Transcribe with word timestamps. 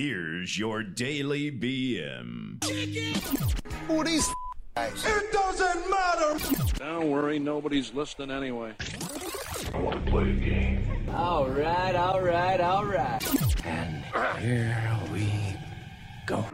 Here's 0.00 0.58
your 0.58 0.82
daily 0.82 1.52
BM. 1.52 2.64
Who 3.86 4.00
are 4.00 4.04
these 4.04 4.26
guys? 4.74 5.04
It 5.04 5.30
doesn't 5.30 5.90
matter. 5.90 6.72
Don't 6.78 7.10
worry, 7.10 7.38
nobody's 7.38 7.92
listening 7.92 8.30
anyway. 8.30 8.72
I 9.74 9.78
want 9.78 10.02
to 10.02 10.10
play 10.10 10.30
a 10.30 10.32
game. 10.32 11.10
All 11.14 11.50
right, 11.50 11.94
all 11.94 12.22
right, 12.22 12.62
all 12.62 12.86
right. 12.86 13.66
And 13.66 14.02
here 14.38 15.00
we 15.12 15.30
go. 16.24 16.46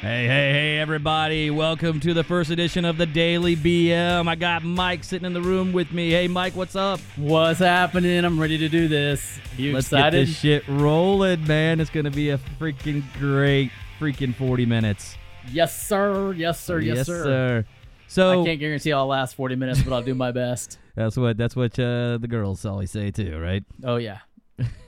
Hey, 0.00 0.26
hey, 0.26 0.52
hey, 0.52 0.69
everybody. 0.80 1.50
Welcome 1.50 2.00
to 2.00 2.14
the 2.14 2.24
first 2.24 2.48
edition 2.48 2.86
of 2.86 2.96
the 2.96 3.04
Daily 3.04 3.54
BM. 3.54 4.26
I 4.26 4.34
got 4.34 4.64
Mike 4.64 5.04
sitting 5.04 5.26
in 5.26 5.34
the 5.34 5.42
room 5.42 5.74
with 5.74 5.92
me. 5.92 6.08
Hey, 6.08 6.26
Mike, 6.26 6.56
what's 6.56 6.74
up? 6.74 7.00
What's 7.16 7.58
happening? 7.58 8.24
I'm 8.24 8.40
ready 8.40 8.56
to 8.56 8.68
do 8.70 8.88
this. 8.88 9.38
You 9.58 9.74
Let's 9.74 9.88
excited? 9.88 10.20
get 10.20 10.26
this 10.26 10.38
shit 10.38 10.66
rolling, 10.68 11.46
man. 11.46 11.80
It's 11.80 11.90
going 11.90 12.04
to 12.04 12.10
be 12.10 12.30
a 12.30 12.38
freaking 12.58 13.02
great 13.18 13.70
freaking 14.00 14.34
40 14.34 14.64
minutes. 14.64 15.18
Yes, 15.52 15.86
sir. 15.86 16.32
Yes, 16.32 16.58
sir. 16.58 16.78
Yes, 16.78 17.06
sir. 17.06 17.66
So 18.06 18.40
I 18.40 18.46
can't 18.46 18.58
guarantee 18.58 18.94
I'll 18.94 19.06
last 19.06 19.34
40 19.34 19.56
minutes, 19.56 19.82
but 19.82 19.92
I'll 19.92 20.02
do 20.02 20.14
my 20.14 20.32
best. 20.32 20.78
that's 20.94 21.18
what 21.18 21.36
that's 21.36 21.54
what 21.54 21.78
uh, 21.78 22.16
the 22.16 22.26
girls 22.26 22.64
always 22.64 22.90
say 22.90 23.10
too, 23.10 23.38
right? 23.38 23.62
Oh 23.84 23.96
yeah, 23.96 24.20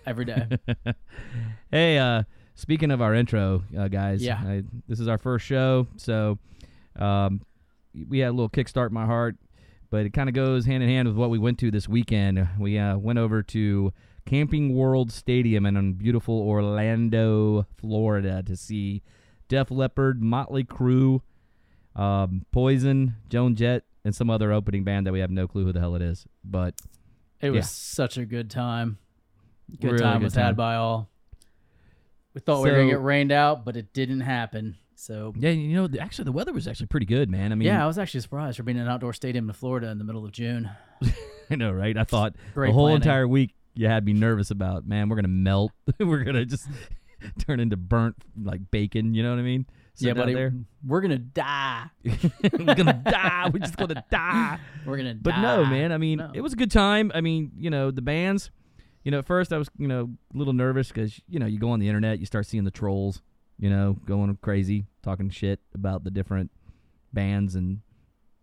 every 0.07 0.25
day. 0.25 0.47
hey, 1.71 1.99
uh, 1.99 2.23
speaking 2.55 2.91
of 2.91 3.01
our 3.03 3.15
intro, 3.15 3.63
uh, 3.77 3.89
guys, 3.89 4.23
Yeah. 4.23 4.41
I, 4.45 4.63
this 4.89 5.01
is 5.01 5.09
our 5.09 5.19
first 5.19 5.45
show, 5.47 5.87
so 5.97 6.39
um, 6.97 7.43
we 8.09 8.19
had 8.21 8.29
a 8.29 8.33
little 8.33 8.51
kickstart 8.51 8.89
in 8.89 8.95
my 8.95 9.07
heart, 9.07 9.37
but 9.91 10.07
it 10.07 10.13
kind 10.13 10.29
of 10.29 10.35
goes 10.35 10.65
hand 10.67 10.83
in 10.83 10.89
hand 10.89 11.09
with 11.09 11.17
what 11.17 11.31
we 11.31 11.39
went 11.39 11.59
to 11.61 11.71
this 11.71 11.89
weekend. 11.89 12.47
We 12.59 12.79
uh, 12.79 12.97
went 12.99 13.19
over 13.19 13.43
to 13.43 13.93
Camping 14.27 14.75
World 14.75 15.11
Stadium 15.13 15.67
in 15.67 15.93
beautiful 15.95 16.41
Orlando, 16.41 17.67
Florida, 17.77 18.43
to 18.45 18.57
see 18.57 19.03
Def 19.49 19.71
Leppard, 19.71 20.23
Motley 20.23 20.65
Crue, 20.65 21.21
um, 21.97 22.47
Poison, 22.53 23.17
Joan 23.29 23.55
Jett, 23.55 23.85
and 24.05 24.15
some 24.15 24.31
other 24.31 24.53
opening 24.53 24.83
band 24.85 25.07
that 25.07 25.13
we 25.13 25.21
have 25.21 25.31
no 25.31 25.47
clue 25.47 25.65
who 25.65 25.73
the 25.73 25.81
hell 25.81 25.95
it 25.95 26.03
is, 26.03 26.27
but 26.45 26.75
It 27.41 27.51
was 27.51 27.57
Yeah. 27.59 27.63
such 27.63 28.17
a 28.19 28.25
good 28.25 28.49
time. 28.51 28.99
Good 29.81 29.93
Really 29.93 29.99
time 30.03 30.19
good 30.21 30.25
was 30.25 30.35
time. 30.35 30.45
had 30.47 30.57
by 30.57 30.77
all. 30.77 31.09
We 32.35 32.41
thought 32.41 32.63
we 32.63 32.71
were 32.71 32.77
gonna 32.77 32.91
get 32.91 33.03
rained 33.03 33.33
out, 33.33 33.65
but 33.65 33.77
it 33.77 33.93
didn't 33.93 34.21
happen. 34.21 34.77
So 34.95 35.33
yeah, 35.37 35.51
you 35.51 35.75
know, 35.75 35.89
actually 36.01 36.25
the 36.27 36.33
weather 36.33 36.53
was 36.53 36.69
actually 36.69 36.87
pretty 36.87 37.07
good, 37.07 37.29
man. 37.29 37.53
I 37.53 37.55
mean, 37.57 37.67
yeah, 37.67 37.83
I 37.83 37.87
was 37.87 37.99
actually 37.99 38.21
surprised 38.21 38.57
for 38.57 38.63
being 38.63 38.77
in 38.79 38.85
an 38.85 38.89
outdoor 38.89 39.13
stadium 39.13 39.49
in 39.49 39.55
Florida 39.55 39.89
in 39.89 39.99
the 39.99 40.05
middle 40.05 40.25
of 40.25 40.33
June. 40.33 40.71
I 41.51 41.57
know, 41.57 41.73
right? 41.73 41.97
I 41.97 42.05
thought 42.05 42.35
Great 42.55 42.69
the 42.69 42.73
whole 42.73 42.85
planning. 42.87 43.03
entire 43.03 43.27
week 43.29 43.55
you 43.75 43.87
had 43.89 44.05
me 44.05 44.13
nervous 44.13 44.51
about, 44.51 44.87
man, 44.87 45.09
we're 45.09 45.17
gonna 45.17 45.29
melt. 45.29 45.73
we're 45.99 46.25
gonna 46.25 46.45
just 46.45 46.69
turn 47.47 47.59
into 47.61 47.77
burnt 47.77 48.17
like 48.41 48.71
bacon. 48.71 49.15
You 49.15 49.23
know 49.25 49.31
what 49.31 49.39
I 49.39 49.43
mean? 49.43 49.67
yeah, 49.97 50.11
Sitting 50.11 50.15
buddy, 50.15 50.35
there. 50.35 50.55
we're 50.87 51.01
gonna 51.01 51.19
die. 51.19 51.87
we're 52.05 52.75
gonna 52.75 53.03
die. 53.05 53.51
We're 53.53 53.59
just 53.61 53.77
gonna 53.77 54.05
die. 54.11 54.59
We're 54.87 54.97
gonna 54.97 55.15
die. 55.15 55.21
But 55.23 55.31
die. 55.33 55.43
no, 55.43 55.65
man. 55.65 55.91
I 55.93 55.99
mean, 55.99 56.19
No. 56.19 56.31
it 56.33 56.41
was 56.43 56.53
a 56.53 56.57
good 56.57 56.71
time. 56.71 57.11
I 57.15 57.21
mean, 57.21 57.51
you 57.59 57.71
know, 57.71 57.91
the 57.91 58.03
bands. 58.03 58.51
You 59.05 59.11
know, 59.11 59.19
at 59.19 59.27
first 59.27 59.53
I 59.53 59.59
was, 59.59 59.69
you 59.79 59.89
know, 59.89 60.11
a 60.35 60.39
little 60.39 60.53
nervous 60.53 60.89
because 60.89 61.21
you 61.29 61.39
know 61.39 61.47
you 61.47 61.59
go 61.59 61.71
on 61.71 61.81
the 61.81 61.89
internet, 61.89 62.19
you 62.19 62.27
start 62.27 62.47
seeing 62.47 62.65
the 62.65 62.71
trolls, 62.71 63.23
you 63.59 63.69
know, 63.69 63.97
going 64.07 64.37
crazy, 64.43 64.87
talking 65.03 65.31
shit 65.31 65.61
about 65.75 66.05
the 66.05 66.11
different 66.11 66.51
bands, 67.13 67.55
and 67.55 67.81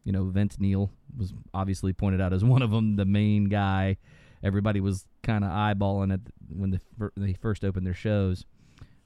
you 0.04 0.12
know, 0.12 0.26
Vince 0.26 0.60
Neil 0.60 0.92
was 1.18 1.34
obviously 1.54 1.94
pointed 1.94 2.22
out 2.22 2.34
as 2.34 2.44
one 2.44 2.62
of 2.62 2.72
them, 2.72 2.96
the 2.96 3.06
main 3.06 3.46
guy. 3.46 3.98
Everybody 4.42 4.80
was 4.80 5.06
kind 5.22 5.44
of 5.44 5.52
eyeballing 5.52 6.14
it 6.14 6.22
when 6.48 6.72
they, 6.72 6.80
fir- 6.98 7.12
they 7.18 7.34
first 7.34 7.66
opened 7.66 7.86
their 7.86 7.94
shows. 7.94 8.46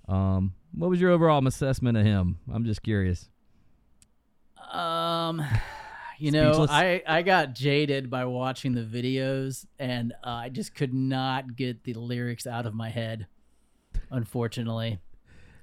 Um, 0.08 0.54
what 0.74 0.90
was 0.90 1.02
your 1.02 1.12
overall 1.12 1.46
assessment 1.48 1.98
of 1.98 2.06
him? 2.06 2.38
I'm 2.54 2.66
just 2.66 2.84
curious. 2.84 3.30
Um, 4.72 5.44
you 6.24 6.32
know, 6.32 6.66
I 6.70 7.02
I 7.08 7.22
got 7.22 7.54
jaded 7.54 8.10
by 8.10 8.26
watching 8.26 8.74
the 8.74 8.82
videos, 8.84 9.66
and 9.78 10.14
uh, 10.24 10.30
I 10.30 10.50
just 10.50 10.74
could 10.74 10.94
not 10.94 11.56
get 11.56 11.84
the 11.84 11.94
lyrics 11.96 12.48
out 12.48 12.66
of 12.66 12.74
my 12.74 12.90
head. 12.90 13.28
Unfortunately, 14.12 15.00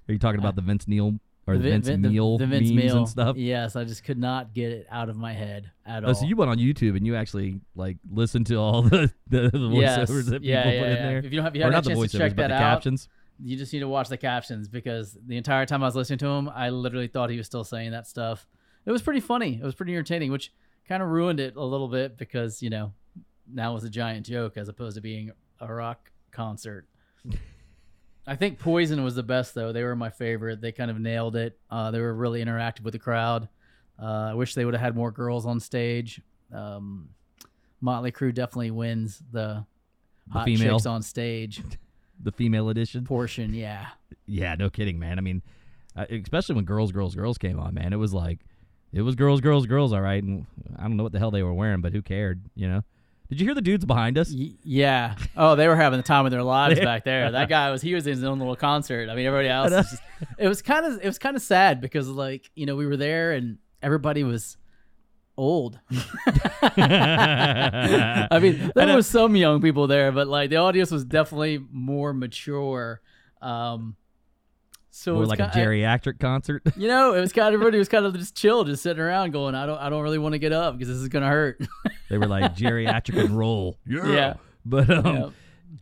Are 0.08 0.12
you 0.12 0.18
talking 0.18 0.40
about 0.40 0.56
the 0.56 0.62
Vince 0.62 0.88
Neil 0.88 1.18
or 1.46 1.56
the, 1.56 1.62
Vin- 1.62 1.72
Vince 1.72 1.86
Vin- 1.88 2.02
the- 2.02 2.08
Neil 2.10 2.38
the 2.38 2.46
Vince 2.46 2.70
memes 2.70 2.84
Neil, 2.84 2.96
and 2.98 3.08
stuff? 3.08 3.36
Yes, 3.36 3.76
I 3.76 3.84
just 3.84 4.04
could 4.04 4.18
not 4.18 4.52
get 4.54 4.72
it 4.72 4.86
out 4.90 5.08
of 5.08 5.16
my 5.16 5.32
head 5.32 5.70
at 5.86 6.04
Oh, 6.04 6.08
all. 6.08 6.14
so 6.14 6.26
you 6.26 6.36
went 6.36 6.50
on 6.50 6.58
YouTube 6.58 6.96
and 6.96 7.06
you 7.06 7.14
actually 7.16 7.60
like 7.74 7.96
listened 8.10 8.46
to 8.48 8.56
all 8.56 8.82
the 8.82 9.12
the, 9.28 9.50
the 9.50 9.58
Yes. 9.72 10.10
voiceovers 10.10 10.24
that 10.26 10.42
people 10.42 10.46
Yeah, 10.48 10.68
yeah, 10.70 10.80
put 10.80 10.88
in 10.88 10.96
yeah. 10.96 11.02
there. 11.06 11.18
If 11.18 11.24
you 11.24 11.30
don't 11.30 11.44
have- 11.44 11.56
you 11.56 11.62
haven't 11.62 11.74
not 11.74 11.84
the 11.84 11.90
a 11.90 11.94
chance 11.94 12.12
to 12.12 12.18
voiceovers, 12.18 12.20
check 12.20 12.36
but 12.36 12.42
that 12.42 12.48
the 12.48 12.54
out, 12.54 12.74
captions. 12.74 13.08
you 13.42 13.56
just 13.56 13.72
need 13.72 13.80
to 13.80 13.88
watch 13.88 14.08
the 14.08 14.16
captions 14.18 14.68
because 14.68 15.16
the 15.26 15.36
entire 15.36 15.64
time 15.66 15.82
I 15.82 15.86
was 15.86 15.96
listening 15.96 16.18
to 16.20 16.26
him, 16.26 16.48
I 16.54 16.70
literally 16.70 17.08
thought 17.08 17.30
he 17.30 17.36
was 17.38 17.46
still 17.46 17.64
saying 17.64 17.92
that 17.92 18.06
stuff. 18.06 18.46
It 18.90 18.92
was 18.92 19.02
pretty 19.02 19.20
funny. 19.20 19.54
It 19.54 19.62
was 19.62 19.76
pretty 19.76 19.92
entertaining, 19.92 20.32
which 20.32 20.52
kind 20.88 21.00
of 21.00 21.10
ruined 21.10 21.38
it 21.38 21.54
a 21.54 21.62
little 21.62 21.86
bit 21.86 22.18
because 22.18 22.60
you 22.60 22.70
know 22.70 22.92
now 23.48 23.76
it's 23.76 23.84
a 23.84 23.88
giant 23.88 24.26
joke 24.26 24.56
as 24.56 24.68
opposed 24.68 24.96
to 24.96 25.00
being 25.00 25.30
a 25.60 25.72
rock 25.72 26.10
concert. 26.32 26.88
I 28.26 28.34
think 28.34 28.58
Poison 28.58 29.04
was 29.04 29.14
the 29.14 29.22
best 29.22 29.54
though. 29.54 29.72
They 29.72 29.84
were 29.84 29.94
my 29.94 30.10
favorite. 30.10 30.60
They 30.60 30.72
kind 30.72 30.90
of 30.90 30.98
nailed 30.98 31.36
it. 31.36 31.56
Uh, 31.70 31.92
they 31.92 32.00
were 32.00 32.12
really 32.12 32.44
interactive 32.44 32.82
with 32.82 32.90
the 32.90 32.98
crowd. 32.98 33.48
Uh, 33.96 34.30
I 34.30 34.34
wish 34.34 34.54
they 34.54 34.64
would 34.64 34.74
have 34.74 34.80
had 34.82 34.96
more 34.96 35.12
girls 35.12 35.46
on 35.46 35.60
stage. 35.60 36.20
Um, 36.52 37.10
Motley 37.80 38.10
Crue 38.10 38.34
definitely 38.34 38.72
wins 38.72 39.22
the, 39.30 39.64
The 40.26 40.32
hot 40.32 40.44
female. 40.46 40.78
chicks 40.78 40.86
on 40.86 41.02
stage 41.02 41.62
The 42.22 42.32
female 42.32 42.70
edition. 42.70 43.04
portion. 43.04 43.54
Yeah. 43.54 43.86
Yeah, 44.26 44.56
no 44.56 44.68
kidding, 44.68 44.98
man. 44.98 45.16
I 45.18 45.22
mean, 45.22 45.42
uh, 45.94 46.06
especially 46.10 46.56
when 46.56 46.64
girls, 46.64 46.90
girls, 46.90 47.14
girls 47.14 47.38
came 47.38 47.60
on, 47.60 47.72
man. 47.74 47.92
It 47.92 47.96
was 47.96 48.12
like, 48.12 48.40
it 48.92 49.02
was 49.02 49.14
girls, 49.14 49.40
girls, 49.40 49.66
girls, 49.66 49.92
all 49.92 50.00
right. 50.00 50.22
And 50.22 50.46
I 50.78 50.82
don't 50.82 50.96
know 50.96 51.02
what 51.02 51.12
the 51.12 51.18
hell 51.18 51.30
they 51.30 51.42
were 51.42 51.54
wearing, 51.54 51.80
but 51.80 51.92
who 51.92 52.02
cared, 52.02 52.42
you 52.54 52.68
know? 52.68 52.82
Did 53.28 53.40
you 53.40 53.46
hear 53.46 53.54
the 53.54 53.62
dudes 53.62 53.84
behind 53.84 54.18
us? 54.18 54.32
Y- 54.36 54.54
yeah. 54.64 55.14
Oh, 55.36 55.54
they 55.54 55.68
were 55.68 55.76
having 55.76 55.98
the 55.98 56.02
time 56.02 56.24
of 56.24 56.32
their 56.32 56.42
lives 56.42 56.80
back 56.84 57.04
there. 57.04 57.30
That 57.30 57.48
guy 57.48 57.70
was 57.70 57.80
he 57.80 57.94
was 57.94 58.06
in 58.06 58.14
his 58.14 58.24
own 58.24 58.40
little 58.40 58.56
concert. 58.56 59.08
I 59.08 59.14
mean, 59.14 59.24
everybody 59.24 59.48
else. 59.48 59.70
Was 59.70 59.90
just, 59.90 60.02
it 60.36 60.48
was 60.48 60.62
kind 60.62 60.84
of 60.84 61.00
it 61.00 61.06
was 61.06 61.18
kind 61.18 61.36
of 61.36 61.42
sad 61.42 61.80
because 61.80 62.08
like 62.08 62.50
you 62.56 62.66
know 62.66 62.74
we 62.74 62.86
were 62.86 62.96
there 62.96 63.30
and 63.30 63.58
everybody 63.82 64.24
was 64.24 64.56
old. 65.36 65.78
I 66.62 68.38
mean, 68.42 68.72
there 68.74 68.96
was 68.96 69.06
some 69.06 69.36
young 69.36 69.62
people 69.62 69.86
there, 69.86 70.10
but 70.12 70.26
like 70.26 70.50
the 70.50 70.56
audience 70.56 70.90
was 70.90 71.04
definitely 71.04 71.64
more 71.70 72.12
mature. 72.12 73.00
Um, 73.40 73.96
so 74.90 75.14
it 75.16 75.18
was 75.18 75.28
like 75.28 75.38
ki- 75.38 75.44
a 75.44 75.48
geriatric 75.48 76.18
concert? 76.20 76.62
You 76.76 76.88
know, 76.88 77.14
it 77.14 77.20
was 77.20 77.32
kind 77.32 77.48
of 77.48 77.54
everybody 77.54 77.78
was 77.78 77.88
kind 77.90 78.04
of 78.06 78.16
just 78.16 78.34
chill, 78.36 78.64
just 78.64 78.82
sitting 78.82 79.00
around, 79.02 79.30
going, 79.32 79.54
"I 79.54 79.66
don't, 79.66 79.78
I 79.78 79.88
don't 79.90 80.02
really 80.02 80.18
want 80.18 80.32
to 80.34 80.38
get 80.38 80.52
up 80.52 80.76
because 80.76 80.88
this 80.88 80.98
is 81.02 81.08
gonna 81.08 81.28
hurt." 81.28 81.60
they 82.08 82.18
were 82.18 82.26
like 82.26 82.54
geriatric 82.56 83.18
and 83.24 83.30
roll. 83.36 83.78
Yeah. 83.86 84.34
But 84.64 84.90
um, 84.90 85.06
Yeah. 85.16 85.28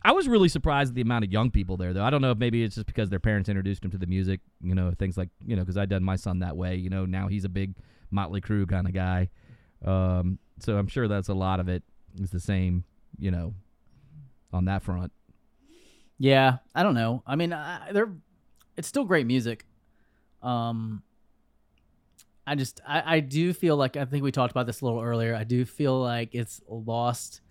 I 0.03 0.11
was 0.13 0.27
really 0.27 0.47
surprised 0.49 0.91
at 0.91 0.95
the 0.95 1.01
amount 1.01 1.25
of 1.25 1.31
young 1.31 1.49
people 1.51 1.75
there, 1.75 1.91
though. 1.93 2.03
I 2.03 2.09
don't 2.11 2.21
know 2.21 2.31
if 2.31 2.37
maybe 2.37 2.63
it's 2.63 2.75
just 2.75 2.85
because 2.87 3.09
their 3.09 3.19
parents 3.19 3.49
introduced 3.49 3.81
them 3.81 3.91
to 3.91 3.97
the 3.97 4.05
music, 4.05 4.39
you 4.61 4.75
know, 4.75 4.93
things 4.97 5.17
like, 5.17 5.29
you 5.45 5.55
know, 5.55 5.63
because 5.63 5.77
I 5.77 5.85
done 5.85 6.03
my 6.03 6.15
son 6.15 6.39
that 6.39 6.55
way. 6.55 6.75
You 6.75 6.89
know, 6.91 7.05
now 7.05 7.27
he's 7.27 7.43
a 7.43 7.49
big 7.49 7.73
Motley 8.11 8.39
Crue 8.39 8.69
kind 8.69 8.87
of 8.87 8.93
guy. 8.93 9.29
Um, 9.83 10.37
so 10.59 10.77
I'm 10.77 10.87
sure 10.87 11.07
that's 11.07 11.27
a 11.29 11.33
lot 11.33 11.59
of 11.59 11.67
it 11.67 11.83
is 12.21 12.29
the 12.29 12.39
same, 12.39 12.83
you 13.17 13.31
know, 13.31 13.55
on 14.53 14.65
that 14.65 14.83
front. 14.83 15.11
Yeah, 16.19 16.57
I 16.75 16.83
don't 16.83 16.95
know. 16.95 17.23
I 17.25 17.35
mean, 17.35 17.51
I, 17.51 17.91
they're 17.91 18.11
it's 18.79 18.87
still 18.87 19.03
great 19.03 19.27
music. 19.27 19.65
Um, 20.41 21.03
I 22.47 22.55
just 22.55 22.79
I, 22.87 23.17
I 23.17 23.19
do 23.19 23.53
feel 23.53 23.75
like 23.75 23.97
I 23.97 24.05
think 24.05 24.23
we 24.23 24.31
talked 24.31 24.51
about 24.51 24.65
this 24.65 24.81
a 24.81 24.85
little 24.85 25.01
earlier. 25.01 25.35
I 25.35 25.43
do 25.43 25.65
feel 25.65 25.99
like 26.01 26.33
it's 26.33 26.61
lost 26.67 27.41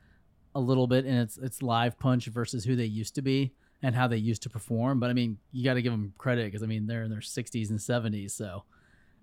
a 0.55 0.61
little 0.61 0.87
bit 0.87 1.05
in 1.05 1.15
its 1.15 1.37
its 1.37 1.63
live 1.63 1.99
punch 1.99 2.27
versus 2.27 2.65
who 2.65 2.75
they 2.75 2.87
used 2.87 3.15
to 3.17 3.23
be 3.23 3.53
and 3.83 3.95
how 3.95 4.09
they 4.09 4.17
used 4.17 4.43
to 4.45 4.51
perform. 4.51 4.99
But 4.99 5.11
I 5.11 5.13
mean, 5.13 5.39
you 5.53 5.63
got 5.63 5.75
to 5.75 5.83
give 5.83 5.93
them 5.93 6.15
credit 6.17 6.47
because 6.47 6.63
I 6.63 6.67
mean 6.67 6.87
they're 6.87 7.05
in 7.05 7.11
their 7.11 7.21
60s 7.21 7.71
and 7.71 7.79
70s, 7.79 8.33
so. 8.33 8.65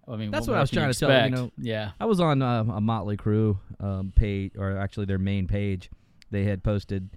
I 0.07 0.17
mean, 0.17 0.29
That's 0.29 0.45
what 0.45 0.53
what 0.53 0.57
I 0.59 0.61
was 0.61 0.69
trying 0.69 0.93
to 0.93 0.99
tell 0.99 1.25
you, 1.25 1.31
know. 1.31 1.51
Yeah, 1.57 1.91
I 1.99 2.05
was 2.05 2.19
on 2.19 2.43
uh, 2.43 2.63
a 2.65 2.79
Motley 2.79 3.17
Crue 3.17 3.57
um, 3.79 4.13
page, 4.15 4.51
or 4.55 4.77
actually 4.77 5.07
their 5.07 5.17
main 5.17 5.47
page. 5.47 5.89
They 6.29 6.43
had 6.43 6.63
posted, 6.63 7.09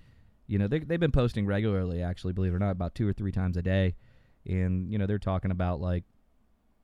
you 0.47 0.59
know, 0.59 0.69
they, 0.69 0.79
they've 0.79 0.99
been 0.99 1.13
posting 1.13 1.45
regularly, 1.45 2.03
actually, 2.03 2.33
believe 2.33 2.53
it 2.53 2.57
or 2.57 2.59
not, 2.59 2.71
about 2.71 2.95
two 2.95 3.07
or 3.07 3.13
three 3.13 3.31
times 3.31 3.59
a 3.59 3.63
day. 3.63 3.95
And, 4.47 4.91
you 4.91 4.99
know, 4.99 5.07
they're 5.07 5.19
talking 5.19 5.51
about, 5.51 5.81
like, 5.81 6.05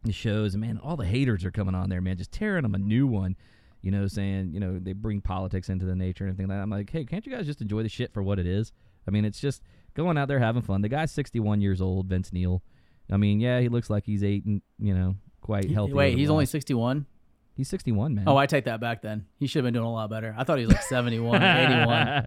the 0.02 0.12
shows. 0.12 0.54
And, 0.54 0.60
man, 0.60 0.78
all 0.82 0.96
the 0.96 1.06
haters 1.06 1.44
are 1.44 1.50
coming 1.50 1.74
on 1.74 1.88
there, 1.88 2.00
man, 2.00 2.16
just 2.16 2.32
tearing 2.32 2.62
them 2.62 2.74
a 2.74 2.78
new 2.78 3.06
one, 3.06 3.36
you 3.80 3.90
know, 3.90 4.06
saying, 4.06 4.52
you 4.52 4.60
know, 4.60 4.78
they 4.78 4.92
bring 4.92 5.20
politics 5.20 5.68
into 5.68 5.84
the 5.86 5.96
nature 5.96 6.24
and 6.24 6.32
everything 6.32 6.48
like 6.48 6.58
that. 6.58 6.62
I'm 6.62 6.70
like, 6.70 6.90
hey, 6.90 7.04
can't 7.04 7.24
you 7.26 7.32
guys 7.32 7.46
just 7.46 7.60
enjoy 7.60 7.82
the 7.82 7.88
shit 7.88 8.12
for 8.12 8.22
what 8.22 8.38
it 8.38 8.46
is? 8.46 8.72
I 9.06 9.10
mean, 9.10 9.24
it's 9.24 9.40
just 9.40 9.62
going 9.94 10.18
out 10.18 10.28
there 10.28 10.38
having 10.38 10.62
fun. 10.62 10.82
The 10.82 10.88
guy's 10.88 11.12
61 11.12 11.60
years 11.60 11.80
old, 11.80 12.06
Vince 12.06 12.32
Neil 12.32 12.62
I 13.10 13.16
mean, 13.16 13.40
yeah, 13.40 13.60
he 13.60 13.68
looks 13.68 13.90
like 13.90 14.04
he's 14.04 14.24
eight 14.24 14.44
and, 14.44 14.62
you 14.78 14.94
know, 14.94 15.16
quite 15.40 15.70
healthy. 15.70 15.92
Wait, 15.92 16.16
he's 16.16 16.30
only 16.30 16.46
61. 16.46 17.06
He's 17.56 17.68
61, 17.68 18.14
man. 18.14 18.24
Oh, 18.26 18.36
I 18.36 18.46
take 18.46 18.64
that 18.64 18.80
back. 18.80 19.02
Then 19.02 19.26
he 19.38 19.46
should 19.46 19.58
have 19.60 19.64
been 19.64 19.74
doing 19.74 19.86
a 19.86 19.92
lot 19.92 20.10
better. 20.10 20.34
I 20.36 20.44
thought 20.44 20.58
he 20.58 20.64
was 20.66 20.74
like 20.74 20.82
71, 20.82 21.36
81. 21.42 22.26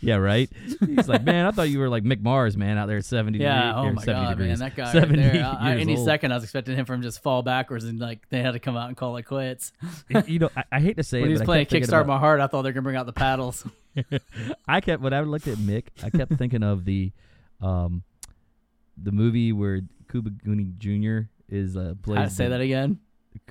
yeah, 0.00 0.16
right. 0.16 0.48
He's 0.86 1.08
like, 1.08 1.24
man, 1.24 1.46
I 1.46 1.50
thought 1.50 1.68
you 1.68 1.78
were 1.78 1.88
like 1.88 2.04
Mick 2.04 2.20
Mars, 2.22 2.56
man, 2.56 2.78
out 2.78 2.86
there 2.86 2.98
at 2.98 3.04
70. 3.04 3.38
Yeah. 3.38 3.74
Oh 3.76 3.92
my 3.92 4.02
70 4.02 4.12
god, 4.24 4.28
degrees. 4.30 4.48
man, 4.48 4.58
that 4.58 4.76
guy 4.76 4.84
right 4.84 4.92
70 4.92 5.22
there. 5.22 5.44
I, 5.44 5.52
I- 5.52 5.68
years 5.72 5.80
any 5.82 5.96
old. 5.96 6.04
second, 6.06 6.32
I 6.32 6.34
was 6.36 6.44
expecting 6.44 6.76
him 6.76 6.84
from 6.84 7.02
just 7.02 7.22
fall 7.22 7.42
backwards 7.42 7.84
and 7.84 7.98
like 7.98 8.28
they 8.30 8.40
had 8.42 8.52
to 8.52 8.58
come 8.60 8.76
out 8.76 8.88
and 8.88 8.96
call 8.96 9.16
it 9.16 9.24
quits. 9.24 9.72
you 10.26 10.38
know, 10.38 10.50
I, 10.56 10.64
I 10.72 10.80
hate 10.80 10.96
to 10.96 11.02
say 11.02 11.20
when 11.20 11.30
it, 11.30 11.32
he 11.32 11.32
was 11.34 11.40
but 11.40 11.44
I 11.44 11.64
playing 11.64 11.66
Kickstart 11.66 11.88
about- 12.02 12.06
My 12.06 12.18
Heart, 12.18 12.40
I 12.40 12.46
thought 12.46 12.62
they 12.62 12.68
were 12.68 12.72
gonna 12.74 12.82
bring 12.82 12.96
out 12.96 13.06
the 13.06 13.12
paddles. 13.12 13.64
I 14.68 14.80
kept 14.80 15.02
when 15.02 15.12
I 15.12 15.20
looked 15.22 15.48
at 15.48 15.58
Mick, 15.58 15.84
I 16.04 16.10
kept 16.10 16.34
thinking 16.34 16.62
of 16.62 16.84
the, 16.84 17.10
um, 17.60 18.04
the 18.96 19.12
movie 19.12 19.52
where 19.52 19.80
Cuba 20.10 20.30
Gooding 20.30 20.74
Jr. 20.78 21.28
is 21.54 21.76
uh 21.76 21.94
plays. 22.02 22.28
To 22.30 22.34
say 22.34 22.44
the- 22.44 22.50
that 22.50 22.60
again? 22.60 23.00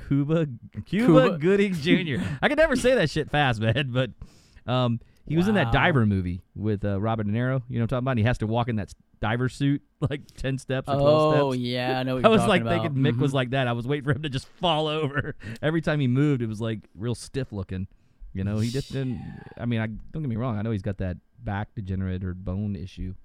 Cuba 0.08 0.48
Cuba, 0.86 1.30
Cuba- 1.30 1.38
Gooding 1.38 1.74
Jr. 2.20 2.24
I 2.42 2.50
could 2.50 2.58
never 2.58 2.76
say 2.76 2.96
that 2.96 3.10
shit 3.10 3.30
fast, 3.30 3.60
man. 3.62 3.90
But 3.92 4.12
um, 4.72 5.00
he 5.28 5.36
was 5.38 5.48
in 5.48 5.56
that 5.56 5.68
Wow. 5.68 5.72
diver 5.72 6.06
movie 6.06 6.42
with 6.56 6.84
uh, 6.86 7.00
Robert 7.00 7.26
De 7.28 7.32
Niro. 7.32 7.62
You 7.70 7.80
know 7.80 7.84
what 7.84 7.84
I'm 7.84 7.88
talking 7.88 7.98
about? 8.00 8.12
And 8.12 8.20
he 8.20 8.26
has 8.26 8.38
to 8.40 8.48
walk 8.48 8.70
in 8.70 8.78
that 8.78 8.90
s- 8.90 8.96
diver 9.20 9.50
suit 9.50 9.82
like 10.10 10.22
ten 10.38 10.58
steps 10.58 10.88
or 10.90 10.96
twelve 10.96 11.08
Oh 11.08 11.32
steps. 11.32 11.44
Oh 11.44 11.52
yeah, 11.54 12.00
I 12.00 12.04
know. 12.04 12.16
What 12.16 12.26
I 12.26 12.30
you're 12.30 12.38
was 12.40 12.48
like 12.48 12.62
about. 12.62 12.84
thinking 12.84 13.02
Mick 13.04 13.18
was 13.18 13.34
like 13.34 13.50
that. 13.52 13.68
I 13.68 13.74
was 13.74 13.88
waiting 13.88 14.06
for 14.06 14.12
him 14.12 14.24
to 14.24 14.30
just 14.30 14.48
fall 14.62 14.88
over 14.88 15.36
every 15.62 15.82
time 15.82 16.00
he 16.00 16.08
moved. 16.08 16.42
It 16.42 16.48
was 16.48 16.62
like 16.62 16.80
real 16.96 17.16
stiff 17.16 17.52
looking. 17.52 17.88
You 18.34 18.44
know, 18.44 18.60
he 18.60 18.70
just 18.70 18.92
didn't. 18.94 19.20
I 19.58 19.66
mean, 19.66 19.80
I 19.82 19.88
don't 19.88 20.22
get 20.22 20.30
me 20.30 20.36
wrong. 20.36 20.58
I 20.58 20.62
know 20.62 20.72
he's 20.72 20.82
got 20.84 20.98
that 21.00 21.18
back 21.44 21.74
degenerate 21.76 22.24
or 22.24 22.34
bone 22.34 22.76
issue 22.76 23.16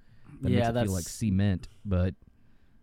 that 0.41 0.51
Yeah, 0.51 0.57
makes 0.59 0.69
it 0.69 0.73
that's 0.75 0.87
feel 0.87 0.95
like 0.95 1.05
cement. 1.05 1.69
But 1.85 2.15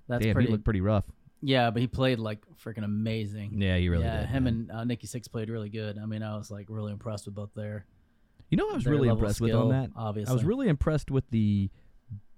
that's 0.07 0.23
damn, 0.23 0.33
pretty. 0.33 0.47
he 0.47 0.51
looked 0.51 0.63
pretty 0.65 0.81
rough. 0.81 1.05
Yeah, 1.41 1.69
but 1.71 1.81
he 1.81 1.87
played 1.87 2.19
like 2.19 2.39
freaking 2.63 2.83
amazing. 2.83 3.61
Yeah, 3.61 3.77
he 3.77 3.89
really 3.89 4.03
yeah, 4.03 4.21
did. 4.21 4.29
him 4.29 4.43
man. 4.43 4.53
and 4.53 4.71
uh, 4.71 4.83
Nikki 4.83 5.07
Sixx 5.07 5.31
played 5.31 5.49
really 5.49 5.69
good. 5.69 5.97
I 5.97 6.05
mean, 6.05 6.21
I 6.21 6.35
was 6.37 6.51
like 6.51 6.65
really 6.69 6.91
impressed 6.91 7.25
with 7.25 7.35
both 7.35 7.53
their. 7.55 7.85
You 8.49 8.57
know, 8.57 8.65
what 8.65 8.73
I 8.73 8.75
was 8.75 8.85
really 8.85 9.09
impressed 9.09 9.41
with 9.41 9.53
on 9.53 9.69
skill, 9.69 9.69
that. 9.69 9.91
Obviously, 9.95 10.31
I 10.31 10.33
was 10.33 10.43
really 10.43 10.67
impressed 10.67 11.11
with 11.11 11.29
the 11.29 11.69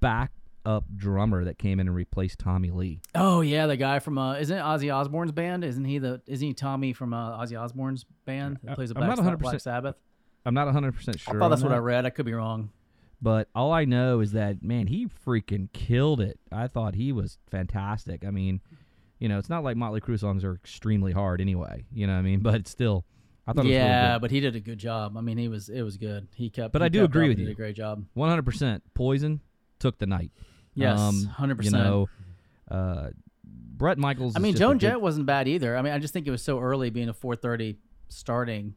backup 0.02 0.84
drummer 0.96 1.46
that 1.46 1.58
came 1.58 1.80
in 1.80 1.88
and 1.88 1.96
replaced 1.96 2.40
Tommy 2.40 2.70
Lee. 2.70 3.00
Oh 3.16 3.42
yeah, 3.42 3.66
the 3.66 3.78
guy 3.78 4.00
from 4.00 4.18
uh, 4.18 4.36
isn't 4.36 4.56
it 4.56 4.62
Ozzy 4.62 4.94
Osbourne's 4.94 5.32
band? 5.32 5.64
Isn't 5.64 5.86
he 5.86 6.00
the? 6.00 6.22
Isn't 6.28 6.48
he 6.48 6.54
Tommy 6.54 6.94
from 6.94 7.14
uh, 7.14 7.40
Ozzy 7.40 7.60
Osbourne's 7.60 8.06
band 8.26 8.60
that 8.64 8.76
plays 8.76 8.92
a 8.92 8.98
I'm 8.98 9.06
Black, 9.06 9.18
not 9.18 9.40
100% 9.40 9.40
Black 9.40 9.60
Sabbath? 9.62 9.96
I'm 10.46 10.54
not 10.54 10.66
100 10.66 10.94
percent 10.94 11.20
sure. 11.20 11.36
I 11.36 11.40
thought 11.40 11.50
that's 11.50 11.64
what 11.64 11.72
I 11.72 11.78
read. 11.78 12.06
I 12.06 12.10
could 12.10 12.26
be 12.26 12.34
wrong. 12.34 12.72
But 13.22 13.50
all 13.54 13.72
I 13.72 13.86
know 13.86 14.20
is 14.20 14.32
that 14.32 14.64
man, 14.64 14.88
he 14.88 15.08
freaking 15.08 15.72
killed 15.74 16.20
it. 16.20 16.40
I 16.52 16.68
thought 16.68 16.96
he 16.96 17.12
was 17.12 17.38
fantastic. 17.50 18.26
I 18.26 18.32
mean, 18.32 18.62
you 19.22 19.30
know, 19.30 19.38
it's 19.38 19.50
not 19.50 19.64
like 19.64 19.78
Motley 19.78 20.02
Crue 20.02 20.20
songs 20.20 20.44
are 20.44 20.54
extremely 20.56 21.14
hard 21.14 21.40
anyway. 21.40 21.86
You 21.94 22.08
know 22.08 22.14
what 22.14 22.20
I 22.20 22.24
mean? 22.24 22.40
But 22.44 22.56
it's 22.56 22.72
still, 22.72 23.06
I 23.48 23.54
thought 23.54 23.66
it 23.66 23.70
was 23.70 23.74
really 23.76 23.78
Yeah, 23.78 24.16
good. 24.16 24.22
but 24.22 24.32
he 24.32 24.40
did 24.42 24.56
a 24.58 24.60
good 24.60 24.78
job. 24.80 25.16
I 25.18 25.22
mean, 25.22 25.38
he 25.38 25.48
was 25.48 25.70
it 25.70 25.84
was 25.84 25.96
good. 25.98 26.28
He 26.36 26.50
kept. 26.50 26.74
But 26.74 26.82
he 26.82 26.88
I 26.88 26.90
do 26.90 27.06
agree 27.06 27.30
with 27.30 27.40
you. 27.40 27.46
Did 27.46 27.52
a 27.54 27.56
great 27.56 27.76
job. 27.78 28.04
100 28.16 28.42
percent. 28.44 28.84
Poison 28.94 29.40
took 29.80 29.98
the 30.00 30.06
night. 30.08 30.32
Yes, 30.74 31.00
Um, 31.00 31.26
hundred 31.26 31.64
You 31.64 31.72
percent. 31.72 31.84
know, 31.84 32.10
uh, 32.70 33.10
Bret 33.44 33.98
Michaels. 33.98 34.34
I 34.36 34.40
mean, 34.40 34.56
Joan 34.56 34.74
good- 34.74 34.82
Jett 34.82 35.02
wasn't 35.02 35.26
bad 35.26 35.48
either. 35.48 35.78
I 35.78 35.82
mean, 35.82 35.94
I 35.94 36.00
just 36.00 36.14
think 36.14 36.28
it 36.28 36.32
was 36.32 36.42
so 36.42 36.60
early 36.60 36.90
being 36.90 37.10
a 37.10 37.14
4:30 37.14 37.78
starting. 38.10 38.76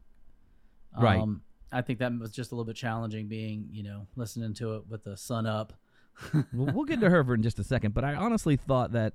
Right. 1.00 1.20
Um, 1.20 1.42
I 1.72 1.82
think 1.82 1.98
that 1.98 2.16
was 2.18 2.30
just 2.30 2.52
a 2.52 2.54
little 2.54 2.64
bit 2.66 2.76
challenging 2.76 3.26
being, 3.26 3.68
you 3.72 3.82
know, 3.82 4.06
listening 4.14 4.54
to 4.54 4.76
it 4.76 4.86
with 4.88 5.02
the 5.04 5.16
sun 5.16 5.46
up. 5.46 5.72
Well, 6.52 6.72
we'll 6.72 6.84
get 6.84 7.00
to 7.00 7.10
her 7.10 7.24
for 7.24 7.34
in 7.34 7.42
just 7.42 7.58
a 7.58 7.64
second, 7.64 7.94
but 7.94 8.04
I 8.04 8.14
honestly 8.14 8.54
thought 8.56 8.92
that, 8.92 9.14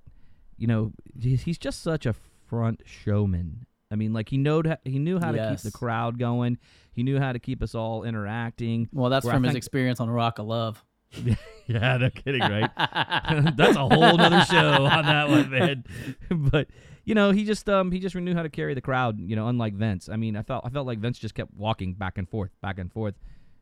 you 0.59 0.67
know, 0.67 0.91
he's 1.19 1.57
just 1.57 1.81
such 1.81 2.05
a 2.05 2.13
front 2.47 2.81
showman. 2.85 3.65
I 3.91 3.95
mean, 3.95 4.13
like 4.13 4.29
he 4.29 4.37
knowed 4.37 4.77
he 4.83 4.99
knew 4.99 5.19
how 5.19 5.31
to 5.31 5.49
keep 5.49 5.59
the 5.59 5.71
crowd 5.71 6.19
going. 6.19 6.57
He 6.93 7.03
knew 7.03 7.19
how 7.19 7.31
to 7.31 7.39
keep 7.39 7.63
us 7.63 7.73
all 7.73 8.03
interacting. 8.03 8.89
Well, 8.91 9.09
that's 9.09 9.25
from 9.27 9.43
his 9.43 9.55
experience 9.55 9.99
on 9.99 10.09
Rock 10.09 10.39
of 10.39 10.45
Love. 10.45 10.83
yeah, 11.65 11.97
no 11.97 12.09
kidding, 12.11 12.41
right? 12.41 12.69
That's 13.57 13.75
a 13.75 13.79
whole 13.79 14.15
nother 14.15 14.45
show 14.45 14.85
on 14.85 15.05
that 15.05 15.29
one, 15.29 15.49
man. 15.49 15.83
but 16.29 16.67
you 17.03 17.15
know, 17.15 17.31
he 17.31 17.45
just 17.45 17.67
um 17.67 17.91
he 17.91 17.99
just 17.99 18.15
knew 18.15 18.35
how 18.35 18.43
to 18.43 18.49
carry 18.49 18.75
the 18.75 18.81
crowd. 18.81 19.19
You 19.19 19.35
know, 19.35 19.47
unlike 19.47 19.73
Vince. 19.73 20.07
I 20.07 20.17
mean, 20.17 20.35
I 20.35 20.43
felt 20.43 20.65
I 20.65 20.69
felt 20.69 20.85
like 20.85 20.99
Vince 20.99 21.17
just 21.17 21.33
kept 21.33 21.51
walking 21.55 21.95
back 21.95 22.19
and 22.19 22.29
forth, 22.29 22.51
back 22.61 22.77
and 22.77 22.91
forth. 22.91 23.15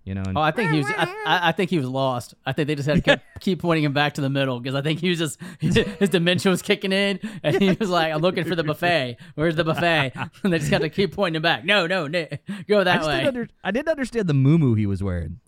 You 0.07 0.15
know, 0.15 0.23
Oh, 0.37 0.39
I 0.39 0.51
think 0.51 0.71
he 0.71 0.77
was. 0.77 0.85
I, 0.87 1.03
I 1.25 1.49
I 1.49 1.51
think 1.51 1.69
he 1.69 1.77
was 1.77 1.89
lost. 1.89 2.33
I 2.45 2.53
think 2.53 2.67
they 2.67 2.75
just 2.75 2.87
had 2.87 3.03
to 3.03 3.11
keep, 3.11 3.19
keep 3.41 3.61
pointing 3.61 3.83
him 3.83 3.91
back 3.91 4.13
to 4.13 4.21
the 4.21 4.29
middle 4.29 4.57
because 4.57 4.73
I 4.73 4.81
think 4.81 5.01
he 5.01 5.09
was 5.09 5.17
just 5.19 5.37
his 5.59 6.09
dementia 6.09 6.49
was 6.49 6.61
kicking 6.61 6.93
in, 6.93 7.19
and 7.43 7.61
he 7.61 7.73
was 7.73 7.89
like, 7.89 8.13
"I'm 8.13 8.21
looking 8.21 8.45
for 8.45 8.55
the 8.55 8.63
buffet. 8.63 9.17
Where's 9.35 9.57
the 9.57 9.65
buffet?" 9.65 10.13
And 10.43 10.53
they 10.53 10.59
just 10.59 10.71
got 10.71 10.79
to 10.79 10.89
keep 10.89 11.13
pointing 11.13 11.35
him 11.35 11.41
back. 11.41 11.65
No, 11.65 11.87
no, 11.87 12.07
no 12.07 12.25
go 12.69 12.85
that 12.85 12.95
just 12.97 13.07
way. 13.09 13.15
didn't 13.17 13.27
under, 13.27 13.47
I 13.65 13.71
didn't 13.71 13.89
understand 13.89 14.27
the 14.27 14.33
moo 14.33 14.75
he 14.75 14.85
was 14.85 15.03
wearing. 15.03 15.41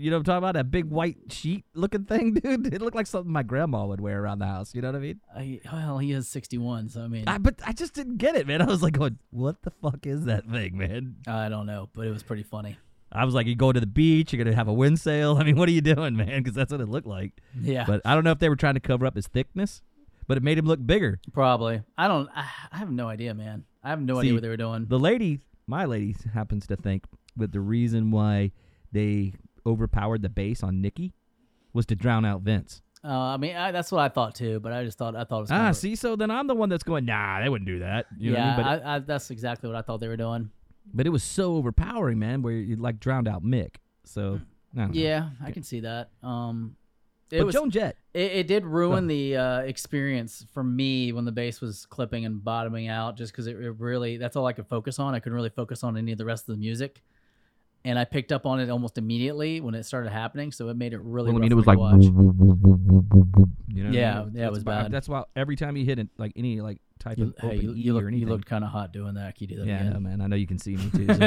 You 0.00 0.10
know 0.10 0.16
what 0.16 0.20
I'm 0.20 0.24
talking 0.24 0.38
about? 0.38 0.54
That 0.54 0.70
big 0.70 0.86
white 0.86 1.16
sheet 1.30 1.66
looking 1.74 2.04
thing, 2.04 2.32
dude. 2.42 2.72
It 2.72 2.80
looked 2.80 2.96
like 2.96 3.08
something 3.08 3.30
my 3.30 3.42
grandma 3.42 3.84
would 3.84 4.00
wear 4.00 4.22
around 4.22 4.38
the 4.38 4.46
house. 4.46 4.74
You 4.74 4.80
know 4.80 4.88
what 4.88 4.96
I 4.96 5.00
mean? 5.00 5.20
I, 5.36 5.60
well, 5.70 5.98
he 5.98 6.12
is 6.12 6.28
61, 6.28 6.88
so 6.90 7.02
I 7.02 7.08
mean, 7.08 7.24
I, 7.26 7.36
but 7.36 7.56
I 7.66 7.72
just 7.72 7.92
didn't 7.94 8.16
get 8.16 8.36
it, 8.36 8.46
man. 8.46 8.62
I 8.62 8.66
was 8.66 8.82
like, 8.82 8.94
going, 8.94 9.18
what 9.30 9.60
the 9.62 9.72
fuck 9.82 10.06
is 10.06 10.24
that 10.26 10.48
thing, 10.48 10.78
man? 10.78 11.16
I 11.26 11.48
don't 11.50 11.66
know, 11.66 11.90
but 11.92 12.06
it 12.06 12.10
was 12.10 12.22
pretty 12.22 12.44
funny. 12.44 12.78
I 13.10 13.24
was 13.24 13.34
like, 13.34 13.46
you 13.46 13.54
go 13.54 13.72
to 13.72 13.80
the 13.80 13.86
beach, 13.86 14.32
you're 14.32 14.42
gonna 14.42 14.56
have 14.56 14.68
a 14.68 14.72
wind 14.72 15.00
sail. 15.00 15.36
I 15.40 15.44
mean, 15.44 15.56
what 15.56 15.68
are 15.68 15.72
you 15.72 15.80
doing, 15.80 16.16
man? 16.16 16.42
Because 16.42 16.54
that's 16.54 16.72
what 16.72 16.80
it 16.80 16.88
looked 16.88 17.06
like. 17.06 17.32
Yeah, 17.60 17.84
But 17.86 18.02
I 18.04 18.14
don't 18.14 18.24
know 18.24 18.32
if 18.32 18.38
they 18.38 18.48
were 18.48 18.56
trying 18.56 18.74
to 18.74 18.80
cover 18.80 19.06
up 19.06 19.16
his 19.16 19.26
thickness, 19.26 19.82
but 20.26 20.36
it 20.36 20.42
made 20.42 20.58
him 20.58 20.66
look 20.66 20.84
bigger. 20.84 21.20
probably. 21.32 21.82
I 21.96 22.08
don't. 22.08 22.28
I, 22.34 22.46
have 22.72 22.90
no 22.90 23.08
idea, 23.08 23.34
man. 23.34 23.64
I 23.82 23.90
have 23.90 24.00
no 24.00 24.14
See, 24.14 24.20
idea 24.20 24.34
what 24.34 24.42
they 24.42 24.48
were 24.48 24.56
doing. 24.56 24.86
The 24.88 24.98
lady, 24.98 25.40
my 25.66 25.84
lady, 25.84 26.16
happens 26.34 26.66
to 26.66 26.76
think 26.76 27.04
that 27.36 27.52
the 27.52 27.60
reason 27.60 28.10
why 28.10 28.52
they 28.92 29.32
overpowered 29.64 30.22
the 30.22 30.28
bass 30.28 30.62
on 30.62 30.80
Nikki 30.80 31.14
was 31.72 31.86
to 31.86 31.94
drown 31.94 32.24
out 32.24 32.42
Vince. 32.42 32.82
Uh, 33.04 33.08
I 33.08 33.36
mean, 33.36 33.54
I, 33.54 33.70
that's 33.70 33.92
what 33.92 34.00
I 34.00 34.08
thought 34.08 34.34
too, 34.34 34.58
but 34.60 34.72
I 34.72 34.84
just 34.84 34.98
thought 34.98 35.14
I 35.14 35.24
thought 35.24 35.38
it 35.38 35.42
was. 35.42 35.50
Ah, 35.52 35.70
see, 35.70 35.94
so 35.94 36.16
then 36.16 36.30
I'm 36.30 36.46
the 36.46 36.54
one 36.54 36.68
that's 36.68 36.82
going, 36.82 37.04
nah, 37.04 37.40
they 37.40 37.48
wouldn't 37.48 37.66
do 37.66 37.78
that. 37.78 38.06
You 38.18 38.32
know 38.32 38.38
what 38.38 38.42
I 38.42 38.50
yeah, 38.50 38.56
mean? 38.56 38.64
But, 38.64 38.86
I, 38.86 38.96
I, 38.96 38.98
that's 38.98 39.30
exactly 39.30 39.70
what 39.70 39.76
I 39.76 39.82
thought 39.82 40.00
they 40.00 40.08
were 40.08 40.16
doing. 40.16 40.50
But 40.92 41.06
it 41.06 41.10
was 41.10 41.22
so 41.22 41.56
overpowering, 41.56 42.18
man, 42.18 42.42
where 42.42 42.54
you 42.54 42.76
like 42.76 43.00
drowned 43.00 43.28
out 43.28 43.44
Mick. 43.44 43.76
So, 44.04 44.40
I 44.74 44.80
don't 44.80 44.94
know. 44.94 45.00
Yeah, 45.00 45.30
I 45.44 45.50
can 45.50 45.62
see 45.62 45.80
that. 45.80 46.10
Um, 46.22 46.76
it 47.30 47.38
But 47.38 47.46
was. 47.46 47.54
Joan 47.54 47.70
Jett, 47.70 47.96
It, 48.14 48.32
it 48.32 48.46
did 48.46 48.64
ruin 48.64 49.06
the 49.06 49.36
uh, 49.36 49.58
experience 49.60 50.46
for 50.52 50.64
me 50.64 51.12
when 51.12 51.24
the 51.26 51.32
bass 51.32 51.60
was 51.60 51.84
clipping 51.86 52.24
and 52.24 52.42
bottoming 52.42 52.88
out, 52.88 53.16
just 53.16 53.32
because 53.32 53.46
it, 53.46 53.56
it 53.56 53.78
really 53.78 54.16
that's 54.16 54.34
all 54.34 54.46
I 54.46 54.52
could 54.54 54.66
focus 54.66 54.98
on. 54.98 55.14
I 55.14 55.20
couldn't 55.20 55.36
really 55.36 55.50
focus 55.50 55.84
on 55.84 55.96
any 55.96 56.12
of 56.12 56.18
the 56.18 56.24
rest 56.24 56.48
of 56.48 56.54
the 56.54 56.58
music, 56.58 57.02
and 57.84 57.98
I 57.98 58.04
picked 58.04 58.32
up 58.32 58.46
on 58.46 58.60
it 58.60 58.70
almost 58.70 58.96
immediately 58.96 59.60
when 59.60 59.74
it 59.74 59.82
started 59.84 60.10
happening. 60.10 60.52
So 60.52 60.70
it 60.70 60.76
made 60.76 60.94
it 60.94 61.02
really. 61.02 61.30
well, 61.30 61.40
I 61.40 61.42
mean, 61.42 61.52
it 61.52 61.56
was 61.56 61.66
like, 61.66 61.78
watch. 61.78 62.02
you 62.02 62.12
know 63.84 63.90
Yeah, 63.90 64.24
yeah, 64.32 64.46
it 64.46 64.50
was 64.50 64.64
bad. 64.64 64.90
That's 64.90 65.08
why 65.08 65.24
every 65.36 65.56
time 65.56 65.76
you 65.76 65.84
hit 65.84 65.98
it, 65.98 66.08
like 66.16 66.32
any 66.34 66.62
like 66.62 66.80
type 66.98 67.18
You, 67.18 67.24
of 67.26 67.34
hey, 67.38 67.46
open 67.56 67.60
you, 67.62 67.72
you, 67.74 67.98
or 67.98 68.02
look, 68.10 68.12
you 68.20 68.26
looked 68.26 68.46
kind 68.46 68.64
of 68.64 68.70
hot 68.70 68.92
doing 68.92 69.14
that. 69.14 69.34
Can 69.36 69.48
you 69.48 69.56
do 69.56 69.60
that 69.62 69.66
yeah, 69.68 69.80
again? 69.80 69.92
know, 69.94 70.00
man. 70.00 70.20
I 70.20 70.26
know 70.26 70.36
you 70.36 70.46
can 70.46 70.58
see 70.58 70.76
me 70.76 70.90
too. 70.90 71.06
So 71.14 71.14
like, 71.14 71.20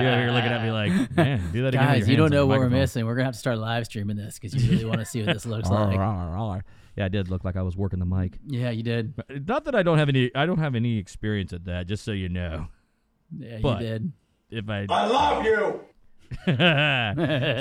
you're, 0.00 0.20
you're 0.22 0.32
looking 0.32 0.50
at 0.52 0.62
me 0.62 0.70
like, 0.70 0.92
man, 1.16 1.50
do 1.52 1.62
that 1.62 1.74
again. 1.74 1.84
Guys, 1.86 2.08
you 2.08 2.16
don't 2.16 2.30
know 2.30 2.46
what 2.46 2.58
we're 2.58 2.68
missing. 2.70 3.06
We're 3.06 3.14
gonna 3.14 3.26
have 3.26 3.34
to 3.34 3.40
start 3.40 3.58
live 3.58 3.86
streaming 3.86 4.16
this 4.16 4.38
because 4.38 4.54
you 4.54 4.70
really 4.70 4.84
want 4.84 5.00
to 5.00 5.04
see 5.06 5.22
what 5.22 5.32
this 5.32 5.46
looks 5.46 5.68
like. 5.70 5.96
arr, 5.98 6.36
arr. 6.36 6.64
Yeah, 6.96 7.06
I 7.06 7.08
did 7.08 7.28
look 7.30 7.44
like 7.44 7.56
I 7.56 7.62
was 7.62 7.76
working 7.76 7.98
the 7.98 8.04
mic. 8.06 8.38
Yeah, 8.46 8.70
you 8.70 8.82
did. 8.84 9.14
Uh, 9.18 9.34
not 9.46 9.64
that 9.64 9.74
I 9.74 9.82
don't 9.82 9.98
have 9.98 10.08
any. 10.08 10.30
I 10.34 10.46
don't 10.46 10.58
have 10.58 10.74
any 10.74 10.98
experience 10.98 11.52
at 11.52 11.64
that. 11.64 11.86
Just 11.86 12.04
so 12.04 12.12
you 12.12 12.28
know, 12.28 12.68
Yeah, 13.36 13.58
But- 13.62 13.80
you 13.80 13.86
did. 13.88 14.12
if 14.50 14.68
I 14.70 14.86
I 14.88 15.06
love 15.06 15.44
you. 15.44 15.80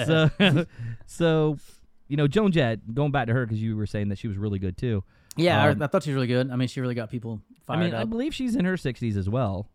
so 0.05 0.29
so 1.05 1.57
you 2.07 2.17
know 2.17 2.27
Joan 2.27 2.51
Jett 2.51 2.93
going 2.93 3.11
back 3.11 3.27
to 3.27 3.33
her 3.33 3.45
because 3.45 3.61
you 3.61 3.75
were 3.75 3.85
saying 3.85 4.09
that 4.09 4.17
she 4.17 4.27
was 4.27 4.37
really 4.37 4.59
good 4.59 4.77
too. 4.77 5.03
Yeah, 5.35 5.69
Um, 5.69 5.81
I, 5.81 5.85
I 5.85 5.87
thought 5.87 6.03
she 6.03 6.11
was 6.11 6.15
really 6.15 6.27
good. 6.27 6.51
I 6.51 6.55
mean, 6.55 6.67
she 6.67 6.81
really 6.81 6.95
got 6.95 7.09
people 7.09 7.41
fired 7.65 7.79
I 7.79 7.83
mean, 7.83 7.93
I 7.93 8.03
believe 8.03 8.33
she's 8.35 8.55
in 8.55 8.65
her 8.65 8.75
60s 8.75 9.17
as 9.17 9.29
well. 9.29 9.69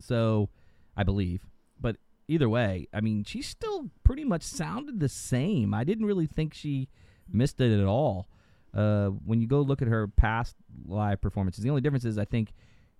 So 0.00 0.48
I 0.96 1.02
believe, 1.02 1.46
but 1.80 1.96
either 2.28 2.48
way, 2.48 2.88
I 2.92 3.00
mean, 3.00 3.24
she 3.24 3.42
still 3.42 3.90
pretty 4.04 4.24
much 4.24 4.42
sounded 4.42 5.00
the 5.00 5.08
same. 5.08 5.74
I 5.74 5.84
didn't 5.84 6.06
really 6.06 6.26
think 6.26 6.54
she 6.54 6.88
missed 7.30 7.60
it 7.60 7.78
at 7.78 7.86
all. 7.86 8.28
Uh, 8.74 9.08
when 9.08 9.40
you 9.40 9.46
go 9.46 9.60
look 9.60 9.82
at 9.82 9.88
her 9.88 10.08
past 10.08 10.56
live 10.86 11.20
performances, 11.20 11.62
the 11.62 11.70
only 11.70 11.82
difference 11.82 12.04
is 12.04 12.16
I 12.18 12.24
think 12.24 12.52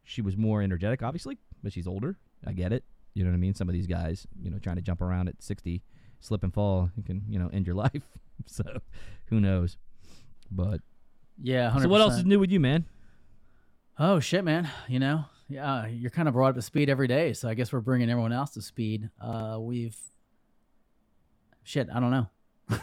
she 0.04 0.20
was 0.20 0.36
more 0.36 0.60
energetic, 0.62 1.02
obviously, 1.02 1.38
but 1.62 1.72
she's 1.72 1.86
older. 1.86 2.18
I 2.46 2.52
get 2.52 2.72
it. 2.72 2.84
You 3.14 3.24
know 3.24 3.30
what 3.30 3.36
I 3.36 3.38
mean? 3.38 3.54
Some 3.54 3.68
of 3.68 3.72
these 3.72 3.86
guys, 3.86 4.26
you 4.40 4.50
know, 4.50 4.58
trying 4.58 4.76
to 4.76 4.82
jump 4.82 5.00
around 5.00 5.28
at 5.28 5.42
60, 5.42 5.82
slip 6.20 6.44
and 6.44 6.52
fall, 6.52 6.90
you 6.96 7.02
can, 7.02 7.22
you 7.28 7.38
know, 7.38 7.48
end 7.52 7.66
your 7.66 7.74
life. 7.86 8.02
so 8.46 8.64
who 9.26 9.40
knows? 9.40 9.76
But 10.50 10.80
yeah, 11.42 11.70
100%. 11.70 11.82
so 11.82 11.88
what 11.88 12.00
else 12.00 12.14
is 12.14 12.24
new 12.24 12.38
with 12.38 12.50
you, 12.50 12.60
man? 12.60 12.86
Oh 13.98 14.20
shit, 14.20 14.44
man! 14.44 14.70
You 14.88 14.98
know, 14.98 15.24
yeah, 15.48 15.86
you're 15.86 16.10
kind 16.10 16.28
of 16.28 16.34
brought 16.34 16.50
up 16.50 16.54
to 16.54 16.62
speed 16.62 16.88
every 16.88 17.08
day, 17.08 17.32
so 17.34 17.48
I 17.48 17.54
guess 17.54 17.72
we're 17.72 17.80
bringing 17.80 18.10
everyone 18.10 18.32
else 18.32 18.50
to 18.52 18.62
speed. 18.62 19.10
Uh, 19.20 19.58
we've 19.60 19.96
shit. 21.62 21.88
I 21.92 22.00
don't 22.00 22.10
know. 22.10 22.26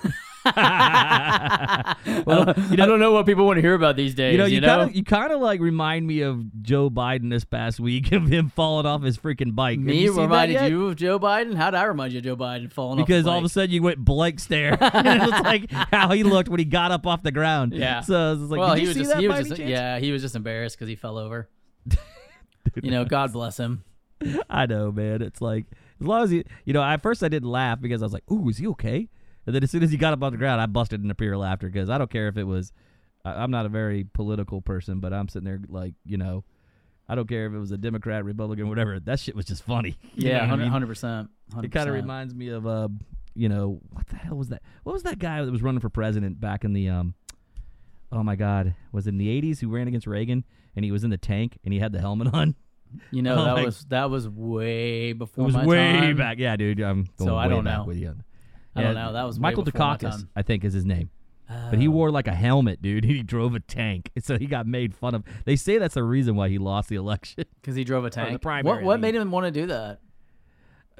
well, 2.25 2.53
you 2.69 2.77
know, 2.77 2.83
I 2.83 2.87
don't 2.87 2.99
know 2.99 3.11
what 3.11 3.25
people 3.25 3.45
want 3.45 3.57
to 3.57 3.61
hear 3.61 3.73
about 3.73 3.95
these 3.95 4.15
days. 4.15 4.33
you 4.33 4.37
know, 4.37 4.45
You, 4.45 4.55
you 4.55 4.61
know, 4.61 4.67
kind 4.67 4.89
of 4.89 4.95
you 4.95 5.03
kind 5.03 5.31
of 5.31 5.41
like 5.41 5.59
remind 5.59 6.07
me 6.07 6.21
of 6.21 6.61
Joe 6.61 6.89
Biden 6.89 7.29
this 7.29 7.43
past 7.43 7.79
week 7.79 8.11
of 8.13 8.27
him 8.27 8.49
falling 8.49 8.85
off 8.85 9.03
his 9.03 9.17
freaking 9.17 9.55
bike. 9.55 9.79
Me 9.79 10.03
you 10.03 10.19
reminded 10.19 10.69
you 10.69 10.87
of 10.87 10.95
Joe 10.95 11.19
Biden. 11.19 11.55
How 11.55 11.71
did 11.71 11.77
I 11.77 11.83
remind 11.83 12.13
you 12.13 12.19
of 12.19 12.25
Joe 12.25 12.35
Biden 12.35 12.71
falling 12.71 12.97
because 12.97 13.27
all 13.27 13.37
of 13.37 13.43
a 13.43 13.49
sudden 13.49 13.71
you 13.71 13.81
went 13.81 13.99
blank 13.99 14.39
stare. 14.39 14.73
it 14.81 15.31
was 15.31 15.41
like 15.43 15.71
how 15.71 16.11
he 16.11 16.23
looked 16.23 16.49
when 16.49 16.59
he 16.59 16.65
got 16.65 16.91
up 16.91 17.05
off 17.05 17.23
the 17.23 17.31
ground. 17.31 17.73
Yeah. 17.73 18.01
So 18.01 18.15
I 18.15 18.31
was 18.31 18.41
like, 18.41 18.59
well, 18.59 18.75
he 18.75 18.81
you 18.81 18.87
was 18.87 18.95
see 18.95 19.01
just 19.01 19.11
that 19.11 19.19
he 19.21 19.27
was 19.27 19.47
just 19.49 19.61
yeah 19.61 19.99
he 19.99 20.11
was 20.11 20.21
just 20.21 20.35
embarrassed 20.35 20.77
because 20.77 20.87
he 20.89 20.95
fell 20.95 21.17
over. 21.17 21.49
you 22.81 22.91
know, 22.91 23.05
God 23.05 23.33
bless 23.33 23.57
him. 23.57 23.83
I 24.49 24.65
know, 24.65 24.91
man. 24.91 25.21
It's 25.21 25.41
like 25.41 25.65
as 26.01 26.07
long 26.07 26.23
as 26.23 26.29
he, 26.29 26.43
you 26.65 26.73
know, 26.73 26.83
at 26.83 27.01
first 27.01 27.23
I 27.23 27.29
didn't 27.29 27.49
laugh 27.49 27.79
because 27.81 28.01
I 28.01 28.05
was 28.05 28.13
like, 28.13 28.29
"Ooh, 28.31 28.49
is 28.49 28.57
he 28.57 28.67
okay?" 28.67 29.09
And 29.45 29.55
then 29.55 29.63
as 29.63 29.71
soon 29.71 29.83
as 29.83 29.91
he 29.91 29.97
got 29.97 30.13
up 30.13 30.21
on 30.23 30.31
the 30.31 30.37
ground, 30.37 30.61
I 30.61 30.65
busted 30.67 31.01
into 31.01 31.15
pure 31.15 31.37
laughter 31.37 31.67
because 31.69 31.89
I 31.89 31.97
don't 31.97 32.09
care 32.11 32.27
if 32.27 32.37
it 32.37 32.43
was. 32.43 32.71
I, 33.25 33.31
I'm 33.33 33.51
not 33.51 33.65
a 33.65 33.69
very 33.69 34.03
political 34.03 34.61
person, 34.61 34.99
but 34.99 35.13
I'm 35.13 35.27
sitting 35.27 35.45
there 35.45 35.59
like, 35.67 35.93
you 36.05 36.17
know, 36.17 36.43
I 37.07 37.15
don't 37.15 37.27
care 37.27 37.47
if 37.47 37.53
it 37.53 37.57
was 37.57 37.71
a 37.71 37.77
Democrat, 37.77 38.23
Republican, 38.23 38.69
whatever. 38.69 38.99
That 38.99 39.19
shit 39.19 39.35
was 39.35 39.45
just 39.45 39.63
funny. 39.63 39.97
Yeah, 40.15 40.45
hundred 40.45 40.87
percent. 40.87 41.29
It 41.63 41.71
kind 41.71 41.89
of 41.89 41.95
reminds 41.95 42.35
me 42.35 42.49
of, 42.49 42.67
uh, 42.67 42.89
you 43.33 43.49
know, 43.49 43.79
what 43.91 44.05
the 44.07 44.15
hell 44.17 44.35
was 44.35 44.49
that? 44.49 44.61
What 44.83 44.93
was 44.93 45.03
that 45.03 45.17
guy 45.17 45.43
that 45.43 45.51
was 45.51 45.61
running 45.63 45.79
for 45.81 45.89
president 45.89 46.39
back 46.39 46.63
in 46.63 46.73
the, 46.73 46.89
um, 46.89 47.15
oh 48.11 48.21
my 48.23 48.35
God, 48.35 48.75
was 48.91 49.07
it 49.07 49.11
in 49.11 49.17
the 49.17 49.27
'80s 49.41 49.59
who 49.59 49.69
ran 49.69 49.87
against 49.87 50.05
Reagan 50.05 50.43
and 50.75 50.85
he 50.85 50.91
was 50.91 51.03
in 51.03 51.09
the 51.09 51.17
tank 51.17 51.57
and 51.63 51.73
he 51.73 51.79
had 51.79 51.91
the 51.93 51.99
helmet 51.99 52.33
on? 52.33 52.53
You 53.11 53.21
know 53.21 53.35
Oh 53.39 53.55
that 53.55 53.65
was 53.65 53.85
that 53.85 54.09
was 54.09 54.27
way 54.29 55.13
before. 55.13 55.43
It 55.43 55.45
was 55.45 55.55
way 55.55 55.99
time. 55.99 56.17
back. 56.17 56.37
Yeah, 56.37 56.55
dude. 56.57 56.79
I'm 56.81 57.03
going 57.17 57.27
So 57.29 57.35
I 57.37 57.47
don't 57.47 57.63
back 57.63 57.79
know. 57.79 57.85
with 57.85 57.97
you. 57.97 58.15
I 58.79 58.83
don't 58.83 58.95
know. 58.95 59.13
That 59.13 59.23
was 59.23 59.39
Michael 59.39 59.63
before 59.63 59.79
Dukakis. 59.81 60.25
I 60.35 60.41
think, 60.41 60.63
is 60.63 60.73
his 60.73 60.85
name. 60.85 61.09
But 61.71 61.79
he 61.79 61.87
Oh. 61.87 61.91
wore 61.91 62.11
like 62.11 62.27
a 62.27 62.33
helmet, 62.35 62.79
dude. 62.81 63.03
He 63.09 63.23
drove 63.23 63.55
a 63.55 63.59
tank, 63.59 64.11
so 64.21 64.37
he 64.37 64.45
got 64.45 64.67
made 64.67 64.93
fun 64.93 65.15
of. 65.15 65.23
They 65.45 65.55
say 65.55 65.77
that's 65.79 65.95
the 65.95 66.03
reason 66.03 66.35
why 66.35 66.49
he 66.49 66.57
lost 66.59 66.89
the 66.89 66.95
election 66.95 67.45
because 67.61 67.75
he 67.75 67.83
drove 67.83 68.05
a 68.05 68.09
tank. 68.11 68.41
primary, 68.41 68.63
what 68.75 68.83
I 68.83 68.85
what 68.85 68.93
mean. 69.01 69.13
made 69.13 69.15
him 69.19 69.31
want 69.31 69.45
to 69.47 69.51
do 69.51 69.65
that? 69.67 69.99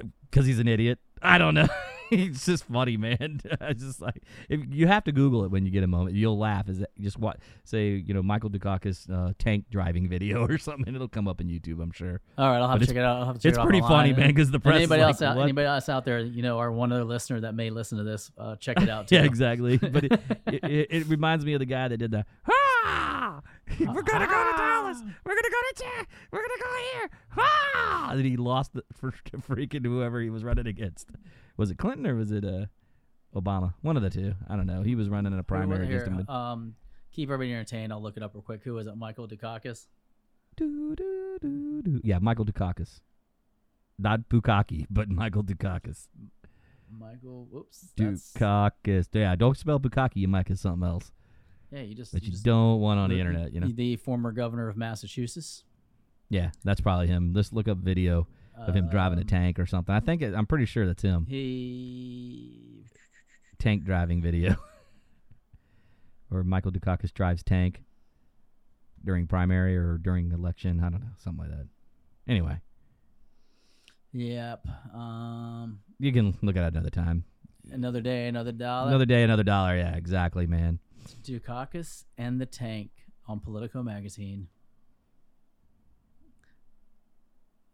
Uh, 0.00 0.04
because 0.30 0.46
he's 0.46 0.58
an 0.58 0.66
idiot. 0.68 0.98
I 1.22 1.38
don't 1.38 1.54
know. 1.54 1.68
He's 2.10 2.44
just 2.44 2.64
funny, 2.64 2.96
man. 2.96 3.40
I 3.60 3.72
just 3.72 4.00
like 4.02 4.22
if 4.48 4.60
you 4.70 4.86
have 4.86 5.04
to 5.04 5.12
Google 5.12 5.44
it 5.44 5.50
when 5.50 5.64
you 5.64 5.70
get 5.70 5.82
a 5.82 5.86
moment. 5.86 6.16
You'll 6.16 6.38
laugh. 6.38 6.68
Is 6.68 6.80
that 6.80 6.90
just 7.00 7.18
what 7.18 7.38
say 7.64 7.90
you 7.90 8.12
know 8.12 8.22
Michael 8.22 8.50
Dukakis 8.50 9.08
uh, 9.10 9.32
tank 9.38 9.66
driving 9.70 10.08
video 10.08 10.44
or 10.48 10.58
something? 10.58 10.94
It'll 10.94 11.08
come 11.08 11.28
up 11.28 11.40
in 11.40 11.48
YouTube, 11.48 11.80
I'm 11.82 11.92
sure. 11.92 12.20
All 12.36 12.50
right, 12.50 12.58
I'll 12.58 12.68
have 12.68 12.78
But 12.80 12.80
to 12.80 12.86
check 12.86 12.96
it 12.96 13.04
out. 13.04 13.16
I'll 13.18 13.24
have 13.26 13.36
to 13.36 13.42
check 13.42 13.50
it's 13.50 13.58
it 13.58 13.60
out 13.60 13.64
pretty 13.66 13.80
online. 13.80 14.12
funny, 14.14 14.26
man, 14.26 14.34
'cause 14.34 14.50
the 14.50 14.56
And 14.56 14.62
press 14.64 14.74
is 14.76 14.80
anybody 14.82 15.02
like, 15.02 15.12
else 15.14 15.22
out, 15.22 15.36
"What?" 15.36 15.42
anybody 15.44 15.66
else 15.66 15.88
out 15.88 16.04
there, 16.04 16.18
you 16.20 16.42
know, 16.42 16.58
our 16.58 16.70
one 16.72 16.92
other 16.92 17.04
listener 17.04 17.40
that 17.40 17.54
may 17.54 17.70
listen 17.70 17.98
to 17.98 18.04
this, 18.04 18.30
uh, 18.36 18.56
check 18.56 18.80
it 18.82 18.88
out. 18.88 19.08
Too. 19.08 19.14
Yeah, 19.16 19.22
exactly. 19.22 19.78
But 19.78 20.04
it, 20.04 20.12
it, 20.46 20.64
it, 20.64 20.86
it 20.90 21.06
reminds 21.06 21.44
me 21.44 21.54
of 21.54 21.60
the 21.60 21.66
guy 21.66 21.88
that 21.88 21.96
did 21.96 22.10
the 22.10 22.24
ah, 22.48 23.40
we're 23.78 24.02
gonna 24.02 24.26
go 24.26 24.50
to 24.52 24.56
Dallas. 24.58 25.00
We're 25.24 25.34
gonna 25.34 25.42
go 25.50 25.60
to 25.68 25.74
Ta- 25.76 26.06
we're 26.32 26.40
gonna 26.40 26.62
go 26.62 26.98
here. 26.98 27.10
Ah, 27.38 28.10
and 28.12 28.24
he 28.24 28.36
lost 28.36 28.72
the, 28.74 28.82
for 28.92 29.12
freaking 29.48 29.84
whoever 29.84 30.20
he 30.20 30.30
was 30.30 30.42
running 30.44 30.66
against. 30.66 31.08
Was 31.60 31.70
it 31.70 31.76
Clinton 31.76 32.06
or 32.06 32.14
was 32.14 32.32
it 32.32 32.42
uh, 32.42 32.64
Obama? 33.36 33.74
One 33.82 33.98
of 33.98 34.02
the 34.02 34.08
two. 34.08 34.32
I 34.48 34.56
don't 34.56 34.66
know. 34.66 34.80
He 34.80 34.94
was 34.94 35.10
running 35.10 35.34
in 35.34 35.38
a 35.38 35.42
primary 35.42 35.86
here, 35.86 35.98
against 36.04 36.26
him. 36.26 36.34
Um, 36.34 36.74
keep 37.12 37.28
everybody 37.28 37.52
entertained. 37.52 37.92
I'll 37.92 38.00
look 38.02 38.16
it 38.16 38.22
up 38.22 38.32
real 38.34 38.40
quick. 38.42 38.62
Who 38.64 38.78
is 38.78 38.86
it? 38.86 38.96
Michael 38.96 39.28
Dukakis. 39.28 39.86
Doo, 40.56 40.96
doo, 40.96 41.36
doo, 41.42 41.82
doo. 41.82 42.00
Yeah, 42.02 42.18
Michael 42.18 42.46
Dukakis. 42.46 43.00
Not 43.98 44.30
Bukaki, 44.30 44.86
but 44.88 45.10
Michael 45.10 45.44
Dukakis. 45.44 46.06
Michael. 46.90 47.46
Whoops. 47.50 47.92
that's- 47.94 48.32
Dukakis. 48.38 49.08
Yeah, 49.12 49.36
don't 49.36 49.54
spell 49.58 49.78
Bukaki. 49.78 50.16
You 50.16 50.28
might 50.28 50.46
get 50.46 50.58
something 50.58 50.88
else 50.88 51.12
Yeah, 51.70 51.82
you 51.82 51.94
just 51.94 52.12
that 52.12 52.22
you 52.22 52.28
you 52.28 52.32
just- 52.32 52.44
don't 52.46 52.80
want 52.80 52.98
on 52.98 53.10
the 53.10 53.16
the- 53.16 53.20
internet. 53.20 53.52
You 53.52 53.60
know. 53.60 53.68
the 53.68 53.96
former 53.96 54.32
governor 54.32 54.68
of 54.68 54.78
Massachusetts. 54.78 55.64
Yeah, 56.30 56.52
that's 56.64 56.80
probably 56.80 57.08
him. 57.08 57.34
Let's 57.34 57.52
look 57.52 57.68
up 57.68 57.76
video 57.76 58.28
of 58.66 58.74
him 58.74 58.88
driving 58.88 59.18
a 59.18 59.22
Um, 59.22 59.26
tank 59.26 59.58
or 59.58 59.66
something. 59.66 59.94
I 59.94 60.00
think 60.00 60.22
it, 60.22 60.34
I'm 60.34 60.46
pretty 60.46 60.64
sure 60.66 60.86
that's 60.86 61.02
him. 61.02 61.26
He 61.26 62.84
Tank 63.58 63.84
driving 63.84 64.22
video. 64.22 64.56
or 66.30 66.44
Michael 66.44 66.72
Dukakis 66.72 67.12
drives 67.12 67.42
tank 67.42 67.82
during 69.04 69.26
primary 69.26 69.76
or 69.76 69.98
during 69.98 70.30
election. 70.32 70.80
I 70.80 70.90
don't 70.90 71.00
know, 71.00 71.10
something 71.18 71.48
like 71.48 71.50
that. 71.56 71.66
Anyway, 72.28 72.60
Yep. 74.12 74.66
Um, 74.94 75.80
you 75.98 76.12
can 76.12 76.36
look 76.42 76.56
at 76.56 76.64
it 76.64 76.74
another 76.74 76.90
time. 76.90 77.24
another 77.70 78.00
day, 78.00 78.26
another 78.28 78.52
dollar. 78.52 78.88
Another 78.88 79.06
day, 79.06 79.22
another 79.22 79.44
dollar. 79.44 79.76
Yeah, 79.76 79.94
exactly, 79.94 80.46
man. 80.46 80.78
Dukakis 81.22 82.04
and 82.18 82.40
the 82.40 82.46
Tank 82.46 82.90
on 83.26 83.40
Politico 83.40 83.82
magazine. 83.82 84.48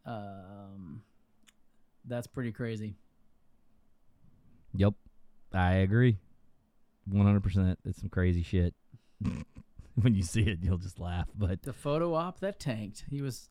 Um, 0.06 1.02
that's 2.04 2.26
pretty 2.26 2.52
crazy. 2.52 2.94
Yep, 4.74 4.94
I 5.52 5.72
agree. 5.74 6.18
100%. 7.10 7.76
It's 7.84 8.00
some 8.00 8.08
crazy 8.08 8.42
shit. 8.42 8.74
when 10.00 10.14
you 10.14 10.22
see 10.22 10.42
it, 10.42 10.58
you'll 10.62 10.78
just 10.78 10.98
laugh. 11.00 11.28
But 11.36 11.62
The 11.62 11.72
photo 11.72 12.14
op 12.14 12.40
that 12.40 12.60
tanked. 12.60 13.04
He 13.10 13.22
was. 13.22 13.48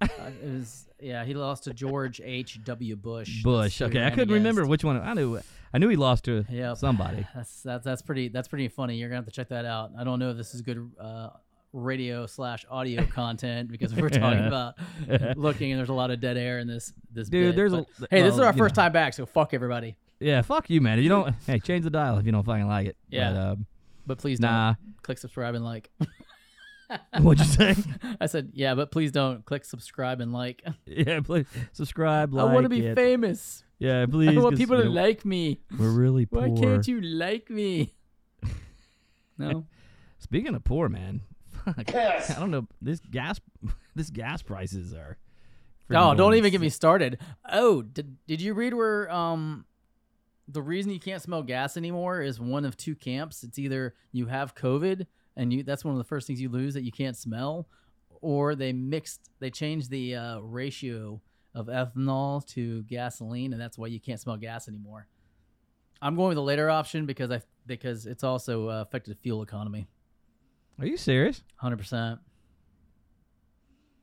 Uh, 0.00 0.06
it 0.42 0.48
was 0.52 0.86
yeah. 1.00 1.24
He 1.24 1.34
lost 1.34 1.64
to 1.64 1.74
George 1.74 2.20
H. 2.24 2.62
W. 2.64 2.96
Bush. 2.96 3.42
Bush. 3.42 3.78
That's 3.78 3.92
who 3.92 3.98
he 3.98 3.98
Okay, 3.98 4.06
I 4.06 4.10
couldn't 4.10 4.32
remember 4.34 4.64
which 4.66 4.84
one. 4.84 4.96
I 5.00 5.12
knew. 5.14 5.40
I 5.74 5.78
knew 5.78 5.88
he 5.88 5.96
lost 5.96 6.24
to 6.24 6.44
Yep. 6.48 6.76
somebody. 6.76 7.26
That's 7.34 7.62
that's 7.62 7.84
that's 7.84 8.02
pretty 8.02 8.28
that's 8.28 8.46
pretty 8.48 8.68
funny. 8.68 8.96
You're 8.96 9.08
gonna 9.08 9.18
have 9.18 9.24
to 9.26 9.32
check 9.32 9.48
that 9.48 9.64
out. 9.64 9.90
I 9.98 10.04
don't 10.04 10.18
know 10.18 10.30
if 10.30 10.36
this 10.36 10.54
is 10.54 10.62
good 10.62 10.90
uh, 11.00 11.30
radio 11.72 12.26
slash 12.26 12.64
audio 12.70 13.04
content 13.12 13.70
because 13.70 13.94
we're 13.94 14.08
talking 14.08 14.44
about 14.46 14.74
looking 15.36 15.70
and 15.72 15.78
there's 15.78 15.88
a 15.90 15.94
lot 15.94 16.10
of 16.10 16.20
dead 16.20 16.36
air 16.36 16.58
in 16.58 16.66
this 16.66 16.92
this. 17.12 17.28
Dude, 17.28 17.48
bit, 17.50 17.56
there's 17.56 17.72
a- 17.72 17.86
but- 17.98 18.08
hey, 18.10 18.22
this 18.22 18.34
is 18.34 18.40
our 18.40 18.52
first 18.52 18.76
know. 18.76 18.82
time 18.84 18.92
back, 18.92 19.14
so 19.14 19.26
fuck 19.26 19.52
everybody. 19.54 19.96
Yeah, 20.20 20.42
fuck 20.42 20.68
you, 20.70 20.80
man. 20.80 21.00
You 21.00 21.08
don't, 21.08 21.34
hey, 21.46 21.58
change 21.60 21.84
the 21.84 21.90
dial 21.90 22.18
if 22.18 22.26
you 22.26 22.32
don't 22.32 22.44
fucking 22.44 22.66
like 22.66 22.88
it. 22.88 22.96
Yeah. 23.08 23.32
But, 23.32 23.38
um, 23.40 23.66
But 24.06 24.18
please 24.18 24.40
Nah. 24.40 24.74
don't 24.74 25.02
click 25.02 25.18
subscribe 25.18 25.54
and 25.54 25.64
like. 25.64 25.90
what'd 27.20 27.46
you 27.46 27.52
say? 27.52 27.74
I 28.20 28.26
said 28.26 28.50
yeah, 28.54 28.74
but 28.74 28.90
please 28.90 29.12
don't 29.12 29.44
click 29.44 29.64
subscribe 29.64 30.20
and 30.22 30.32
like. 30.32 30.64
yeah, 30.86 31.20
please 31.20 31.44
subscribe. 31.72 32.32
Like 32.32 32.50
I 32.50 32.54
want 32.54 32.64
to 32.64 32.70
be 32.70 32.86
it. 32.86 32.94
famous. 32.96 33.62
Yeah, 33.78 34.06
please. 34.06 34.36
I 34.36 34.40
want 34.40 34.56
people 34.56 34.82
to 34.82 34.88
like 34.88 35.24
me. 35.24 35.60
We're 35.78 35.90
really 35.90 36.24
poor. 36.26 36.48
Why 36.48 36.60
can't 36.60 36.88
you 36.88 37.00
like 37.00 37.48
me? 37.50 37.94
No. 39.36 39.66
Speaking 40.18 40.54
of 40.56 40.64
poor, 40.64 40.88
man. 40.88 41.20
Fuck. 41.74 41.90
Yes. 41.92 42.30
I 42.30 42.38
don't 42.40 42.50
know. 42.50 42.66
This 42.80 43.00
gas, 43.00 43.40
this 43.94 44.10
gas 44.10 44.42
prices 44.42 44.94
are. 44.94 45.18
Oh, 45.90 45.94
freaking 45.94 46.16
don't 46.16 46.34
even 46.34 46.50
get 46.50 46.60
me 46.60 46.68
started. 46.68 47.18
Oh, 47.50 47.82
did 47.82 48.16
did 48.26 48.40
you 48.40 48.54
read 48.54 48.74
where 48.74 49.10
um 49.10 49.64
the 50.46 50.62
reason 50.62 50.92
you 50.92 51.00
can't 51.00 51.22
smell 51.22 51.42
gas 51.42 51.76
anymore 51.76 52.20
is 52.22 52.40
one 52.40 52.64
of 52.64 52.76
two 52.76 52.94
camps. 52.94 53.42
It's 53.42 53.58
either 53.58 53.94
you 54.12 54.26
have 54.26 54.54
COVID 54.54 55.06
and 55.36 55.52
you 55.52 55.62
that's 55.62 55.84
one 55.84 55.94
of 55.94 55.98
the 55.98 56.04
first 56.04 56.26
things 56.26 56.40
you 56.40 56.48
lose 56.48 56.74
that 56.74 56.84
you 56.84 56.92
can't 56.92 57.16
smell, 57.16 57.68
or 58.20 58.54
they 58.54 58.72
mixed 58.72 59.30
they 59.40 59.50
changed 59.50 59.90
the 59.90 60.14
uh, 60.14 60.38
ratio 60.40 61.20
of 61.54 61.66
ethanol 61.66 62.46
to 62.46 62.82
gasoline 62.82 63.52
and 63.52 63.60
that's 63.60 63.78
why 63.78 63.86
you 63.86 64.00
can't 64.00 64.20
smell 64.20 64.36
gas 64.36 64.68
anymore. 64.68 65.06
I'm 66.00 66.14
going 66.14 66.28
with 66.28 66.36
the 66.36 66.42
later 66.42 66.70
option 66.70 67.06
because 67.06 67.30
I 67.30 67.40
because 67.66 68.06
it's 68.06 68.24
also 68.24 68.68
uh, 68.68 68.82
affected 68.82 69.14
the 69.14 69.20
fuel 69.20 69.42
economy. 69.42 69.86
Are 70.78 70.86
you 70.86 70.96
serious? 70.96 71.42
Hundred 71.56 71.78
percent. 71.78 72.20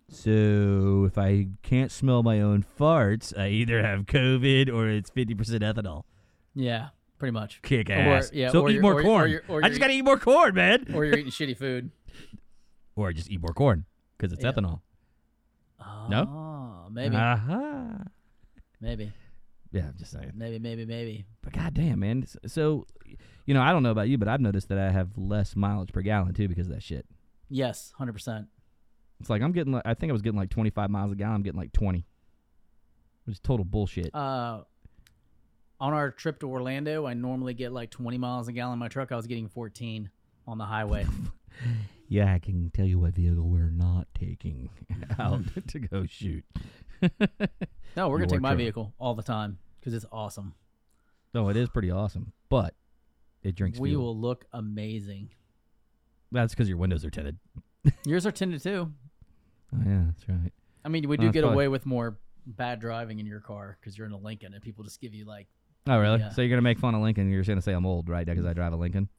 So 0.10 1.06
if 1.06 1.18
I 1.18 1.48
can't 1.64 1.92
smell 1.92 2.22
my 2.24 2.40
own 2.42 2.66
farts, 2.80 3.38
I 3.38 3.50
either 3.50 3.82
have 3.82 4.02
COVID 4.06 4.72
or 4.72 4.88
it's 4.88 5.10
fifty 5.10 5.34
percent 5.34 5.64
ethanol. 5.64 6.04
Yeah, 6.54 6.90
pretty 7.18 7.32
much. 7.32 7.62
Kick 7.64 7.90
Or- 7.90 7.94
ass. 7.94 8.32
yeah, 8.34 8.50
so 8.52 8.62
or 8.62 8.70
eat 8.70 8.74
you're- 8.74 8.82
more 8.82 8.94
or 8.94 9.02
you're- 9.02 9.08
or 9.10 9.18
corn. 9.20 9.30
you're- 9.32 9.44
or 9.50 9.58
I 9.58 9.60
you're 9.62 9.70
just 9.70 9.82
gotta 9.82 9.94
eat 9.94 10.04
more 10.04 10.20
corn, 10.20 10.54
man. 10.56 10.86
Or 10.94 11.06
you're 11.06 11.18
eating 11.18 11.32
shitty 11.32 11.58
food. 11.58 11.92
Or 12.98 13.12
just 13.12 13.30
eat 13.30 13.42
more 13.42 13.54
corn 13.54 13.84
because 14.18 14.32
it's 14.32 14.42
Yeah. 14.42 14.54
ethanol. 14.54 14.80
Oh, 15.82 16.08
no? 16.10 16.88
maybe, 16.90 17.14
Aha. 17.18 18.06
maybe, 18.80 19.12
Yeah, 19.74 19.88
I'm 19.88 19.98
just 19.98 20.12
saying. 20.12 20.32
maybe, 20.34 20.60
maybe, 20.60 20.86
maybe. 20.86 21.26
But 21.42 21.52
goddamn, 21.52 22.00
man. 22.00 22.24
S- 22.24 22.38
So, 22.46 22.88
you 23.46 23.54
know, 23.54 23.62
I 23.62 23.72
don't 23.72 23.84
know 23.84 23.92
about 23.92 24.08
you, 24.10 24.18
but 24.18 24.28
I've 24.28 24.42
noticed 24.42 24.70
that 24.70 24.78
I 24.78 24.92
have 24.92 25.18
less 25.18 25.56
mileage 25.56 25.92
per 25.94 26.02
gallon 26.02 26.34
too 26.34 26.48
because 26.48 26.68
of 26.68 26.74
that 26.74 26.84
shit. 26.84 27.06
Yes, 27.50 27.94
hundred 27.98 28.14
percent. 28.14 28.48
It's 29.20 29.30
like 29.30 29.42
I'm 29.42 29.52
getting. 29.52 29.74
Like, 29.74 29.84
I 29.86 29.94
think 29.94 30.10
I 30.10 30.14
was 30.14 30.22
getting 30.22 30.40
like 30.40 30.50
25 30.50 30.90
miles 30.90 31.12
a 31.12 31.16
gallon. 31.16 31.36
I'm 31.36 31.44
getting 31.44 31.60
like 31.60 31.72
20, 31.72 32.06
which 33.26 33.34
is 33.36 33.40
total 33.40 33.64
bullshit. 33.64 34.14
Uh, 34.14 34.62
on 35.80 35.94
our 35.94 36.12
trip 36.12 36.40
to 36.40 36.50
Orlando, 36.50 37.06
I 37.06 37.14
normally 37.14 37.54
get 37.54 37.72
like 37.72 37.92
twenty 37.92 38.18
miles 38.18 38.48
a 38.48 38.52
gallon 38.54 38.74
in 38.74 38.80
my 38.80 38.88
truck. 38.88 39.12
I 39.12 39.16
was 39.16 39.28
getting 39.28 39.48
fourteen 39.48 40.10
on 40.48 40.58
the 40.58 40.66
highway. 40.66 41.06
yeah, 42.08 42.34
I 42.34 42.40
can 42.40 42.72
tell 42.74 42.86
you 42.86 43.00
what 43.00 43.14
vehicle 43.14 43.48
we're 43.48 43.70
not 43.70 44.08
taking 44.18 44.70
out 45.20 45.42
to 45.68 45.80
go 45.80 46.06
shoot. 46.06 46.44
No, 47.96 48.10
we're 48.10 48.18
gonna 48.18 48.20
Your 48.20 48.28
take 48.28 48.42
my 48.42 48.50
truck. 48.50 48.58
vehicle 48.58 48.94
all 48.98 49.16
the 49.16 49.24
time 49.24 49.60
because 49.80 49.94
it's 49.94 50.06
awesome. 50.12 50.54
No, 51.34 51.50
it 51.50 51.58
is 51.58 51.70
pretty 51.70 51.92
awesome, 51.92 52.32
but 52.50 52.74
it 53.46 53.56
drinks 53.56 53.80
we 53.80 53.90
fuel. 53.92 54.04
will 54.04 54.18
look 54.20 54.46
amazing. 54.54 55.30
That's 56.32 56.54
because 56.54 56.68
your 56.68 56.78
windows 56.78 57.06
are 57.06 57.10
tinted. 57.10 57.38
Yours 58.06 58.26
are 58.26 58.32
tinted 58.32 58.62
too. 58.64 58.92
Oh 59.74 59.80
yeah, 59.86 60.02
that's 60.08 60.28
right. 60.28 60.52
I 60.84 60.90
mean, 60.90 61.08
we 61.08 61.18
Oh, 61.18 61.22
do 61.22 61.32
get 61.32 61.42
probably- 61.42 61.56
away 61.56 61.68
with 61.68 61.86
more 61.86 62.18
bad 62.48 62.80
driving 62.80 63.20
in 63.20 63.26
your 63.26 63.40
car 63.40 63.78
because 63.80 63.98
you're 63.98 64.06
in 64.08 64.14
a 64.14 64.18
Lincoln 64.18 64.54
and 64.54 64.62
people 64.62 64.84
just 64.84 65.00
give 65.02 65.14
you 65.14 65.26
like, 65.26 65.48
Oh 65.88 65.98
really? 66.00 66.20
Yeah. 66.20 66.30
So 66.30 66.42
you're 66.42 66.50
gonna 66.50 66.62
make 66.62 66.80
fun 66.80 66.96
of 66.96 67.02
Lincoln? 67.02 67.30
You're 67.32 67.42
just 67.42 67.50
gonna 67.50 67.62
say 67.62 67.74
I'm 67.74 67.86
old, 67.86 68.10
right? 68.10 68.26
Because 68.26 68.46
I 68.46 68.54
drive 68.54 68.74
a 68.74 68.76
Lincoln. 68.76 69.10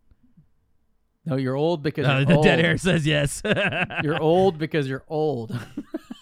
no, 1.25 1.37
you're 1.37 1.57
old 1.57 1.83
because 1.83 2.07
Uh, 2.07 2.17
you're 2.17 2.25
the 2.27 2.35
old. 2.37 2.45
dead 2.45 2.61
air 2.61 2.77
says 2.79 3.07
yes. 3.07 3.43
You're 4.03 4.21
old 4.23 4.59
because 4.59 4.89
you're 4.89 5.05
old, 5.09 5.59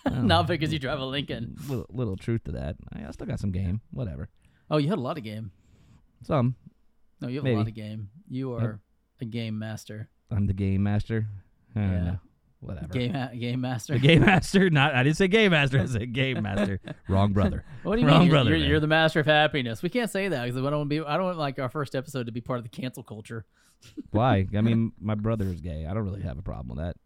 Oh, 0.07 0.11
not 0.23 0.47
because 0.47 0.73
you 0.73 0.79
drive 0.79 0.99
a 1.01 1.05
Lincoln. 1.05 1.57
little, 1.69 1.87
little 1.91 2.17
truth 2.17 2.45
to 2.45 2.53
that. 2.53 2.77
I, 2.95 3.07
I 3.07 3.11
still 3.11 3.27
got 3.27 3.39
some 3.41 3.53
game. 3.53 3.81
Whatever. 3.91 4.29
Oh, 4.71 4.79
you 4.79 4.89
had 4.89 4.99
a 4.99 5.03
lot 5.03 5.19
of 5.19 5.25
game. 5.25 5.51
Some. 6.23 6.55
No, 7.21 7.29
you 7.29 7.37
have 7.43 7.47
a 7.47 7.57
lot 7.57 7.69
of 7.69 7.75
game. 7.75 8.11
You 8.29 8.53
are 8.55 8.81
a 9.21 9.25
game 9.25 9.59
master. 9.59 10.09
I'm 10.31 10.47
the 10.47 10.53
game 10.55 10.83
master. 10.83 11.27
I 11.77 11.81
don't 11.81 11.91
Yeah. 11.93 12.05
know. 12.05 12.19
Whatever. 12.61 12.87
Game 12.89 13.29
game 13.39 13.61
master. 13.61 13.93
The 13.93 13.99
game 13.99 14.21
master. 14.23 14.71
Not. 14.71 14.95
I 14.95 15.03
didn't 15.03 15.19
say 15.19 15.29
game 15.29 15.51
master. 15.51 15.81
I 15.81 15.85
said 15.87 16.13
game 16.15 16.43
master. 16.43 16.81
Wrong 17.09 17.33
brother. 17.35 17.63
What 17.83 17.97
do 17.97 18.01
you 18.03 18.09
Wrong 18.09 18.21
mean? 18.21 18.29
You're, 18.29 18.35
brother, 18.35 18.57
you're, 18.57 18.69
you're 18.69 18.81
the 18.81 18.87
master 18.87 19.21
of 19.21 19.27
happiness. 19.27 19.83
We 19.83 19.91
can't 19.91 20.11
say 20.11 20.29
that 20.29 20.45
because 20.45 20.57
I 20.57 20.63
don't 20.71 20.79
want 20.79 20.91
to 20.91 21.03
be. 21.03 21.07
I 21.07 21.17
don't 21.19 21.27
want 21.27 21.39
like 21.39 21.59
our 21.59 21.69
first 21.69 21.95
episode 21.95 22.25
to 22.27 22.33
be 22.33 22.41
part 22.41 22.59
of 22.59 22.63
the 22.65 22.71
cancel 22.71 23.03
culture. 23.03 23.45
Why? 24.13 24.47
I 24.57 24.63
mean, 24.63 24.93
my 24.99 25.15
brother 25.15 25.45
is 25.45 25.61
gay. 25.61 25.85
I 25.85 25.93
don't 25.93 26.05
really 26.05 26.23
have 26.23 26.39
a 26.39 26.43
problem 26.43 26.75
with 26.77 26.87
that. 26.87 26.97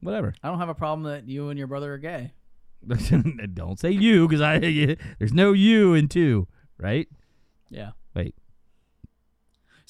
Whatever. 0.00 0.32
I 0.42 0.48
don't 0.48 0.58
have 0.58 0.70
a 0.70 0.74
problem 0.74 1.12
that 1.12 1.28
you 1.28 1.50
and 1.50 1.58
your 1.58 1.68
brother 1.68 1.92
are 1.92 1.98
gay. 1.98 2.32
don't 3.54 3.78
say 3.78 3.90
you 3.90 4.26
because 4.26 4.40
I. 4.40 4.58
There's 5.18 5.34
no 5.34 5.52
you 5.52 5.92
in 5.92 6.08
two, 6.08 6.48
right? 6.78 7.06
Yeah. 7.68 7.90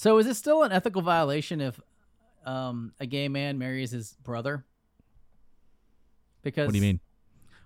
So 0.02 0.18
is 0.18 0.26
it 0.26 0.34
still 0.34 0.64
an 0.64 0.72
ethical 0.72 1.00
violation 1.00 1.60
if 1.60 1.80
um, 2.44 2.92
a 2.98 3.06
gay 3.06 3.28
man 3.28 3.56
marries 3.56 3.92
his 3.92 4.16
brother? 4.24 4.64
Because 6.42 6.66
What 6.66 6.72
do 6.72 6.78
you 6.78 6.82
mean? 6.82 6.98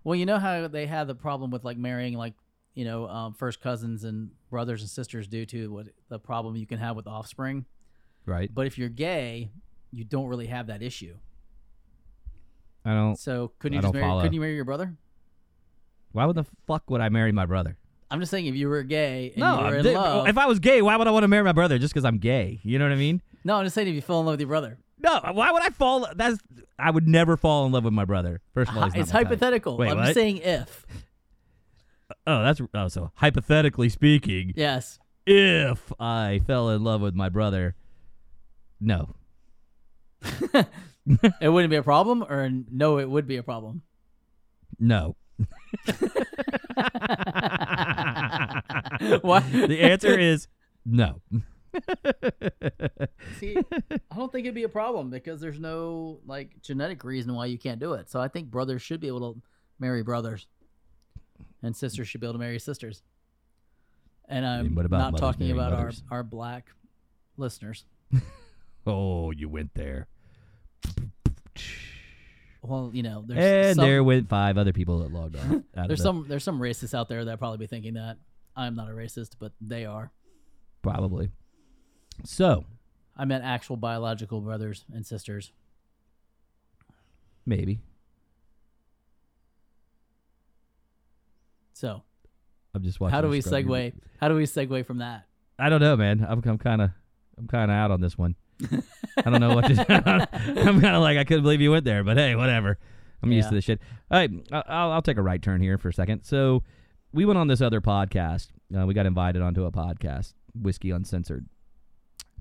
Well, 0.04 0.16
you 0.16 0.26
know 0.26 0.38
how 0.38 0.68
they 0.68 0.84
had 0.84 1.06
the 1.06 1.14
problem 1.14 1.50
with 1.50 1.64
like 1.64 1.78
marrying 1.78 2.12
like 2.12 2.34
you 2.74 2.84
know 2.84 3.08
um, 3.08 3.32
first 3.32 3.62
cousins 3.62 4.04
and 4.04 4.32
brothers 4.50 4.82
and 4.82 4.90
sisters 4.90 5.26
due 5.26 5.46
to 5.46 5.72
what 5.72 5.86
the 6.10 6.18
problem 6.18 6.56
you 6.56 6.66
can 6.66 6.76
have 6.76 6.94
with 6.94 7.06
offspring. 7.06 7.64
Right. 8.26 8.50
But 8.52 8.66
if 8.66 8.76
you're 8.76 8.90
gay, 8.90 9.48
you 9.90 10.04
don't 10.04 10.26
really 10.26 10.48
have 10.48 10.66
that 10.66 10.82
issue. 10.82 11.16
I 12.84 12.92
don't. 12.92 13.16
So 13.18 13.52
couldn't 13.58 13.76
you 13.76 13.78
I 13.78 13.82
just 13.82 13.94
marry? 13.94 14.04
follow. 14.04 14.20
Couldn't 14.20 14.34
you 14.34 14.42
marry 14.42 14.56
your 14.56 14.66
brother? 14.66 14.94
Why 16.12 16.26
would 16.26 16.36
the 16.36 16.44
fuck 16.66 16.90
would 16.90 17.00
I 17.00 17.08
marry 17.08 17.32
my 17.32 17.46
brother? 17.46 17.78
I'm 18.10 18.20
just 18.20 18.30
saying 18.30 18.46
if 18.46 18.54
you 18.54 18.68
were 18.68 18.82
gay 18.82 19.30
and 19.34 19.38
no, 19.38 19.58
you 19.58 19.64
were 19.64 19.76
in 19.76 19.94
love. 19.94 20.28
if 20.28 20.38
I 20.38 20.46
was 20.46 20.58
gay, 20.60 20.80
why 20.82 20.96
would 20.96 21.06
I 21.08 21.10
want 21.10 21.24
to 21.24 21.28
marry 21.28 21.42
my 21.44 21.52
brother 21.52 21.78
just 21.78 21.92
because 21.92 22.04
I'm 22.04 22.18
gay? 22.18 22.60
You 22.62 22.78
know 22.78 22.84
what 22.84 22.92
I 22.92 22.96
mean? 22.96 23.20
no, 23.44 23.56
I'm 23.56 23.64
just 23.64 23.74
saying 23.74 23.88
if 23.88 23.94
you 23.94 24.00
fell 24.02 24.20
in 24.20 24.26
love 24.26 24.34
with 24.34 24.40
your 24.40 24.48
brother. 24.48 24.78
No, 24.98 25.20
why 25.32 25.50
would 25.52 25.62
I 25.62 25.70
fall? 25.70 26.06
That's 26.16 26.38
I 26.78 26.90
would 26.90 27.06
never 27.06 27.36
fall 27.36 27.66
in 27.66 27.72
love 27.72 27.84
with 27.84 27.92
my 27.92 28.04
brother. 28.04 28.40
First 28.54 28.70
of 28.70 28.76
all, 28.78 28.84
he's 28.84 28.94
not 28.94 29.00
it's 29.02 29.10
hypothetical. 29.10 29.76
Wait, 29.76 29.90
I'm 29.90 29.96
what? 29.98 30.04
just 30.04 30.14
saying 30.14 30.38
if. 30.38 30.86
Oh, 32.24 32.42
that's 32.44 32.60
oh. 32.72 32.86
So 32.88 33.10
hypothetically 33.16 33.88
speaking, 33.88 34.52
Yes. 34.54 35.00
if 35.26 35.92
I 35.98 36.40
fell 36.46 36.70
in 36.70 36.84
love 36.84 37.00
with 37.00 37.14
my 37.16 37.28
brother, 37.28 37.74
no, 38.80 39.16
it 40.22 41.48
wouldn't 41.48 41.70
be 41.70 41.76
a 41.76 41.82
problem, 41.82 42.22
or 42.22 42.48
no, 42.70 42.98
it 43.00 43.10
would 43.10 43.26
be 43.26 43.36
a 43.38 43.42
problem. 43.42 43.82
no. 44.78 45.16
What? 49.22 49.44
The 49.52 49.80
answer 49.80 50.18
is 50.18 50.48
no. 50.84 51.20
See, 53.38 53.56
I 53.90 54.16
don't 54.16 54.32
think 54.32 54.46
it'd 54.46 54.54
be 54.54 54.62
a 54.62 54.68
problem 54.68 55.10
because 55.10 55.40
there's 55.40 55.60
no 55.60 56.20
like 56.26 56.62
genetic 56.62 57.04
reason 57.04 57.34
why 57.34 57.46
you 57.46 57.58
can't 57.58 57.78
do 57.78 57.92
it. 57.94 58.08
So 58.10 58.20
I 58.20 58.28
think 58.28 58.50
brothers 58.50 58.82
should 58.82 59.00
be 59.00 59.08
able 59.08 59.34
to 59.34 59.40
marry 59.78 60.02
brothers, 60.02 60.46
and 61.62 61.76
sisters 61.76 62.08
should 62.08 62.20
be 62.20 62.26
able 62.26 62.34
to 62.34 62.38
marry 62.38 62.58
sisters. 62.58 63.02
And 64.28 64.46
I'm 64.46 64.74
what 64.74 64.86
about 64.86 64.98
not 64.98 65.12
mothers 65.12 65.20
talking 65.20 65.48
marrying 65.48 65.58
about 65.58 65.72
our, 65.78 65.92
our 66.10 66.22
black 66.22 66.70
listeners. 67.36 67.84
Oh, 68.88 69.32
you 69.32 69.48
went 69.48 69.74
there, 69.74 70.06
Well, 72.66 72.90
you 72.92 73.02
know, 73.02 73.24
there's 73.26 73.66
and 73.68 73.76
some, 73.76 73.84
there 73.84 74.02
went 74.04 74.28
five 74.28 74.58
other 74.58 74.72
people 74.72 75.00
that 75.00 75.12
logged 75.12 75.36
on. 75.36 75.64
there's 75.86 76.02
some 76.02 76.26
there's 76.28 76.44
some 76.44 76.58
racists 76.60 76.94
out 76.94 77.08
there 77.08 77.24
that 77.26 77.38
probably 77.38 77.58
be 77.58 77.66
thinking 77.66 77.94
that 77.94 78.18
I'm 78.56 78.74
not 78.74 78.88
a 78.88 78.92
racist, 78.92 79.32
but 79.38 79.52
they 79.60 79.84
are. 79.84 80.10
probably. 80.82 81.30
So 82.24 82.64
I 83.16 83.24
meant 83.24 83.44
actual 83.44 83.76
biological 83.76 84.40
brothers 84.40 84.84
and 84.92 85.06
sisters. 85.06 85.52
maybe 87.44 87.78
So 91.74 92.02
I'm 92.74 92.82
just 92.82 93.00
watching. 93.00 93.12
how 93.14 93.20
do 93.20 93.28
we 93.28 93.42
segue? 93.42 93.92
How 94.18 94.28
do 94.28 94.34
we 94.34 94.44
segue 94.44 94.86
from 94.86 94.98
that? 94.98 95.26
I 95.58 95.68
don't 95.68 95.80
know, 95.80 95.94
man. 95.96 96.26
I'm 96.26 96.42
I'm 96.46 96.56
kind 96.58 96.80
of 96.80 96.90
I'm 97.36 97.46
kind 97.46 97.70
of 97.70 97.76
out 97.76 97.90
on 97.90 98.00
this 98.00 98.16
one. 98.16 98.34
I 98.62 99.30
don't 99.30 99.40
know 99.40 99.54
what 99.54 99.66
to. 99.66 99.74
I'm 100.68 100.80
kind 100.80 100.96
of 100.96 101.02
like 101.02 101.18
I 101.18 101.24
couldn't 101.24 101.42
believe 101.42 101.60
you 101.60 101.70
went 101.70 101.84
there, 101.84 102.02
but 102.04 102.16
hey, 102.16 102.34
whatever. 102.34 102.78
I'm 103.22 103.32
used 103.32 103.48
to 103.50 103.54
this 103.56 103.64
shit. 103.64 103.80
All 104.10 104.18
right, 104.18 104.30
I- 104.52 104.62
I'll 104.68 104.92
I'll 104.92 105.02
take 105.02 105.16
a 105.18 105.22
right 105.22 105.40
turn 105.40 105.60
here 105.60 105.78
for 105.78 105.88
a 105.88 105.92
second. 105.92 106.22
So 106.24 106.62
we 107.12 107.24
went 107.24 107.38
on 107.38 107.48
this 107.48 107.60
other 107.60 107.80
podcast. 107.80 108.48
Uh, 108.76 108.86
we 108.86 108.94
got 108.94 109.06
invited 109.06 109.42
onto 109.42 109.64
a 109.64 109.72
podcast, 109.72 110.34
Whiskey 110.54 110.90
Uncensored, 110.90 111.46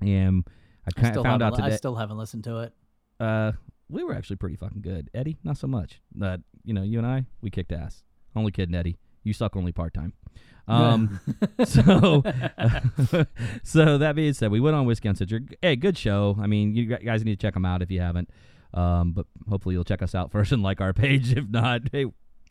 and 0.00 0.44
I 0.86 0.90
kind 1.00 1.16
of 1.16 1.22
found 1.24 1.42
out 1.42 1.56
haven't- 1.56 1.72
I 1.72 1.76
still 1.76 1.94
haven't 1.96 2.18
listened 2.18 2.44
to 2.44 2.58
it. 2.60 2.72
uh, 3.20 3.52
we 3.88 4.02
were 4.02 4.14
actually 4.14 4.36
pretty 4.36 4.56
fucking 4.56 4.82
good. 4.82 5.10
Eddie, 5.14 5.38
not 5.44 5.56
so 5.58 5.66
much. 5.68 6.00
But 6.14 6.40
you 6.64 6.74
know, 6.74 6.82
you 6.82 6.98
and 6.98 7.06
I, 7.06 7.24
we 7.40 7.50
kicked 7.50 7.72
ass. 7.72 8.02
Only 8.34 8.50
kidding, 8.50 8.74
Eddie. 8.74 8.98
You 9.26 9.32
suck 9.32 9.56
only 9.56 9.72
part 9.72 9.92
time. 9.92 10.12
Um, 10.68 11.20
so, 11.64 12.24
so 13.62 13.98
that 13.98 14.16
being 14.16 14.32
said, 14.32 14.50
we 14.50 14.58
went 14.58 14.74
on 14.74 14.84
Whiskey 14.84 15.06
Uncensored. 15.06 15.56
Hey, 15.62 15.76
good 15.76 15.96
show. 15.96 16.36
I 16.40 16.48
mean, 16.48 16.74
you 16.74 16.86
guys 16.86 17.24
need 17.24 17.38
to 17.38 17.46
check 17.46 17.54
them 17.54 17.64
out 17.64 17.82
if 17.82 17.90
you 17.92 18.00
haven't. 18.00 18.28
Um, 18.74 19.12
but 19.12 19.26
hopefully 19.48 19.76
you'll 19.76 19.84
check 19.84 20.02
us 20.02 20.12
out 20.12 20.32
first 20.32 20.50
and 20.50 20.64
like 20.64 20.80
our 20.80 20.92
page. 20.92 21.32
If 21.32 21.48
not, 21.48 21.82
hey, 21.92 22.06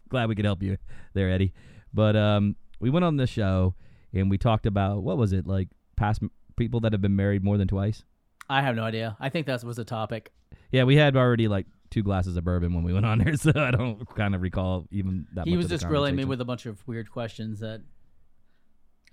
glad 0.07 0.29
we 0.29 0.35
could 0.35 0.45
help 0.45 0.63
you 0.63 0.77
there, 1.13 1.29
Eddie. 1.29 1.51
But 1.93 2.15
um, 2.15 2.55
we 2.79 2.89
went 2.89 3.03
on 3.03 3.17
this 3.17 3.29
show 3.29 3.75
and 4.13 4.29
we 4.29 4.37
talked 4.37 4.65
about 4.65 5.03
what 5.03 5.17
was 5.17 5.33
it 5.33 5.45
like 5.45 5.67
past 5.97 6.23
m- 6.23 6.31
people 6.55 6.79
that 6.81 6.93
have 6.93 7.01
been 7.01 7.17
married 7.17 7.43
more 7.43 7.57
than 7.57 7.67
twice. 7.67 8.05
I 8.49 8.61
have 8.61 8.77
no 8.77 8.83
idea. 8.83 9.17
I 9.19 9.27
think 9.27 9.45
that 9.47 9.61
was 9.65 9.77
a 9.77 9.83
topic. 9.83 10.31
Yeah, 10.71 10.85
we 10.85 10.95
had 10.95 11.17
already 11.17 11.49
like 11.49 11.65
two 11.95 12.03
glasses 12.03 12.35
of 12.35 12.43
bourbon 12.43 12.73
when 12.73 12.83
we 12.83 12.91
went 12.91 13.05
on 13.05 13.19
there, 13.19 13.35
so 13.37 13.53
I 13.55 13.71
don't 13.71 14.05
kind 14.15 14.35
of 14.35 14.41
recall 14.41 14.85
even 14.91 15.25
that. 15.33 15.47
He 15.47 15.55
was 15.55 15.69
just 15.69 15.87
grilling 15.87 16.13
me 16.15 16.25
with 16.25 16.41
a 16.41 16.45
bunch 16.45 16.65
of 16.65 16.85
weird 16.85 17.09
questions 17.09 17.61
that 17.61 17.81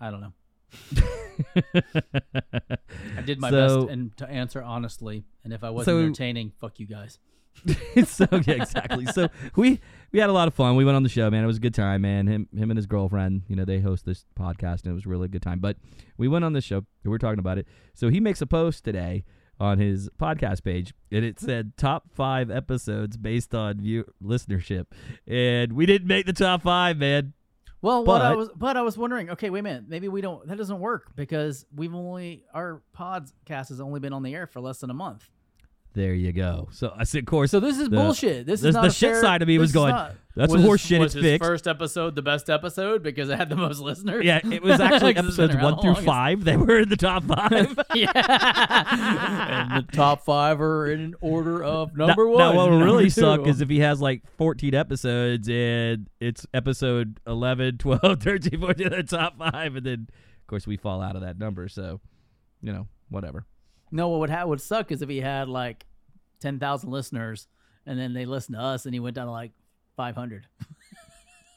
I 0.01 0.11
don't 0.11 0.21
know. 0.21 0.33
I 3.16 3.21
did 3.25 3.40
my 3.40 3.51
So- 3.51 3.83
best 3.83 3.92
and 3.92 4.16
to 4.16 4.29
answer 4.29 4.61
honestly. 4.61 5.25
And 5.45 5.53
if 5.53 5.62
I 5.62 5.71
wasn't 5.71 5.95
So- 5.95 6.01
entertaining, 6.01 6.53
fuck 6.61 6.81
you 6.81 6.87
guys. 6.87 7.21
so 8.07 8.27
yeah, 8.33 8.55
exactly. 8.55 9.07
So 9.07 9.29
we 9.55 9.79
we 10.11 10.18
had 10.18 10.31
a 10.31 10.33
lot 10.33 10.49
of 10.49 10.55
fun. 10.55 10.75
We 10.75 10.85
went 10.87 10.97
on 10.97 11.03
the 11.05 11.09
show, 11.11 11.31
man. 11.31 11.45
It 11.45 11.47
was 11.47 11.59
a 11.59 11.61
good 11.61 11.75
time, 11.75 12.01
man. 12.01 12.27
Him 12.27 12.49
him 12.57 12.71
and 12.71 12.79
his 12.79 12.87
girlfriend, 12.87 13.42
you 13.47 13.55
know, 13.55 13.64
they 13.66 13.79
host 13.79 14.07
this 14.07 14.25
podcast, 14.37 14.83
and 14.85 14.87
it 14.87 14.95
was 14.95 15.07
really 15.07 15.27
a 15.27 15.29
good 15.29 15.42
time. 15.42 15.61
But 15.61 15.77
we 16.16 16.29
went 16.29 16.45
on 16.47 16.55
the 16.55 16.62
show. 16.62 16.85
We 17.05 17.11
were 17.11 17.18
talking 17.18 17.38
about 17.38 17.59
it. 17.59 17.68
So 17.95 18.09
he 18.09 18.21
makes 18.21 18.40
a 18.40 18.47
post 18.47 18.85
today 18.85 19.25
on 19.62 19.79
his 19.79 20.11
podcast 20.20 20.64
page, 20.64 20.92
and 21.12 21.25
it 21.25 21.38
said 21.38 21.77
top 21.77 22.11
five 22.12 22.51
episodes 22.51 23.16
based 23.16 23.55
on 23.55 23.81
view 23.81 24.05
listenership, 24.22 24.87
and 25.27 25.75
we 25.75 25.87
didn't 25.87 26.09
make 26.09 26.27
the 26.27 26.33
top 26.33 26.62
five, 26.62 26.98
man. 26.98 27.33
Well, 27.81 28.05
what 28.05 28.22
I 28.22 28.35
was, 28.35 28.51
but 28.57 28.77
I 28.77 28.83
was 28.83 28.98
wondering. 28.98 29.31
Okay, 29.31 29.51
wait 29.51 29.61
a 29.61 29.62
minute. 29.62 29.85
Maybe 29.87 30.09
we 30.09 30.20
don't. 30.20 30.46
That 30.48 30.59
doesn't 30.59 30.81
work 30.81 31.12
because 31.14 31.64
we've 31.75 31.94
only 31.94 32.44
our 32.53 32.83
podcast 32.96 33.68
has 33.68 33.81
only 33.81 34.01
been 34.01 34.12
on 34.12 34.25
the 34.25 34.35
air 34.35 34.48
for 34.48 34.61
less 34.61 34.79
than 34.79 34.90
a 34.90 34.94
month. 34.94 35.29
There 35.95 36.15
you 36.15 36.33
go. 36.33 36.69
So 36.73 36.91
I 36.97 37.05
said, 37.05 37.19
of 37.21 37.27
course. 37.27 37.51
So 37.51 37.61
this 37.61 37.79
is 37.79 37.91
the- 37.91 37.97
bullshit. 37.97 38.47
This 38.47 38.63
the- 38.63 38.69
is 38.69 38.75
not 38.75 38.85
the 38.85 38.91
shit 38.91 39.11
fair- 39.13 39.21
side 39.21 39.43
of 39.43 39.49
me 39.49 39.59
was 39.59 39.73
going, 39.73 39.91
not- 39.95 40.15
"That's 40.35 40.51
was 40.51 40.63
horse 40.63 40.81
his- 40.81 40.89
shit, 40.89 41.01
Was 41.01 41.15
it's 41.15 41.23
his 41.23 41.33
fixed." 41.33 41.47
first 41.47 41.67
episode 41.69 42.15
the 42.15 42.23
best 42.23 42.49
episode 42.49 43.03
because 43.03 43.29
it 43.29 43.37
had 43.37 43.51
the 43.51 43.57
most 43.57 43.79
listeners? 43.83 44.25
Yeah, 44.25 44.41
it 44.51 44.63
was 44.63 44.81
actually 44.81 45.13
'Cause 45.15 45.27
it's 45.27 45.37
been 45.37 45.51
episodes 45.51 45.63
one 45.63 45.75
through 45.81 45.91
longest. 45.91 46.07
five. 46.07 46.45
They 46.45 46.57
were 46.57 46.79
in 46.79 46.89
the 46.89 46.97
top 46.97 47.25
five. 47.29 47.79
yeah. 47.95 49.71
and 49.71 49.87
the 49.87 49.93
top 49.93 50.25
five 50.25 50.61
are 50.63 50.87
in 50.91 51.15
order 51.21 51.63
of 51.63 51.95
number 51.97 52.25
now, 52.25 52.31
one. 52.31 52.39
Now, 52.39 52.55
what 52.57 52.71
will 52.71 52.81
really 52.83 53.05
two. 53.05 53.11
suck 53.11 53.47
is 53.47 53.61
if 53.61 53.69
he 53.69 53.81
has 53.81 54.01
like 54.01 54.23
14 54.39 54.75
episodes 54.75 55.49
and 55.51 56.09
it's 56.21 56.47
episode 56.55 57.21
11, 57.27 57.79
12, 57.79 58.23
13, 58.23 58.61
14, 58.61 58.89
the 58.89 59.03
top 59.03 59.37
five, 59.39 59.77
and 59.77 59.85
then 59.85 60.07
of 60.11 60.47
course 60.47 60.67
we 60.67 60.77
fall 60.79 61.03
out 61.03 61.17
of 61.17 61.23
that 61.23 61.39
number. 61.39 61.69
So, 61.69 62.01
you 62.63 62.73
know, 62.73 62.87
whatever. 63.11 63.45
No, 63.93 64.09
what 64.09 64.21
would 64.21 64.31
ha- 64.31 64.45
would 64.45 64.61
suck 64.61 64.91
is 64.91 65.03
if 65.03 65.09
he 65.09 65.21
had 65.21 65.49
like 65.49 65.87
ten 66.41 66.59
thousand 66.59 66.91
listeners 66.91 67.47
and 67.87 67.99
then 67.99 68.13
they 68.15 68.25
listen 68.25 68.55
to 68.55 68.61
us 68.61 68.87
and 68.87 68.95
he 68.95 69.01
went 69.01 69.15
down 69.17 69.27
to 69.27 69.33
like 69.33 69.53
five 69.97 70.17
hundred. 70.17 70.47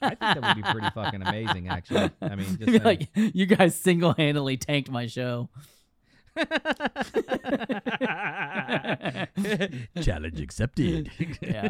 I 0.01 0.09
think 0.09 0.19
that 0.19 0.41
would 0.41 0.63
be 0.63 0.71
pretty 0.71 0.89
fucking 0.91 1.21
amazing, 1.21 1.69
actually. 1.69 2.11
I 2.21 2.35
mean, 2.35 2.45
just 2.59 2.69
He'd 2.69 2.83
like, 2.83 3.07
you 3.15 3.45
guys 3.45 3.75
single 3.75 4.13
handedly 4.13 4.57
tanked 4.57 4.91
my 4.91 5.07
show. 5.07 5.49
Challenge 10.01 10.41
accepted. 10.41 11.09
yeah. 11.41 11.69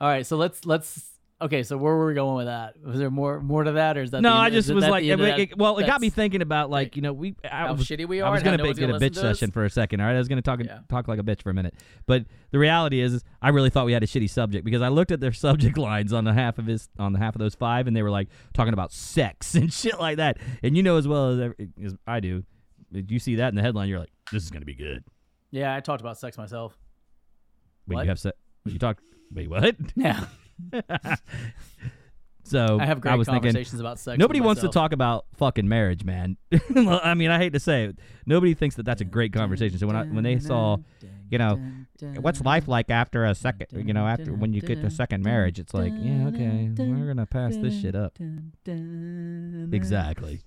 All 0.00 0.08
right, 0.08 0.26
so 0.26 0.36
let's 0.36 0.66
let's. 0.66 1.10
Okay, 1.42 1.62
so 1.64 1.76
where 1.76 1.94
were 1.96 2.06
we 2.06 2.14
going 2.14 2.36
with 2.36 2.46
that? 2.46 2.74
Was 2.84 2.98
there 2.98 3.10
more 3.10 3.40
more 3.40 3.64
to 3.64 3.72
that, 3.72 3.96
or 3.98 4.02
is 4.02 4.12
that 4.12 4.22
No, 4.22 4.30
end- 4.30 4.38
I 4.38 4.50
just 4.50 4.70
was 4.72 4.86
like, 4.86 5.02
the 5.02 5.10
end 5.12 5.20
of 5.20 5.26
it- 5.26 5.38
it- 5.52 5.58
well, 5.58 5.76
it 5.78 5.86
got 5.86 6.00
me 6.00 6.08
thinking 6.08 6.40
about 6.40 6.70
like 6.70 6.94
you 6.94 7.02
know 7.02 7.12
we 7.12 7.34
I 7.44 7.48
how 7.66 7.74
was, 7.74 7.86
shitty 7.86 8.06
we 8.06 8.20
are. 8.20 8.28
I 8.28 8.30
was 8.30 8.44
no 8.44 8.56
be- 8.56 8.74
get 8.74 8.90
a 8.90 8.94
bitch 8.94 9.16
session 9.16 9.50
for 9.50 9.64
a 9.64 9.70
second. 9.70 10.00
All 10.00 10.06
right, 10.06 10.14
I 10.14 10.18
was 10.18 10.28
gonna 10.28 10.40
talk 10.42 10.60
Yeah. 10.62 10.78
talk 10.88 11.08
like 11.08 11.18
a 11.18 11.22
bitch 11.24 11.42
for 11.42 11.50
a 11.50 11.54
minute, 11.54 11.74
but 12.06 12.24
the 12.52 12.58
reality 12.58 13.00
is, 13.00 13.14
is 13.14 13.24
I 13.42 13.48
really 13.48 13.70
thought 13.70 13.86
we 13.86 13.92
had 13.92 14.02
a 14.02 14.06
shitty 14.06 14.30
subject 14.30 14.64
because 14.64 14.82
I 14.82 14.88
looked 14.88 15.10
at 15.10 15.18
their 15.20 15.32
subject 15.72 15.76
lines 15.78 16.12
on 16.12 16.24
the 16.24 16.32
half 16.32 16.58
of 16.58 16.66
his 16.66 16.88
on 16.98 17.12
the 17.12 17.18
half 17.18 17.34
of 17.34 17.40
those 17.40 17.54
five, 17.56 17.86
and 17.88 17.96
they 17.96 18.02
were 18.02 18.10
like 18.10 18.28
talking 18.54 18.72
about 18.72 18.92
sex 18.92 19.54
and 19.56 19.72
shit 19.72 19.98
like 19.98 20.18
that. 20.18 20.38
And 20.62 20.76
you 20.76 20.82
know 20.84 20.96
as 20.96 21.08
well 21.08 21.30
as, 21.30 21.40
every- 21.40 21.68
as 21.84 21.96
I 22.06 22.20
do, 22.20 22.44
you 22.92 23.18
see 23.18 23.34
that 23.36 23.48
in 23.48 23.56
the 23.56 23.62
headline, 23.62 23.88
you're 23.88 23.98
like, 23.98 24.12
this 24.30 24.44
is 24.44 24.50
gonna 24.50 24.64
be 24.64 24.74
good. 24.76 25.02
Yeah, 25.50 25.74
I 25.74 25.80
talked 25.80 26.00
about 26.02 26.18
sex 26.18 26.38
myself. 26.38 26.78
Wait, 27.88 27.96
What? 27.96 28.02
you 28.04 28.08
have 28.10 28.20
sex? 28.20 28.36
You 28.64 28.78
talk? 28.78 28.98
Wait, 29.34 29.50
what? 29.50 29.74
Yeah, 29.96 30.24
So 32.44 32.78
I 32.78 32.84
have 32.84 33.00
great 33.00 33.16
was 33.16 33.26
thinking, 33.26 33.52
conversations 33.52 33.80
about 33.80 33.98
sex. 33.98 34.18
Nobody 34.18 34.40
wants 34.40 34.60
to 34.60 34.68
talk 34.68 34.92
about 34.92 35.24
fucking 35.36 35.66
marriage, 35.66 36.04
man. 36.04 36.36
I 36.76 37.14
mean, 37.14 37.30
I 37.30 37.38
hate 37.38 37.54
to 37.54 37.60
say 37.60 37.84
it. 37.84 37.98
Nobody 38.26 38.52
thinks 38.52 38.76
that 38.76 38.82
that's 38.84 39.00
a 39.00 39.06
great 39.06 39.32
conversation. 39.32 39.78
So 39.78 39.86
when 39.86 39.96
I 39.96 40.04
when 40.04 40.22
they 40.22 40.38
saw, 40.38 40.76
you 41.30 41.38
know, 41.38 41.58
what's 42.20 42.42
life 42.42 42.68
like 42.68 42.90
after 42.90 43.24
a 43.24 43.34
second, 43.34 43.86
you 43.86 43.94
know, 43.94 44.06
after 44.06 44.34
when 44.34 44.52
you 44.52 44.60
get 44.60 44.82
to 44.82 44.90
second 44.90 45.22
marriage, 45.22 45.58
it's 45.58 45.72
like, 45.72 45.92
yeah, 45.96 46.26
okay, 46.28 46.70
we're 46.76 47.06
gonna 47.06 47.26
pass 47.26 47.56
this 47.56 47.80
shit 47.80 47.94
up. 47.94 48.18
Exactly. 49.72 50.42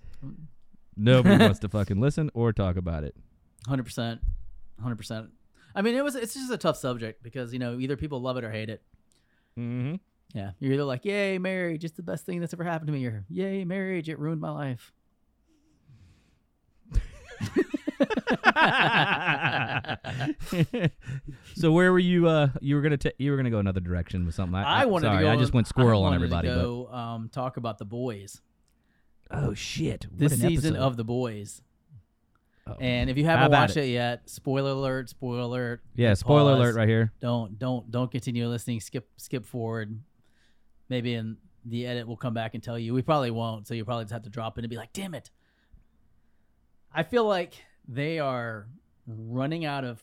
Nobody 0.97 1.37
wants 1.43 1.59
to 1.59 1.69
fucking 1.69 1.99
listen 1.99 2.29
or 2.33 2.53
talk 2.53 2.77
about 2.77 3.03
it. 3.03 3.15
Hundred 3.67 3.83
percent, 3.83 4.21
hundred 4.81 4.97
percent. 4.97 5.29
I 5.73 5.81
mean, 5.81 5.95
it 5.95 6.03
was 6.03 6.15
it's 6.15 6.35
just 6.35 6.51
a 6.51 6.57
tough 6.57 6.77
subject 6.77 7.23
because 7.23 7.51
you 7.51 7.59
know 7.59 7.79
either 7.79 7.97
people 7.97 8.21
love 8.21 8.37
it 8.37 8.43
or 8.43 8.51
hate 8.51 8.69
it. 8.69 8.83
Mm-hmm. 9.57 9.95
Yeah, 10.33 10.51
you're 10.59 10.73
either 10.73 10.83
like, 10.83 11.05
"Yay, 11.05 11.37
marriage! 11.37 11.85
It's 11.85 11.95
the 11.95 12.03
best 12.03 12.25
thing 12.25 12.41
that's 12.41 12.53
ever 12.53 12.63
happened 12.63 12.87
to 12.87 12.93
me," 12.93 13.05
or 13.05 13.25
"Yay, 13.29 13.63
marriage! 13.63 14.09
It 14.09 14.19
ruined 14.19 14.41
my 14.41 14.51
life." 14.51 14.91
so 21.55 21.71
where 21.71 21.91
were 21.91 21.99
you? 21.99 22.27
Uh, 22.27 22.49
you 22.61 22.75
were 22.75 22.81
gonna 22.81 22.97
ta- 22.97 23.11
you 23.17 23.31
were 23.31 23.37
gonna 23.37 23.49
go 23.49 23.59
another 23.59 23.79
direction 23.79 24.25
with 24.25 24.35
something. 24.35 24.55
I, 24.55 24.81
I 24.81 24.85
wanted 24.85 25.07
sorry, 25.07 25.19
to 25.19 25.23
go. 25.23 25.31
I 25.31 25.35
just 25.37 25.53
went 25.53 25.67
squirrel 25.67 26.03
on 26.03 26.13
everybody. 26.13 26.49
To 26.49 26.55
go 26.55 26.87
um, 26.87 27.29
talk 27.29 27.55
about 27.57 27.77
the 27.77 27.85
boys. 27.85 28.41
oh 29.31 29.53
shit! 29.53 30.05
What 30.09 30.19
This 30.19 30.33
season 30.33 30.75
episode. 30.75 30.85
of 30.85 30.97
the 30.97 31.05
boys. 31.05 31.61
Oh. 32.67 32.75
And 32.79 33.11
if 33.11 33.17
you 33.17 33.25
haven't 33.25 33.51
watched 33.51 33.77
it? 33.77 33.89
yet, 33.89 34.27
spoiler 34.27 34.71
alert! 34.71 35.09
Spoiler 35.09 35.41
alert! 35.41 35.81
yeah, 35.95 36.15
spoiler 36.15 36.53
pause. 36.53 36.59
alert 36.59 36.75
right 36.75 36.87
here. 36.87 37.11
Don't 37.19 37.59
don't 37.59 37.91
don't 37.91 38.09
continue 38.09 38.47
listening. 38.47 38.79
Skip 38.79 39.07
skip 39.17 39.45
forward. 39.45 39.99
Maybe 40.89 41.13
in 41.13 41.37
the 41.63 41.85
edit 41.85 42.07
we'll 42.07 42.17
come 42.17 42.33
back 42.33 42.55
and 42.55 42.63
tell 42.63 42.77
you. 42.79 42.93
We 42.93 43.03
probably 43.03 43.31
won't, 43.31 43.67
so 43.67 43.73
you 43.75 43.85
probably 43.85 44.05
just 44.05 44.13
have 44.13 44.23
to 44.23 44.29
drop 44.29 44.57
in 44.57 44.63
and 44.63 44.69
be 44.69 44.77
like, 44.77 44.93
"Damn 44.93 45.13
it!" 45.13 45.29
I 46.93 47.03
feel 47.03 47.25
like 47.25 47.53
they 47.87 48.17
are 48.17 48.67
running 49.05 49.63
out 49.65 49.83
of 49.83 50.01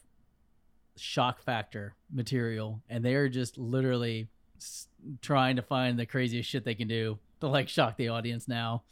shock 0.97 1.43
factor 1.43 1.97
material, 2.13 2.81
and 2.89 3.05
they 3.05 3.15
are 3.15 3.29
just 3.29 3.59
literally 3.59 4.29
s- 4.57 4.87
trying 5.21 5.57
to 5.57 5.63
find 5.63 5.99
the 5.99 6.07
craziest 6.07 6.49
shit 6.49 6.65
they 6.65 6.75
can 6.77 6.87
do 6.87 7.19
to 7.41 7.49
like 7.49 7.69
shock 7.69 7.97
the 7.97 8.09
audience 8.09 8.47
now. 8.47 8.85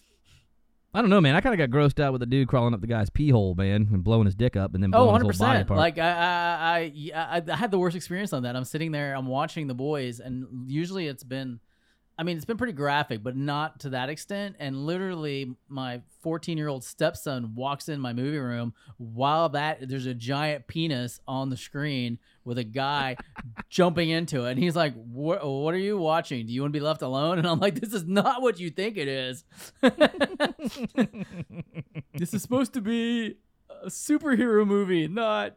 I 0.92 1.00
don't 1.00 1.10
know, 1.10 1.20
man. 1.20 1.36
I 1.36 1.40
kind 1.40 1.58
of 1.58 1.70
got 1.70 1.76
grossed 1.76 2.00
out 2.02 2.12
with 2.12 2.20
the 2.20 2.26
dude 2.26 2.48
crawling 2.48 2.74
up 2.74 2.80
the 2.80 2.86
guy's 2.88 3.10
pee 3.10 3.30
hole, 3.30 3.54
man, 3.54 3.88
and 3.92 4.02
blowing 4.02 4.24
his 4.24 4.34
dick 4.34 4.56
up, 4.56 4.74
and 4.74 4.82
then 4.82 4.90
Oh, 4.92 5.04
blowing 5.04 5.12
100 5.12 5.28
his 5.30 5.38
whole 5.38 5.46
body 5.48 5.60
apart. 5.62 5.78
Like 5.78 5.98
I, 5.98 6.10
I, 6.10 6.78
I, 7.14 7.36
I, 7.38 7.42
I 7.52 7.56
had 7.56 7.70
the 7.70 7.78
worst 7.78 7.94
experience 7.94 8.32
on 8.32 8.42
that. 8.42 8.56
I'm 8.56 8.64
sitting 8.64 8.90
there, 8.90 9.14
I'm 9.14 9.26
watching 9.26 9.68
the 9.68 9.74
boys, 9.74 10.18
and 10.18 10.68
usually 10.68 11.06
it's 11.06 11.22
been, 11.22 11.60
I 12.20 12.22
mean, 12.22 12.36
it's 12.36 12.44
been 12.44 12.58
pretty 12.58 12.74
graphic, 12.74 13.22
but 13.22 13.34
not 13.34 13.80
to 13.80 13.88
that 13.90 14.10
extent. 14.10 14.56
And 14.58 14.84
literally, 14.84 15.56
my 15.68 16.02
14 16.20 16.58
year 16.58 16.68
old 16.68 16.84
stepson 16.84 17.54
walks 17.54 17.88
in 17.88 17.98
my 17.98 18.12
movie 18.12 18.36
room 18.36 18.74
while 18.98 19.48
that 19.48 19.88
there's 19.88 20.04
a 20.04 20.12
giant 20.12 20.66
penis 20.66 21.18
on 21.26 21.48
the 21.48 21.56
screen 21.56 22.18
with 22.44 22.58
a 22.58 22.64
guy 22.64 23.16
jumping 23.70 24.10
into 24.10 24.44
it, 24.44 24.50
and 24.50 24.58
he's 24.58 24.76
like, 24.76 24.92
"What? 24.92 25.42
What 25.46 25.72
are 25.72 25.78
you 25.78 25.96
watching? 25.96 26.44
Do 26.44 26.52
you 26.52 26.60
want 26.60 26.74
to 26.74 26.78
be 26.78 26.84
left 26.84 27.00
alone?" 27.00 27.38
And 27.38 27.48
I'm 27.48 27.58
like, 27.58 27.80
"This 27.80 27.94
is 27.94 28.04
not 28.04 28.42
what 28.42 28.60
you 28.60 28.68
think 28.68 28.98
it 28.98 29.08
is." 29.08 29.42
this 32.18 32.34
is 32.34 32.42
supposed 32.42 32.74
to 32.74 32.82
be 32.82 33.36
a 33.82 33.86
superhero 33.86 34.66
movie, 34.66 35.08
not 35.08 35.56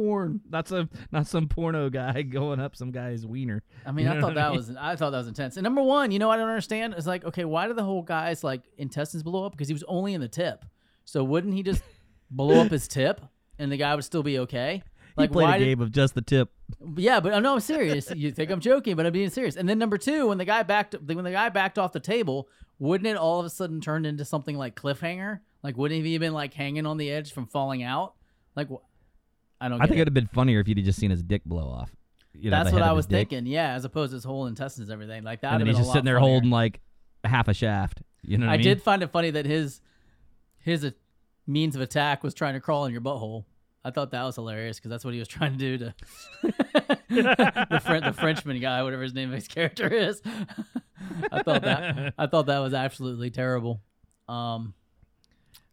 porn. 0.00 0.40
That's 0.48 0.72
a 0.72 0.88
not 1.12 1.26
some 1.26 1.46
porno 1.48 1.90
guy 1.90 2.22
going 2.38 2.60
up 2.60 2.74
some 2.76 2.90
guy's 2.90 3.26
wiener. 3.26 3.62
I 3.84 3.92
mean, 3.92 4.06
You 4.06 4.12
I 4.12 4.20
thought 4.20 4.34
that 4.34 4.48
mean? 4.50 4.56
was 4.56 4.70
I 4.78 4.96
thought 4.96 5.10
that 5.10 5.18
was 5.18 5.28
intense. 5.28 5.56
And 5.56 5.64
number 5.64 5.82
one, 5.82 6.10
you 6.10 6.18
know, 6.18 6.28
what 6.28 6.34
I 6.34 6.42
don't 6.42 6.48
understand. 6.48 6.94
It's 6.96 7.06
like, 7.06 7.24
okay, 7.24 7.44
why 7.44 7.66
did 7.66 7.76
the 7.76 7.84
whole 7.84 8.02
guy's 8.02 8.42
like 8.42 8.62
intestines 8.78 9.22
blow 9.22 9.44
up? 9.44 9.52
Because 9.52 9.68
he 9.68 9.74
was 9.74 9.84
only 9.88 10.14
in 10.14 10.20
the 10.20 10.28
tip. 10.28 10.64
So 11.04 11.22
wouldn't 11.24 11.54
he 11.54 11.62
just 11.62 11.82
blow 12.30 12.60
up 12.60 12.70
his 12.70 12.88
tip 12.88 13.20
and 13.58 13.70
the 13.70 13.76
guy 13.76 13.94
would 13.94 14.04
still 14.04 14.22
be 14.22 14.38
okay? 14.40 14.82
Like 15.16 15.30
he 15.30 15.32
played 15.32 15.44
why 15.44 15.56
a 15.56 15.58
did- 15.58 15.64
game 15.66 15.80
of 15.80 15.92
just 15.92 16.14
the 16.14 16.22
tip. 16.22 16.50
Yeah, 16.96 17.20
but 17.20 17.34
I'm 17.34 17.42
no, 17.42 17.54
I'm 17.54 17.60
serious. 17.60 18.10
you 18.14 18.30
think 18.30 18.50
I'm 18.50 18.60
joking, 18.60 18.94
but 18.96 19.04
I'm 19.06 19.12
being 19.12 19.30
serious. 19.30 19.56
And 19.56 19.68
then 19.68 19.78
number 19.78 19.98
two, 19.98 20.28
when 20.28 20.38
the 20.38 20.44
guy 20.44 20.62
backed 20.62 20.94
when 21.04 21.24
the 21.24 21.32
guy 21.32 21.48
backed 21.48 21.78
off 21.78 21.92
the 21.92 22.00
table, 22.00 22.48
wouldn't 22.78 23.06
it 23.08 23.16
all 23.16 23.40
of 23.40 23.46
a 23.46 23.50
sudden 23.50 23.80
turn 23.80 24.04
into 24.06 24.24
something 24.24 24.56
like 24.56 24.76
cliffhanger? 24.76 25.40
Like 25.64 25.76
wouldn't 25.76 26.04
he 26.06 26.12
have 26.14 26.20
been 26.20 26.32
like 26.32 26.54
hanging 26.54 26.86
on 26.86 26.96
the 26.96 27.10
edge 27.10 27.32
from 27.32 27.46
falling 27.46 27.82
out? 27.82 28.14
Like 28.56 28.68
I 29.60 29.68
don't. 29.68 29.80
I 29.80 29.84
think 29.84 29.98
it. 29.98 30.02
it'd 30.02 30.08
have 30.08 30.14
been 30.14 30.28
funnier 30.28 30.60
if 30.60 30.68
you'd 30.68 30.78
have 30.78 30.86
just 30.86 30.98
seen 30.98 31.10
his 31.10 31.22
dick 31.22 31.44
blow 31.44 31.68
off. 31.68 31.90
You 32.32 32.50
know, 32.50 32.62
That's 32.62 32.72
what 32.72 32.82
I 32.82 32.92
was 32.92 33.06
thinking. 33.06 33.46
Yeah, 33.46 33.74
as 33.74 33.84
opposed 33.84 34.10
to 34.12 34.16
his 34.16 34.24
whole 34.24 34.46
intestines 34.46 34.88
and 34.88 34.94
everything 34.94 35.24
like 35.24 35.40
that. 35.42 35.60
And 35.60 35.68
he's 35.68 35.76
just 35.76 35.90
sitting 35.90 36.04
there 36.04 36.16
funnier. 36.16 36.30
holding 36.30 36.50
like 36.50 36.80
half 37.24 37.48
a 37.48 37.54
shaft. 37.54 38.02
You 38.22 38.38
know 38.38 38.46
what 38.46 38.52
I, 38.52 38.54
I 38.54 38.56
mean? 38.58 38.66
did 38.66 38.82
find 38.82 39.02
it 39.02 39.10
funny 39.10 39.30
that 39.30 39.46
his 39.46 39.80
his 40.58 40.84
uh, 40.84 40.90
means 41.46 41.74
of 41.74 41.82
attack 41.82 42.22
was 42.22 42.34
trying 42.34 42.54
to 42.54 42.60
crawl 42.60 42.84
in 42.84 42.92
your 42.92 43.00
butthole. 43.00 43.44
I 43.84 43.90
thought 43.90 44.10
that 44.10 44.22
was 44.24 44.36
hilarious 44.36 44.78
because 44.78 44.90
that's 44.90 45.04
what 45.04 45.14
he 45.14 45.20
was 45.20 45.28
trying 45.28 45.52
to 45.52 45.58
do 45.58 45.78
to 45.78 45.94
the, 47.08 48.00
the 48.04 48.12
Frenchman 48.12 48.60
guy, 48.60 48.82
whatever 48.82 49.02
his 49.02 49.14
name 49.14 49.30
of 49.30 49.36
his 49.36 49.48
character 49.48 49.88
is. 49.88 50.20
I 51.32 51.42
thought 51.42 51.62
that 51.62 52.14
I 52.18 52.26
thought 52.26 52.46
that 52.46 52.58
was 52.58 52.74
absolutely 52.74 53.30
terrible. 53.30 53.80
Um, 54.28 54.74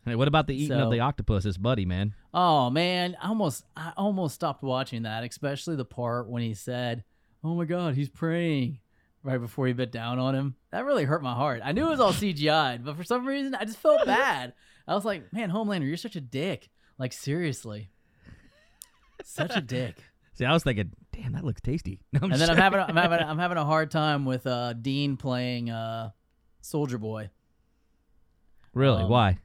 Hey, 0.08 0.16
what 0.16 0.30
about 0.30 0.48
the 0.48 0.56
eating 0.56 0.78
So- 0.78 0.86
of 0.86 0.92
the 0.92 1.02
octopus, 1.02 1.44
his 1.44 1.58
buddy, 1.58 1.86
man? 1.86 2.14
oh 2.34 2.70
man, 2.70 3.18
I 3.22 3.28
almost 3.28 3.66
I 3.76 3.92
almost 3.98 4.36
stopped 4.36 4.64
watching 4.64 5.04
that, 5.04 5.24
especially 5.24 5.76
the 5.76 5.86
part 5.86 6.30
when 6.30 6.42
he 6.42 6.54
said, 6.54 7.04
"Oh 7.44 7.56
my 7.56 7.66
God, 7.66 7.96
he's 7.96 8.10
praying." 8.10 8.80
Right 9.24 9.40
before 9.40 9.68
he 9.68 9.74
bit 9.74 9.92
down 9.92 10.20
on 10.20 10.34
him, 10.36 10.56
that 10.72 10.86
really 10.86 11.04
hurt 11.04 11.22
my 11.22 11.34
heart. 11.34 11.62
I 11.64 11.74
knew 11.74 11.88
it 11.88 11.90
was 11.90 12.00
all 12.00 12.14
CGI'd, 12.14 12.86
but 12.86 12.96
for 12.96 13.04
some 13.04 13.26
reason, 13.28 13.54
I 13.56 13.66
just 13.66 13.80
felt 13.80 14.06
bad. 14.06 14.54
I 14.88 14.96
was 14.96 15.04
like, 15.04 15.34
"Man, 15.34 15.52
Homelander, 15.52 15.86
you're 15.86 15.98
such 15.98 16.16
a 16.16 16.22
dick." 16.22 16.70
Like 16.98 17.12
seriously, 17.12 17.90
such 19.24 19.56
a 19.58 19.62
dick. 19.62 19.98
See, 20.36 20.46
I 20.46 20.54
was 20.54 20.64
thinking, 20.64 20.92
damn, 21.12 21.34
that 21.34 21.44
looks 21.44 21.62
tasty. 21.62 22.00
No, 22.14 22.20
and 22.22 22.34
then 22.34 22.50
I'm 22.50 22.58
having 22.58 22.80
I'm 22.80 22.96
having 22.96 23.20
I'm 23.28 23.40
having 23.40 23.58
a 23.58 23.66
hard 23.66 23.92
time 23.92 24.24
with 24.24 24.48
uh, 24.48 24.72
Dean 24.74 25.18
playing 25.18 25.70
uh, 25.70 26.12
Soldier 26.62 26.98
Boy 26.98 27.30
really 28.74 29.04
um, 29.04 29.10
why? 29.10 29.38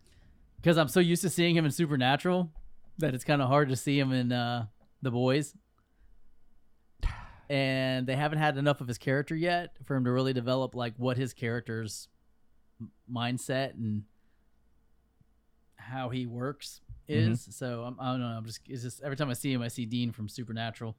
Because 0.62 0.78
I'm 0.78 0.88
so 0.88 1.00
used 1.00 1.22
to 1.22 1.30
seeing 1.30 1.56
him 1.56 1.64
in 1.64 1.72
Supernatural 1.72 2.52
that 2.98 3.14
it's 3.14 3.24
kind 3.24 3.42
of 3.42 3.48
hard 3.48 3.68
to 3.70 3.76
see 3.76 3.98
him 3.98 4.12
in 4.12 4.30
uh, 4.30 4.66
The 5.02 5.10
Boys. 5.10 5.56
And 7.50 8.06
they 8.06 8.14
haven't 8.14 8.38
had 8.38 8.56
enough 8.56 8.80
of 8.80 8.86
his 8.86 8.96
character 8.96 9.34
yet 9.34 9.76
for 9.84 9.96
him 9.96 10.04
to 10.04 10.12
really 10.12 10.32
develop 10.32 10.74
like 10.74 10.94
what 10.96 11.16
his 11.16 11.34
character's 11.34 12.08
mindset 13.12 13.74
and 13.74 14.04
how 15.76 16.08
he 16.08 16.26
works 16.26 16.80
is. 17.08 17.46
So 17.50 17.82
I'm, 17.82 17.96
I 18.00 18.12
don't 18.12 18.20
know. 18.20 18.26
I'm 18.26 18.46
just 18.46 18.60
it's 18.68 18.82
just 18.82 19.02
every 19.02 19.16
time 19.16 19.28
I 19.28 19.34
see 19.34 19.52
him, 19.52 19.60
I 19.60 19.68
see 19.68 19.84
Dean 19.84 20.12
from 20.12 20.28
Supernatural. 20.28 20.96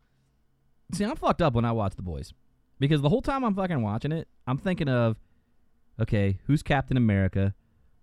See, 0.91 1.06
I'm 1.06 1.15
fucked 1.15 1.41
up 1.41 1.54
when 1.54 1.65
I 1.65 1.71
watch 1.71 1.95
The 1.95 2.04
Boys 2.04 2.34
because 2.80 3.02
the 3.02 3.10
whole 3.10 3.21
time 3.21 3.43
I'm 3.43 3.56
fucking 3.56 3.82
watching 3.82 4.12
it, 4.12 4.28
I'm 4.45 4.58
thinking 4.58 4.89
of, 4.89 5.15
okay, 5.99 6.38
who's 6.45 6.62
Captain 6.62 6.97
America, 6.97 7.56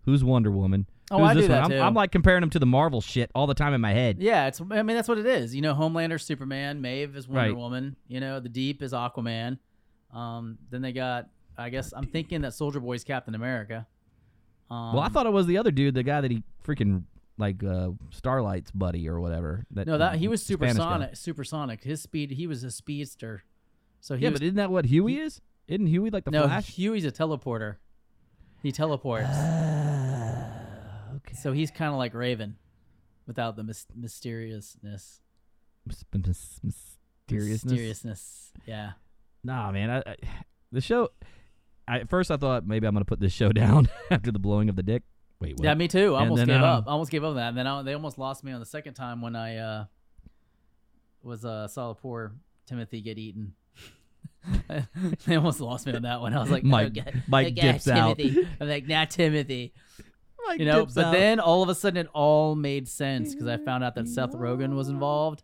who's 0.06 0.24
Wonder 0.24 0.50
Woman, 0.50 0.86
Oh, 1.10 1.22
I 1.22 1.34
do 1.34 1.48
that 1.48 1.68
too. 1.68 1.74
I'm, 1.76 1.82
I'm 1.88 1.94
like 1.94 2.12
comparing 2.12 2.40
them 2.40 2.50
to 2.50 2.58
the 2.58 2.66
Marvel 2.66 3.00
shit 3.00 3.30
all 3.34 3.46
the 3.46 3.54
time 3.54 3.74
in 3.74 3.80
my 3.80 3.92
head. 3.92 4.18
Yeah, 4.20 4.46
it's. 4.46 4.60
I 4.60 4.82
mean, 4.82 4.96
that's 4.96 5.08
what 5.08 5.18
it 5.18 5.26
is. 5.26 5.54
You 5.54 5.60
know, 5.62 5.74
Homelander, 5.74 6.20
Superman, 6.20 6.80
Maeve 6.80 7.16
is 7.16 7.26
Wonder 7.26 7.50
Right. 7.50 7.56
Woman. 7.56 7.96
You 8.06 8.20
know, 8.20 8.38
the 8.40 8.48
Deep 8.48 8.82
is 8.82 8.92
Aquaman. 8.92 9.58
Um, 10.14 10.58
then 10.70 10.82
they 10.82 10.92
got. 10.92 11.28
I 11.58 11.68
guess 11.68 11.92
I'm 11.94 12.06
thinking 12.06 12.42
that 12.42 12.54
Soldier 12.54 12.80
Boy's 12.80 13.04
Captain 13.04 13.34
America. 13.34 13.86
Um, 14.70 14.94
well, 14.94 15.02
I 15.02 15.08
thought 15.08 15.26
it 15.26 15.32
was 15.32 15.46
the 15.46 15.58
other 15.58 15.70
dude, 15.72 15.94
the 15.94 16.02
guy 16.04 16.20
that 16.20 16.30
he 16.30 16.42
freaking 16.64 17.02
like 17.38 17.62
uh, 17.64 17.88
Starlight's 18.10 18.70
buddy 18.70 19.08
or 19.08 19.20
whatever. 19.20 19.66
That 19.72 19.86
no, 19.88 19.98
that 19.98 20.16
he 20.16 20.28
was 20.28 20.42
Spanish 20.42 20.60
guy. 20.60 20.68
supersonic. 20.74 21.16
Supersonic. 21.16 21.82
His 21.82 22.00
speed. 22.02 22.30
He 22.30 22.46
was 22.46 22.62
a 22.62 22.70
speedster. 22.70 23.42
So 24.00 24.14
he 24.16 24.22
Yeah, 24.24 24.30
was. 24.30 24.38
but 24.40 24.44
isn't 24.46 24.56
that 24.56 24.70
what 24.70 24.84
Hughie 24.86 25.18
is? 25.18 25.40
Isn't 25.66 25.86
Hughie 25.88 26.10
like 26.10 26.24
the 26.24 26.30
no, 26.30 26.44
Flash? 26.44 26.68
Hughie's 26.68 27.04
a 27.04 27.10
teleporter. 27.12 27.76
He 28.62 28.70
teleports. 28.72 29.28
Okay. 31.30 31.36
so 31.40 31.52
he's 31.52 31.70
kind 31.70 31.92
of 31.92 31.98
like 31.98 32.14
Raven, 32.14 32.56
without 33.26 33.56
the 33.56 33.62
mys- 33.62 33.86
mysteriousness. 33.94 35.20
Mys- 35.86 36.04
mys- 36.12 36.60
Mysteriousness. 36.62 37.64
Mysteriousness. 37.72 38.52
Yeah. 38.66 38.92
Nah, 39.44 39.70
man. 39.72 39.90
I, 39.90 39.98
I, 40.10 40.16
the 40.72 40.80
show. 40.80 41.10
I, 41.88 42.00
at 42.00 42.10
first, 42.10 42.30
I 42.30 42.36
thought 42.36 42.66
maybe 42.66 42.86
I'm 42.86 42.94
gonna 42.94 43.04
put 43.04 43.20
this 43.20 43.32
show 43.32 43.52
down 43.52 43.88
after 44.10 44.30
the 44.32 44.38
blowing 44.38 44.68
of 44.68 44.76
the 44.76 44.82
dick. 44.82 45.02
Wait, 45.40 45.56
what? 45.56 45.64
Yeah, 45.64 45.74
me 45.74 45.88
too. 45.88 46.14
I 46.16 46.22
And 46.22 46.30
almost 46.30 46.38
then, 46.40 46.48
gave 46.48 46.56
um, 46.56 46.62
up. 46.64 46.84
I 46.86 46.90
almost 46.90 47.10
gave 47.10 47.24
up 47.24 47.30
on 47.30 47.36
that. 47.36 47.48
And 47.48 47.56
then 47.58 47.66
I, 47.66 47.82
they 47.82 47.94
almost 47.94 48.18
lost 48.18 48.44
me 48.44 48.52
on 48.52 48.60
the 48.60 48.66
second 48.66 48.94
time 48.94 49.22
when 49.22 49.34
I 49.34 49.56
uh, 49.56 49.84
was 51.22 51.44
uh, 51.44 51.66
saw 51.68 51.88
the 51.88 51.94
poor 51.94 52.32
Timothy 52.66 53.00
get 53.00 53.16
eaten. 53.18 53.54
they 55.26 55.36
almost 55.36 55.60
lost 55.60 55.86
me 55.86 55.94
on 55.94 56.02
that 56.02 56.20
one. 56.20 56.34
I 56.34 56.40
was 56.40 56.50
like, 56.50 56.62
Mike- 56.64 56.96
okay, 56.98 57.12
Mike 57.26 57.46
okay, 57.48 57.72
dips 57.72 57.88
out. 57.88 58.18
Timothy. 58.18 58.46
I'm 58.60 58.68
like, 58.68 58.86
nah, 58.86 59.04
Timothy. 59.06 59.72
Like, 60.48 60.58
You 60.60 60.66
know, 60.66 60.86
but 60.86 61.04
out. 61.06 61.12
then 61.12 61.38
all 61.40 61.62
of 61.62 61.68
a 61.68 61.74
sudden 61.74 61.96
it 61.98 62.08
all 62.12 62.54
made 62.56 62.88
sense 62.88 63.32
because 63.34 63.46
I 63.48 63.56
found 63.58 63.84
out 63.84 63.94
that 63.94 64.08
Seth 64.08 64.32
Rogen 64.32 64.74
was 64.74 64.88
involved, 64.88 65.42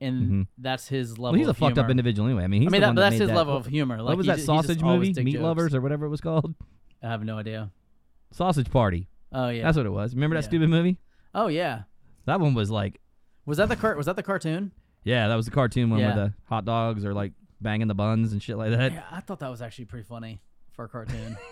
and 0.00 0.30
Mhm. 0.30 0.46
that's 0.58 0.86
his 0.88 1.12
level. 1.18 1.32
well, 1.32 1.38
he's 1.38 1.46
a 1.46 1.50
of 1.50 1.56
fucked 1.56 1.78
up 1.78 1.90
individual 1.90 2.28
anyway. 2.28 2.44
I 2.44 2.46
mean, 2.46 2.62
he's 2.62 2.68
I 2.68 2.72
mean, 2.72 2.80
the 2.80 2.84
that, 2.84 2.88
one 2.88 2.94
but 2.96 3.00
that 3.02 3.10
that's 3.10 3.20
his 3.20 3.28
that- 3.30 3.36
level 3.36 3.56
of 3.56 3.66
humor. 3.66 3.96
Like 3.98 4.08
what 4.08 4.16
was 4.18 4.26
that 4.26 4.36
ju- 4.36 4.40
he 4.42 4.46
sausage 4.46 4.82
movie, 4.82 5.12
Meat 5.12 5.32
jokes. 5.32 5.42
Lovers 5.42 5.74
or 5.74 5.80
whatever 5.80 6.06
it 6.06 6.10
was 6.10 6.20
called? 6.20 6.54
I 7.02 7.08
have 7.08 7.24
no 7.24 7.38
idea. 7.38 7.70
Sausage 8.30 8.70
Party. 8.70 9.08
Oh 9.32 9.48
yeah. 9.48 9.62
That's 9.64 9.76
what 9.76 9.86
it 9.86 9.90
was. 9.90 10.14
Remember 10.14 10.34
that 10.36 10.44
Yeah. 10.44 10.48
stupid 10.48 10.68
movie? 10.68 10.98
oh 11.34 11.48
yeah. 11.48 11.82
That 12.26 12.38
one 12.40 12.54
was 12.54 12.70
like, 12.70 13.00
Was 13.46 13.58
that 13.58 13.68
the 13.68 13.76
car- 13.76 13.96
Was 13.96 14.06
that 14.06 14.16
the 14.16 14.22
cartoon? 14.22 14.72
yeah, 15.04 15.28
that 15.28 15.34
was 15.34 15.44
the 15.46 15.50
cartoon 15.52 15.90
one 15.90 15.98
Yeah. 16.00 16.14
where 16.14 16.24
the 16.28 16.34
hot 16.44 16.64
dogs 16.64 17.04
are 17.04 17.12
like 17.12 17.32
banging 17.60 17.88
the 17.88 17.94
buns 17.94 18.32
and 18.32 18.42
shit 18.42 18.56
like 18.56 18.70
that. 18.70 18.92
Yeah, 18.92 19.02
I 19.10 19.20
thought 19.20 19.40
that 19.40 19.50
was 19.50 19.60
actually 19.62 19.84
pretty 19.86 20.04
funny 20.04 20.40
for 20.72 20.84
a 20.84 20.88
cartoon. 20.88 21.36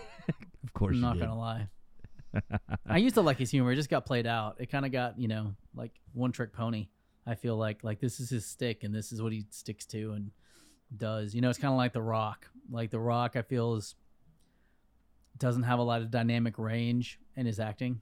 Of 0.63 0.71
course, 0.73 0.91
I'm 0.91 0.95
you 0.95 1.01
not 1.01 1.13
did. 1.15 1.23
gonna 1.27 1.37
lie. 1.37 1.67
I 2.87 2.97
used 2.97 3.15
to 3.15 3.21
like 3.21 3.37
his 3.37 3.51
humor. 3.51 3.71
It 3.71 3.75
just 3.75 3.89
got 3.89 4.05
played 4.05 4.27
out. 4.27 4.57
It 4.59 4.67
kind 4.67 4.85
of 4.85 4.91
got 4.91 5.19
you 5.19 5.27
know 5.27 5.55
like 5.75 5.91
one 6.13 6.31
trick 6.31 6.53
pony. 6.53 6.87
I 7.25 7.35
feel 7.35 7.55
like 7.55 7.83
like 7.83 7.99
this 7.99 8.19
is 8.19 8.29
his 8.29 8.45
stick 8.45 8.83
and 8.83 8.93
this 8.93 9.11
is 9.11 9.21
what 9.21 9.31
he 9.31 9.45
sticks 9.49 9.85
to 9.87 10.13
and 10.13 10.31
does. 10.95 11.33
You 11.33 11.41
know, 11.41 11.49
it's 11.49 11.59
kind 11.59 11.71
of 11.71 11.77
like 11.77 11.93
The 11.93 12.01
Rock. 12.01 12.47
Like 12.69 12.91
The 12.91 12.99
Rock, 12.99 13.35
I 13.35 13.41
feel 13.41 13.75
is 13.75 13.95
doesn't 15.37 15.63
have 15.63 15.79
a 15.79 15.83
lot 15.83 16.01
of 16.01 16.11
dynamic 16.11 16.57
range 16.59 17.19
in 17.35 17.45
his 17.45 17.59
acting. 17.59 18.01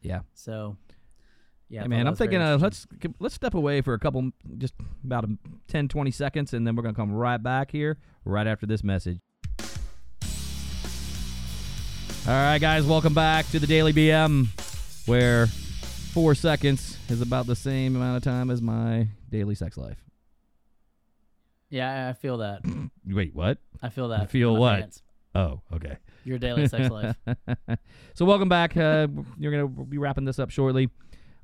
Yeah. 0.00 0.20
So 0.34 0.76
yeah, 1.68 1.82
Hey, 1.82 1.88
man, 1.88 2.06
I'm 2.06 2.14
thinking 2.14 2.40
uh, 2.40 2.58
let's 2.60 2.86
let's 3.18 3.34
step 3.34 3.54
away 3.54 3.80
for 3.80 3.94
a 3.94 3.98
couple, 3.98 4.30
just 4.58 4.74
about 5.02 5.24
a 5.24 5.38
10, 5.68 5.88
20 5.88 6.10
seconds, 6.10 6.54
and 6.54 6.66
then 6.66 6.76
we're 6.76 6.82
gonna 6.82 6.94
come 6.94 7.12
right 7.12 7.42
back 7.42 7.70
here 7.70 7.98
right 8.24 8.46
after 8.46 8.66
this 8.66 8.84
message. 8.84 9.18
All 12.26 12.32
right, 12.32 12.58
guys, 12.58 12.86
welcome 12.86 13.12
back 13.12 13.46
to 13.50 13.58
the 13.58 13.66
Daily 13.66 13.92
BM, 13.92 14.46
where 15.06 15.46
four 15.46 16.34
seconds 16.34 16.96
is 17.10 17.20
about 17.20 17.46
the 17.46 17.54
same 17.54 17.96
amount 17.96 18.16
of 18.16 18.22
time 18.22 18.50
as 18.50 18.62
my 18.62 19.08
daily 19.28 19.54
sex 19.54 19.76
life. 19.76 20.02
Yeah, 21.68 22.08
I 22.08 22.14
feel 22.14 22.38
that. 22.38 22.62
Wait, 23.06 23.34
what? 23.34 23.58
I 23.82 23.90
feel 23.90 24.08
that. 24.08 24.30
feel 24.30 24.56
what? 24.56 24.80
pants. 24.80 25.02
Oh, 25.34 25.60
okay. 25.74 25.98
Your 26.24 26.38
daily 26.38 26.66
sex 26.66 26.88
life. 26.90 27.14
so 28.14 28.24
welcome 28.24 28.48
back. 28.48 28.74
Uh, 28.74 29.06
you're 29.38 29.52
gonna 29.52 29.84
be 29.84 29.98
wrapping 29.98 30.24
this 30.24 30.38
up 30.38 30.48
shortly. 30.48 30.88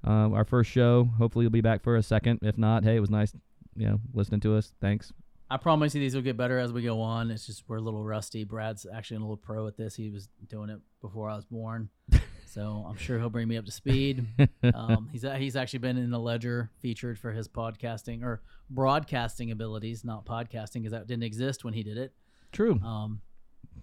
Uh, 0.07 0.31
our 0.31 0.47
first 0.47 0.71
show. 0.71 1.11
Hopefully, 1.19 1.43
you'll 1.43 1.53
be 1.53 1.61
back 1.61 1.83
for 1.83 1.97
a 1.97 2.03
second. 2.03 2.38
If 2.40 2.57
not, 2.57 2.85
hey, 2.85 2.97
it 2.97 3.01
was 3.01 3.11
nice, 3.11 3.35
you 3.77 3.87
know, 3.87 4.01
listening 4.14 4.40
to 4.40 4.57
us. 4.57 4.73
Thanks. 4.81 5.12
I 5.50 5.56
promise 5.56 5.94
you 5.94 6.00
these 6.00 6.14
will 6.14 6.22
get 6.22 6.36
better 6.36 6.58
as 6.58 6.72
we 6.72 6.82
go 6.82 7.00
on. 7.00 7.30
It's 7.30 7.46
just 7.46 7.64
we're 7.66 7.78
a 7.78 7.80
little 7.80 8.04
rusty. 8.04 8.44
Brad's 8.44 8.86
actually 8.92 9.16
a 9.16 9.20
little 9.20 9.36
pro 9.36 9.66
at 9.66 9.76
this. 9.76 9.96
He 9.96 10.08
was 10.08 10.28
doing 10.48 10.70
it 10.70 10.78
before 11.00 11.28
I 11.28 11.34
was 11.34 11.44
born, 11.44 11.88
so 12.46 12.86
I'm 12.88 12.96
sure 12.96 13.18
he'll 13.18 13.30
bring 13.30 13.48
me 13.48 13.56
up 13.56 13.64
to 13.64 13.72
speed. 13.72 14.26
Um, 14.74 15.08
he's 15.10 15.24
he's 15.38 15.56
actually 15.56 15.80
been 15.80 15.96
in 15.96 16.10
the 16.10 16.18
Ledger 16.18 16.70
featured 16.80 17.18
for 17.18 17.32
his 17.32 17.48
podcasting 17.48 18.22
or 18.22 18.42
broadcasting 18.70 19.50
abilities, 19.50 20.04
not 20.04 20.24
podcasting, 20.24 20.74
because 20.74 20.92
that 20.92 21.06
didn't 21.08 21.24
exist 21.24 21.64
when 21.64 21.74
he 21.74 21.82
did 21.82 21.98
it. 21.98 22.12
True. 22.52 22.78
Um, 22.84 23.20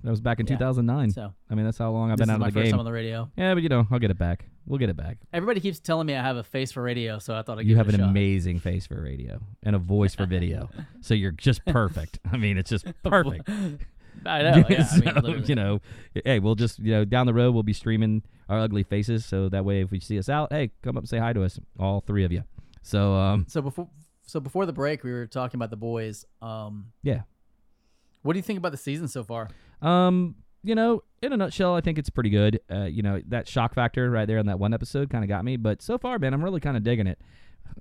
That 0.03 0.09
was 0.11 0.21
back 0.21 0.39
in 0.39 0.45
yeah. 0.47 0.55
2009. 0.57 1.11
so 1.11 1.33
I 1.49 1.55
mean, 1.55 1.65
that's 1.65 1.77
how 1.77 1.91
long 1.91 2.11
I've 2.11 2.17
this 2.17 2.25
been 2.27 2.31
is 2.31 2.35
out 2.35 2.39
my 2.39 2.47
of 2.47 2.53
the 2.53 2.59
first 2.59 2.65
game. 2.65 2.71
time 2.71 2.79
on 2.79 2.85
the 2.85 2.91
radio. 2.91 3.29
yeah, 3.37 3.53
but 3.53 3.63
you 3.63 3.69
know, 3.69 3.87
I'll 3.91 3.99
get 3.99 4.11
it 4.11 4.17
back. 4.17 4.45
We'll 4.65 4.79
get 4.79 4.89
it 4.89 4.97
back. 4.97 5.17
Everybody 5.33 5.59
keeps 5.61 5.79
telling 5.79 6.07
me 6.07 6.15
I 6.15 6.21
have 6.21 6.35
a 6.37 6.43
face 6.43 6.71
for 6.71 6.81
radio, 6.83 7.19
so 7.19 7.33
I 7.35 7.41
thought 7.41 7.57
I'd 7.59 7.61
You 7.65 7.69
give 7.75 7.77
have 7.77 7.89
it 7.89 7.95
an 7.95 8.01
a 8.01 8.03
shot. 8.03 8.09
amazing 8.09 8.59
face 8.59 8.85
for 8.85 9.01
radio 9.01 9.39
and 9.63 9.75
a 9.75 9.79
voice 9.79 10.13
for 10.15 10.25
video, 10.25 10.69
so 11.01 11.13
you're 11.13 11.31
just 11.31 11.65
perfect. 11.65 12.19
I 12.31 12.37
mean, 12.37 12.57
it's 12.57 12.69
just 12.69 12.85
perfect. 13.03 13.49
I 14.25 14.41
know. 14.41 14.63
Yeah, 14.69 14.79
I 14.79 14.83
So, 14.83 14.95
mean, 15.05 15.15
literally. 15.15 15.45
you 15.45 15.55
know, 15.55 15.79
hey, 16.25 16.39
we'll 16.39 16.55
just 16.55 16.79
you 16.79 16.91
know 16.91 17.05
down 17.05 17.27
the 17.27 17.33
road 17.33 17.53
we'll 17.53 17.63
be 17.63 17.73
streaming 17.73 18.23
our 18.49 18.59
ugly 18.59 18.83
faces, 18.83 19.25
so 19.25 19.47
that 19.49 19.63
way 19.65 19.81
if 19.81 19.91
we 19.91 19.99
see 19.99 20.17
us 20.19 20.27
out, 20.29 20.51
hey, 20.51 20.71
come 20.81 20.97
up 20.97 21.01
and 21.03 21.09
say 21.09 21.17
hi 21.19 21.33
to 21.33 21.43
us, 21.43 21.59
all 21.79 22.01
three 22.01 22.23
of 22.25 22.31
you. 22.31 22.43
So 22.81 23.13
um, 23.13 23.45
So 23.47 23.61
before 23.61 23.87
so 24.25 24.39
before 24.41 24.65
the 24.65 24.73
break, 24.73 25.03
we 25.05 25.11
were 25.13 25.27
talking 25.27 25.57
about 25.57 25.69
the 25.69 25.77
boys. 25.77 26.25
Um, 26.41 26.91
yeah, 27.03 27.21
what 28.21 28.33
do 28.33 28.39
you 28.39 28.43
think 28.43 28.57
about 28.57 28.71
the 28.71 28.77
season 28.77 29.07
so 29.07 29.23
far? 29.23 29.49
Um, 29.81 30.35
you 30.63 30.75
know, 30.75 31.03
in 31.21 31.33
a 31.33 31.37
nutshell, 31.37 31.75
I 31.75 31.81
think 31.81 31.97
it's 31.97 32.09
pretty 32.09 32.29
good. 32.29 32.59
Uh, 32.69 32.83
you 32.83 33.01
know, 33.01 33.21
that 33.27 33.47
shock 33.47 33.73
factor 33.73 34.09
right 34.09 34.27
there 34.27 34.37
in 34.37 34.47
that 34.47 34.59
one 34.59 34.73
episode 34.73 35.09
kind 35.09 35.23
of 35.23 35.29
got 35.29 35.45
me, 35.45 35.57
but 35.57 35.81
so 35.81 35.97
far, 35.97 36.19
man, 36.19 36.33
I'm 36.33 36.43
really 36.43 36.59
kind 36.59 36.75
of 36.75 36.83
digging 36.83 37.07
it. 37.07 37.19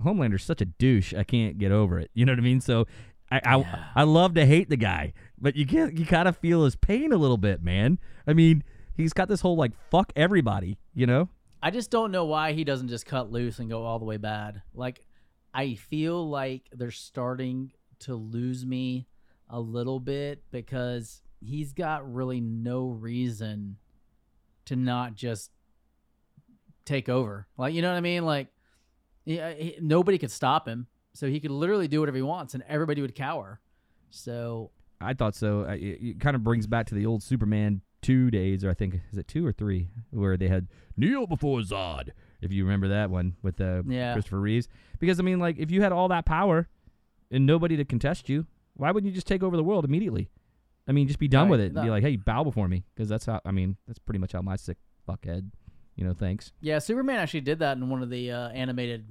Homelander's 0.03 0.43
such 0.43 0.61
a 0.61 0.65
douche. 0.65 1.13
I 1.13 1.23
can't 1.23 1.57
get 1.57 1.71
over 1.71 1.99
it. 1.99 2.11
You 2.13 2.25
know 2.25 2.33
what 2.33 2.39
I 2.39 2.43
mean? 2.43 2.61
So, 2.61 2.85
I 3.31 3.41
I, 3.43 3.83
I 3.95 4.03
love 4.03 4.33
to 4.35 4.45
hate 4.45 4.69
the 4.69 4.77
guy, 4.77 5.13
but 5.39 5.55
you 5.55 5.65
can't. 5.65 5.97
You 5.97 6.05
kind 6.05 6.27
of 6.27 6.37
feel 6.37 6.63
his 6.63 6.75
pain 6.75 7.11
a 7.11 7.17
little 7.17 7.37
bit, 7.37 7.61
man. 7.61 7.99
I 8.25 8.33
mean, 8.33 8.63
he's 8.95 9.13
got 9.13 9.27
this 9.27 9.41
whole 9.41 9.55
like 9.55 9.71
fuck 9.89 10.11
everybody. 10.15 10.77
You 10.93 11.07
know? 11.07 11.29
I 11.61 11.71
just 11.71 11.89
don't 11.89 12.11
know 12.11 12.25
why 12.25 12.53
he 12.53 12.63
doesn't 12.63 12.87
just 12.87 13.05
cut 13.05 13.31
loose 13.31 13.59
and 13.59 13.69
go 13.69 13.83
all 13.83 13.99
the 13.99 14.05
way 14.05 14.17
bad. 14.17 14.61
Like, 14.73 15.05
I 15.53 15.75
feel 15.75 16.29
like 16.29 16.69
they're 16.71 16.91
starting 16.91 17.71
to 17.99 18.15
lose 18.15 18.65
me 18.65 19.07
a 19.49 19.59
little 19.59 19.99
bit 19.99 20.43
because 20.51 21.21
he's 21.39 21.73
got 21.73 22.11
really 22.11 22.41
no 22.41 22.87
reason 22.87 23.77
to 24.65 24.75
not 24.75 25.15
just 25.15 25.51
take 26.85 27.09
over. 27.09 27.47
Like, 27.57 27.73
you 27.73 27.81
know 27.81 27.89
what 27.91 27.97
I 27.97 28.01
mean? 28.01 28.25
Like, 28.25 28.47
yeah, 29.25 29.53
he, 29.53 29.77
nobody 29.81 30.17
could 30.17 30.31
stop 30.31 30.67
him, 30.67 30.87
so 31.13 31.27
he 31.27 31.39
could 31.39 31.51
literally 31.51 31.87
do 31.87 31.99
whatever 31.99 32.17
he 32.17 32.23
wants, 32.23 32.53
and 32.53 32.63
everybody 32.67 33.01
would 33.01 33.15
cower. 33.15 33.59
So 34.09 34.71
I 35.01 35.13
thought 35.13 35.35
so. 35.35 35.61
It, 35.63 35.79
it 35.79 36.19
kind 36.19 36.35
of 36.35 36.43
brings 36.43 36.65
back 36.67 36.87
to 36.87 36.95
the 36.95 37.05
old 37.05 37.23
Superman 37.23 37.81
two 38.01 38.31
days, 38.31 38.63
or 38.63 38.69
I 38.69 38.73
think 38.73 38.95
is 39.11 39.17
it 39.17 39.27
two 39.27 39.45
or 39.45 39.51
three, 39.51 39.89
where 40.11 40.37
they 40.37 40.47
had 40.47 40.67
Neo 40.95 41.25
before 41.27 41.59
Zod. 41.59 42.09
If 42.41 42.51
you 42.51 42.63
remember 42.63 42.87
that 42.89 43.09
one 43.09 43.35
with 43.41 43.59
uh, 43.59 43.81
Yeah. 43.87 44.13
Christopher 44.13 44.39
Reeves, 44.39 44.67
because 44.99 45.19
I 45.19 45.23
mean, 45.23 45.39
like 45.39 45.57
if 45.57 45.71
you 45.71 45.81
had 45.81 45.91
all 45.91 46.07
that 46.09 46.25
power 46.25 46.67
and 47.31 47.45
nobody 47.45 47.75
to 47.77 47.83
contest 47.85 48.29
you, 48.29 48.45
why 48.77 48.91
wouldn't 48.91 49.09
you 49.09 49.15
just 49.15 49.27
take 49.27 49.43
over 49.43 49.57
the 49.57 49.63
world 49.63 49.85
immediately? 49.85 50.29
I 50.87 50.93
mean, 50.93 51.07
just 51.07 51.19
be 51.19 51.27
done 51.27 51.43
Right, 51.45 51.51
with 51.51 51.59
it. 51.59 51.73
and 51.75 51.83
Be 51.83 51.89
like, 51.89 52.03
hey, 52.03 52.15
bow 52.15 52.43
before 52.43 52.67
me, 52.69 52.85
because 52.95 53.09
that's 53.09 53.25
how. 53.25 53.41
I 53.45 53.51
mean, 53.51 53.75
that's 53.87 53.99
pretty 53.99 54.19
much 54.19 54.31
how 54.31 54.41
my 54.41 54.55
sick 54.55 54.77
fuckhead, 55.07 55.49
you 55.95 56.05
know, 56.05 56.13
thinks. 56.13 56.53
Yeah, 56.61 56.79
Superman 56.79 57.17
actually 57.19 57.41
did 57.41 57.59
that 57.59 57.75
in 57.77 57.89
one 57.89 58.01
of 58.01 58.09
the 58.09 58.31
uh, 58.31 58.49
animated 58.49 59.05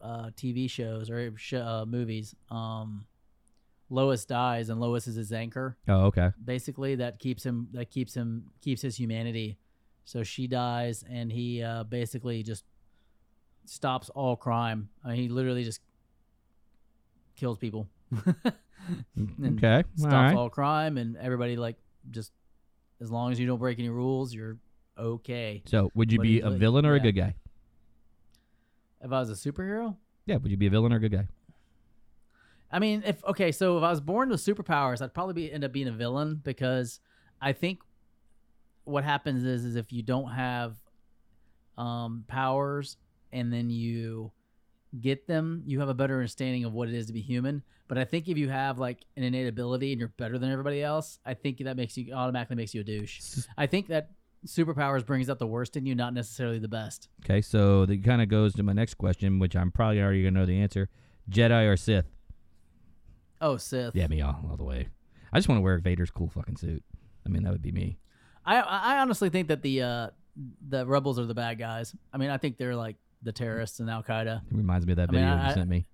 uh, 0.00 0.30
TV 0.36 0.70
shows 0.70 1.10
or 1.10 1.36
sh- 1.36 1.52
uh, 1.54 1.84
movies. 1.86 2.34
Um, 2.50 3.06
Lois 3.90 4.24
dies, 4.24 4.68
and 4.70 4.80
Lois 4.80 5.06
is 5.06 5.16
his 5.16 5.32
anchor. 5.32 5.76
Oh, 5.86 6.06
okay. 6.06 6.30
Basically, 6.42 6.94
that 6.96 7.18
keeps 7.18 7.44
him 7.44 7.68
that 7.72 7.90
keeps 7.90 8.14
him 8.14 8.50
keeps 8.62 8.80
his 8.82 8.96
humanity. 8.96 9.58
So 10.06 10.22
she 10.22 10.46
dies, 10.46 11.04
and 11.10 11.30
he 11.30 11.62
uh, 11.62 11.84
basically 11.84 12.42
just 12.42 12.64
stops 13.66 14.08
all 14.10 14.34
crime. 14.36 14.88
I 15.04 15.08
mean, 15.08 15.16
he 15.18 15.28
literally 15.28 15.62
just 15.64 15.80
kills 17.36 17.58
people. 17.58 17.86
And 19.38 19.58
Okay. 19.58 19.84
stops 19.96 20.04
all 20.04 20.08
right. 20.22 20.34
all 20.34 20.50
crime, 20.50 20.96
and 20.98 21.16
everybody 21.16 21.56
like 21.56 21.76
just 22.10 22.32
as 23.00 23.10
long 23.10 23.32
as 23.32 23.40
you 23.40 23.46
don't 23.46 23.58
break 23.58 23.78
any 23.78 23.88
rules, 23.88 24.32
you're 24.32 24.58
okay. 24.98 25.62
so, 25.66 25.90
would 25.94 26.12
you 26.12 26.18
What 26.18 26.22
be 26.22 26.40
a 26.40 26.48
like? 26.50 26.58
villain 26.58 26.86
or 26.86 26.94
a 26.94 27.00
good 27.00 27.16
guy? 27.16 27.34
If 29.02 29.12
I 29.12 29.20
was 29.20 29.30
a 29.30 29.34
superhero, 29.34 29.96
Yeah. 30.26 30.36
Would 30.36 30.50
you 30.50 30.56
be 30.56 30.66
a 30.66 30.70
villain 30.70 30.92
or 30.92 30.96
a 30.96 31.00
good 31.00 31.12
guy? 31.12 31.28
I 32.70 32.78
mean, 32.78 33.02
if 33.06 33.24
okay, 33.24 33.52
so 33.52 33.78
if 33.78 33.84
I 33.84 33.90
was 33.90 34.00
born 34.00 34.28
with 34.28 34.40
superpowers, 34.40 35.00
I'd 35.02 35.14
probably 35.14 35.34
be, 35.34 35.52
end 35.52 35.64
up 35.64 35.72
being 35.72 35.88
a 35.88 35.92
villain 35.92 36.40
because 36.42 37.00
I 37.40 37.52
think 37.52 37.80
what 38.84 39.04
happens 39.04 39.44
is 39.44 39.64
is 39.64 39.76
if 39.76 39.92
you 39.92 40.02
don't 40.02 40.30
have 40.30 40.76
um, 41.78 42.24
powers 42.26 42.96
and 43.32 43.52
then 43.52 43.70
you 43.70 44.32
get 45.00 45.26
them, 45.26 45.62
you 45.66 45.80
have 45.80 45.88
a 45.88 45.94
better 45.94 46.14
understanding 46.14 46.64
of 46.64 46.72
what 46.72 46.88
it 46.88 46.94
is 46.94 47.06
to 47.06 47.12
be 47.12 47.20
human. 47.20 47.62
But 47.88 47.98
I 47.98 48.04
think 48.04 48.28
if 48.28 48.36
you 48.36 48.48
have 48.48 48.78
like 48.78 49.04
an 49.16 49.22
innate 49.22 49.46
ability 49.46 49.92
and 49.92 50.00
you're 50.00 50.12
better 50.16 50.38
than 50.38 50.50
everybody 50.50 50.82
else, 50.82 51.18
I 51.24 51.34
think 51.34 51.58
that 51.58 51.76
makes 51.76 51.96
you 51.96 52.12
automatically 52.12 52.56
makes 52.56 52.74
you 52.74 52.80
a 52.80 52.84
douche. 52.84 53.20
I 53.56 53.66
think 53.66 53.88
that 53.88 54.10
superpowers 54.46 55.04
brings 55.04 55.30
out 55.30 55.38
the 55.38 55.46
worst 55.46 55.76
in 55.76 55.86
you, 55.86 55.94
not 55.94 56.14
necessarily 56.14 56.58
the 56.58 56.68
best. 56.68 57.08
Okay, 57.24 57.40
so 57.40 57.86
that 57.86 58.04
kind 58.04 58.22
of 58.22 58.28
goes 58.28 58.54
to 58.54 58.62
my 58.62 58.72
next 58.72 58.94
question, 58.94 59.38
which 59.38 59.54
I'm 59.54 59.70
probably 59.70 60.00
already 60.00 60.22
gonna 60.22 60.40
know 60.40 60.46
the 60.46 60.60
answer: 60.60 60.88
Jedi 61.30 61.70
or 61.70 61.76
Sith? 61.76 62.06
Oh, 63.40 63.56
Sith. 63.56 63.94
Yeah, 63.94 64.06
me 64.06 64.20
all, 64.22 64.46
all 64.50 64.56
the 64.56 64.64
way. 64.64 64.88
I 65.32 65.38
just 65.38 65.48
want 65.48 65.58
to 65.58 65.62
wear 65.62 65.78
Vader's 65.78 66.10
cool 66.10 66.28
fucking 66.28 66.56
suit. 66.56 66.82
I 67.24 67.28
mean, 67.28 67.42
that 67.42 67.52
would 67.52 67.62
be 67.62 67.72
me. 67.72 67.98
I 68.44 68.60
I 68.60 68.98
honestly 69.00 69.28
think 69.30 69.48
that 69.48 69.62
the 69.62 69.82
uh 69.82 70.10
the 70.68 70.86
rebels 70.86 71.18
are 71.18 71.26
the 71.26 71.34
bad 71.34 71.58
guys. 71.58 71.94
I 72.12 72.18
mean, 72.18 72.30
I 72.30 72.38
think 72.38 72.56
they're 72.56 72.76
like 72.76 72.96
the 73.26 73.32
terrorists 73.32 73.78
and 73.80 73.90
Al 73.90 74.02
Qaeda. 74.02 74.38
It 74.50 74.56
reminds 74.56 74.86
me 74.86 74.92
of 74.92 74.96
that 74.96 75.10
I 75.10 75.12
mean, 75.12 75.20
video 75.22 75.36
I- 75.36 75.48
you 75.48 75.54
sent 75.54 75.68
me. 75.68 75.86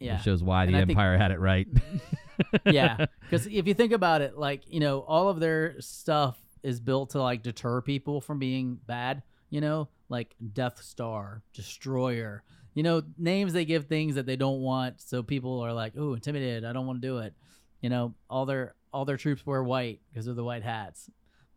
Yeah, 0.00 0.16
It 0.18 0.22
shows 0.22 0.42
why 0.42 0.64
And 0.64 0.74
the 0.74 0.78
I 0.78 0.80
think- 0.80 0.90
Empire 0.98 1.16
had 1.18 1.30
it 1.30 1.38
right. 1.38 1.68
yeah, 2.64 3.06
because 3.20 3.46
if 3.46 3.66
you 3.66 3.74
think 3.74 3.92
about 3.92 4.20
it, 4.20 4.36
like 4.36 4.62
you 4.66 4.80
know, 4.80 5.00
all 5.00 5.28
of 5.28 5.38
their 5.40 5.80
stuff 5.80 6.38
is 6.62 6.80
built 6.80 7.10
to 7.10 7.22
like 7.22 7.42
deter 7.42 7.80
people 7.82 8.20
from 8.20 8.38
being 8.38 8.78
bad. 8.86 9.22
You 9.50 9.60
know, 9.60 9.88
like 10.08 10.34
Death 10.54 10.82
Star, 10.82 11.42
Destroyer. 11.52 12.42
You 12.74 12.82
know, 12.82 13.02
names 13.18 13.52
they 13.52 13.64
give 13.66 13.84
things 13.86 14.14
that 14.14 14.24
they 14.26 14.36
don't 14.36 14.60
want, 14.60 15.00
so 15.00 15.22
people 15.22 15.60
are 15.60 15.72
like, 15.74 15.92
"Oh, 15.96 16.14
intimidated. 16.14 16.64
I 16.64 16.72
don't 16.72 16.86
want 16.86 17.02
to 17.02 17.06
do 17.06 17.18
it." 17.18 17.34
You 17.82 17.90
know, 17.90 18.14
all 18.30 18.46
their 18.46 18.74
all 18.92 19.04
their 19.04 19.16
troops 19.18 19.44
wear 19.46 19.62
white 19.62 20.00
because 20.10 20.26
of 20.26 20.36
the 20.36 20.42
white 20.44 20.62
hats. 20.62 21.10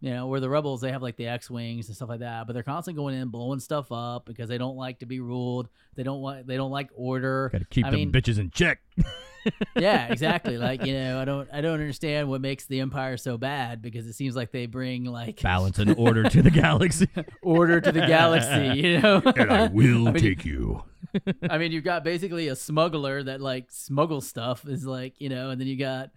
You 0.06 0.14
know, 0.14 0.28
where 0.28 0.40
the 0.40 0.50
rebels 0.50 0.82
they 0.82 0.92
have 0.92 1.02
like 1.02 1.16
the 1.16 1.26
X 1.26 1.50
wings 1.50 1.88
and 1.88 1.96
stuff 1.96 2.10
like 2.10 2.20
that, 2.20 2.46
but 2.46 2.54
they're 2.54 2.62
constantly 2.62 3.02
going 3.02 3.16
in 3.16 3.30
blowing 3.30 3.60
stuff 3.60 3.92
up 3.92 4.28
because 4.28 4.48
they 4.48 4.60
don't 4.60 4.76
like 4.76 5.00
to 5.00 5.08
be 5.08 5.20
ruled. 5.20 5.68
They 5.96 6.04
don't 6.04 6.22
want 6.22 6.46
they 6.46 6.58
don't 6.58 6.70
like 6.70 6.92
order. 6.94 7.50
Got 7.52 7.62
to 7.62 7.66
keep 7.66 7.88
I 7.88 7.90
them 7.90 8.00
mean, 8.00 8.12
bitches 8.12 8.38
in 8.38 8.52
check. 8.52 8.82
yeah, 9.76 10.08
exactly. 10.08 10.58
Like 10.58 10.86
you 10.86 10.94
know, 10.94 11.20
I 11.22 11.26
don't 11.26 11.50
I 11.54 11.62
don't 11.62 11.74
understand 11.74 12.30
what 12.30 12.42
makes 12.42 12.66
the 12.66 12.80
Empire 12.80 13.18
so 13.18 13.38
bad 13.38 13.82
because 13.82 14.08
it 14.08 14.14
seems 14.14 14.36
like 14.36 14.52
they 14.52 14.66
bring 14.66 15.06
like 15.06 15.42
Balance 15.42 15.80
and 15.80 15.96
order 15.98 16.24
to 16.30 16.42
the 16.42 16.52
galaxy. 16.52 17.08
order 17.42 17.82
to 17.82 17.92
the 17.92 18.02
galaxy. 18.02 18.80
You 18.80 19.02
know, 19.02 19.22
And 19.36 19.52
I 19.52 19.68
will 19.68 20.08
I 20.08 20.12
mean, 20.12 20.22
take 20.22 20.46
you. 20.46 20.84
I 21.50 21.58
mean, 21.58 21.72
you've 21.72 21.84
got 21.86 22.04
basically 22.04 22.50
a 22.50 22.56
smuggler 22.58 23.24
that 23.24 23.40
like 23.40 23.68
smuggles 23.72 24.28
stuff 24.28 24.68
is 24.68 24.86
like 24.86 25.14
you 25.20 25.30
know, 25.30 25.50
and 25.50 25.62
then 25.62 25.68
you 25.68 25.78
got 25.78 26.10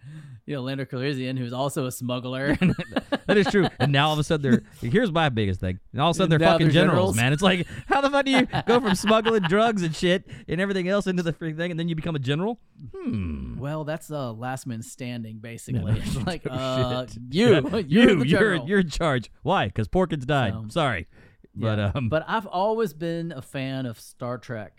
you 0.45 0.55
know 0.55 0.61
Lando 0.61 0.83
Calrissian 0.85 1.37
who's 1.37 1.53
also 1.53 1.85
a 1.85 1.91
smuggler. 1.91 2.55
that 3.27 3.37
is 3.37 3.47
true. 3.47 3.67
And 3.79 3.91
now 3.91 4.07
all 4.07 4.13
of 4.13 4.19
a 4.19 4.23
sudden 4.23 4.51
they're 4.81 4.89
here's 4.91 5.11
my 5.11 5.29
biggest 5.29 5.59
thing. 5.61 5.79
And 5.93 6.01
all 6.01 6.09
of 6.09 6.15
a 6.15 6.17
sudden 6.17 6.29
they're 6.31 6.39
Now 6.39 6.53
fucking 6.53 6.67
they're 6.67 6.73
generals, 6.73 7.15
generals. 7.15 7.15
man. 7.15 7.33
It's 7.33 7.41
like 7.41 7.65
how 7.87 8.01
the 8.01 8.09
fuck 8.09 8.25
do 8.25 8.31
you 8.31 8.47
go 8.67 8.81
from 8.81 8.95
smuggling 8.95 9.43
drugs 9.43 9.83
and 9.83 9.95
shit 9.95 10.25
and 10.47 10.59
everything 10.59 10.89
else 10.89 11.07
into 11.07 11.23
the 11.23 11.33
freaking 11.33 11.57
thing 11.57 11.71
and 11.71 11.79
then 11.79 11.87
you 11.87 11.95
become 11.95 12.15
a 12.15 12.19
general? 12.19 12.59
Hmm. 12.93 13.18
Well, 13.59 13.83
that's 13.83 14.11
uh, 14.11 14.31
last 14.33 14.67
man 14.67 14.81
standing 14.81 15.39
basically. 15.39 15.99
It's 16.05 16.15
like 16.25 16.43
Oh, 16.49 16.53
uh, 16.55 17.07
you, 17.31 17.47
Yeah, 17.73 17.81
you, 17.87 18.19
the 18.19 18.27
you're 18.27 18.55
you're 18.67 18.79
in 18.79 18.89
charge. 18.89 19.31
Why? 19.43 19.67
Because 19.67 19.87
Porkins 19.87 20.25
died. 20.25 20.53
So- 20.53 20.65
Sorry, 20.69 21.07
but 21.55 21.77
Yeah. 21.77 21.91
um, 21.95 22.09
but 22.09 22.23
I've 22.27 22.47
always 22.47 22.93
been 22.93 23.31
a 23.31 23.41
fan 23.41 23.85
of 23.85 23.99
Star 23.99 24.37
Trek 24.37 24.73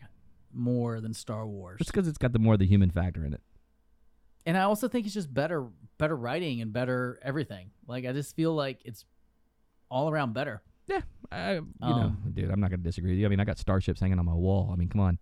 more 0.53 1.01
than 1.01 1.15
Star 1.15 1.47
Wars. 1.47 1.79
it's 1.81 1.91
because 1.91 2.09
it's 2.09 2.19
got 2.19 2.33
the 2.33 2.39
more 2.39 2.55
of 2.55 2.59
the 2.61 2.67
human 2.67 2.91
factor 2.91 3.25
in 3.25 3.33
it. 3.35 3.41
and 4.47 4.57
I 4.57 4.63
also 4.63 4.89
think 4.89 5.07
it's 5.07 5.15
just 5.15 5.33
better 5.33 5.67
better 5.99 6.17
writing 6.17 6.61
and 6.61 6.73
better 6.73 7.19
everything. 7.23 7.71
Like 7.87 8.05
I 8.07 8.13
just 8.13 8.35
feel 8.35 8.55
like 8.55 8.81
it's 8.85 9.05
all 9.91 10.09
around 10.11 10.33
better. 10.35 10.63
Yeah, 10.89 11.03
I, 11.31 11.53
you 11.55 11.63
know, 11.81 11.87
Um, 11.87 12.33
dude, 12.35 12.51
I'm 12.51 12.59
not 12.59 12.71
gonna 12.71 12.83
disagree 12.83 13.13
with 13.13 13.21
you. 13.21 13.27
I 13.27 13.29
mean, 13.29 13.39
I 13.39 13.45
got 13.45 13.59
starships 13.59 14.01
hanging 14.01 14.19
on 14.19 14.25
my 14.25 14.35
wall. 14.35 14.71
I 14.73 14.77
mean, 14.77 14.89
come 14.89 15.01
on. 15.01 15.19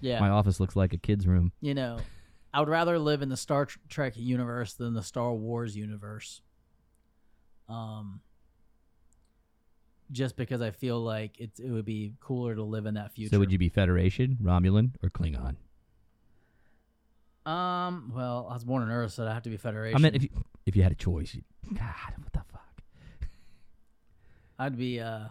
Yeah. 0.00 0.18
my 0.20 0.30
office 0.30 0.58
looks 0.58 0.74
like 0.74 0.92
a 0.92 0.96
kid's 0.98 1.26
room. 1.26 1.52
You 1.60 1.74
know, 1.74 1.98
I 2.52 2.60
would 2.60 2.68
rather 2.68 2.98
live 2.98 3.22
in 3.22 3.28
the 3.28 3.36
Star 3.36 3.68
Trek 3.88 4.14
universe 4.16 4.74
than 4.74 4.94
the 4.94 5.02
Star 5.02 5.32
Wars 5.32 5.76
universe. 5.76 6.40
Um 7.68 8.20
just 10.10 10.36
because 10.36 10.60
I 10.60 10.70
feel 10.70 11.00
like 11.00 11.40
it's 11.40 11.58
it 11.58 11.70
would 11.70 11.84
be 11.86 12.14
cooler 12.20 12.54
to 12.54 12.62
live 12.62 12.86
in 12.86 12.94
that 12.94 13.12
future. 13.12 13.30
So 13.34 13.38
would 13.38 13.50
you 13.52 13.58
be 13.58 13.68
Federation, 13.68 14.36
Romulan, 14.42 14.90
or 15.02 15.08
Klingon? 15.08 15.56
Um, 17.44 18.12
well, 18.14 18.46
I 18.48 18.54
was 18.54 18.62
born 18.62 18.82
on 18.82 18.90
Earth, 18.90 19.12
so 19.12 19.26
I 19.26 19.32
have 19.32 19.42
to 19.44 19.50
be 19.50 19.56
Federation. 19.56 19.96
I 19.96 20.00
mean, 20.00 20.14
if 20.14 20.22
you 20.22 20.28
if 20.66 20.76
you 20.76 20.82
had 20.82 20.92
a 20.92 20.96
choice, 20.96 21.34
you, 21.34 21.42
God, 21.74 22.12
what 22.22 22.32
the 22.32 22.42
fuck? 22.52 22.82
I'd 24.58 24.76
be 24.76 25.00
uh 25.00 25.28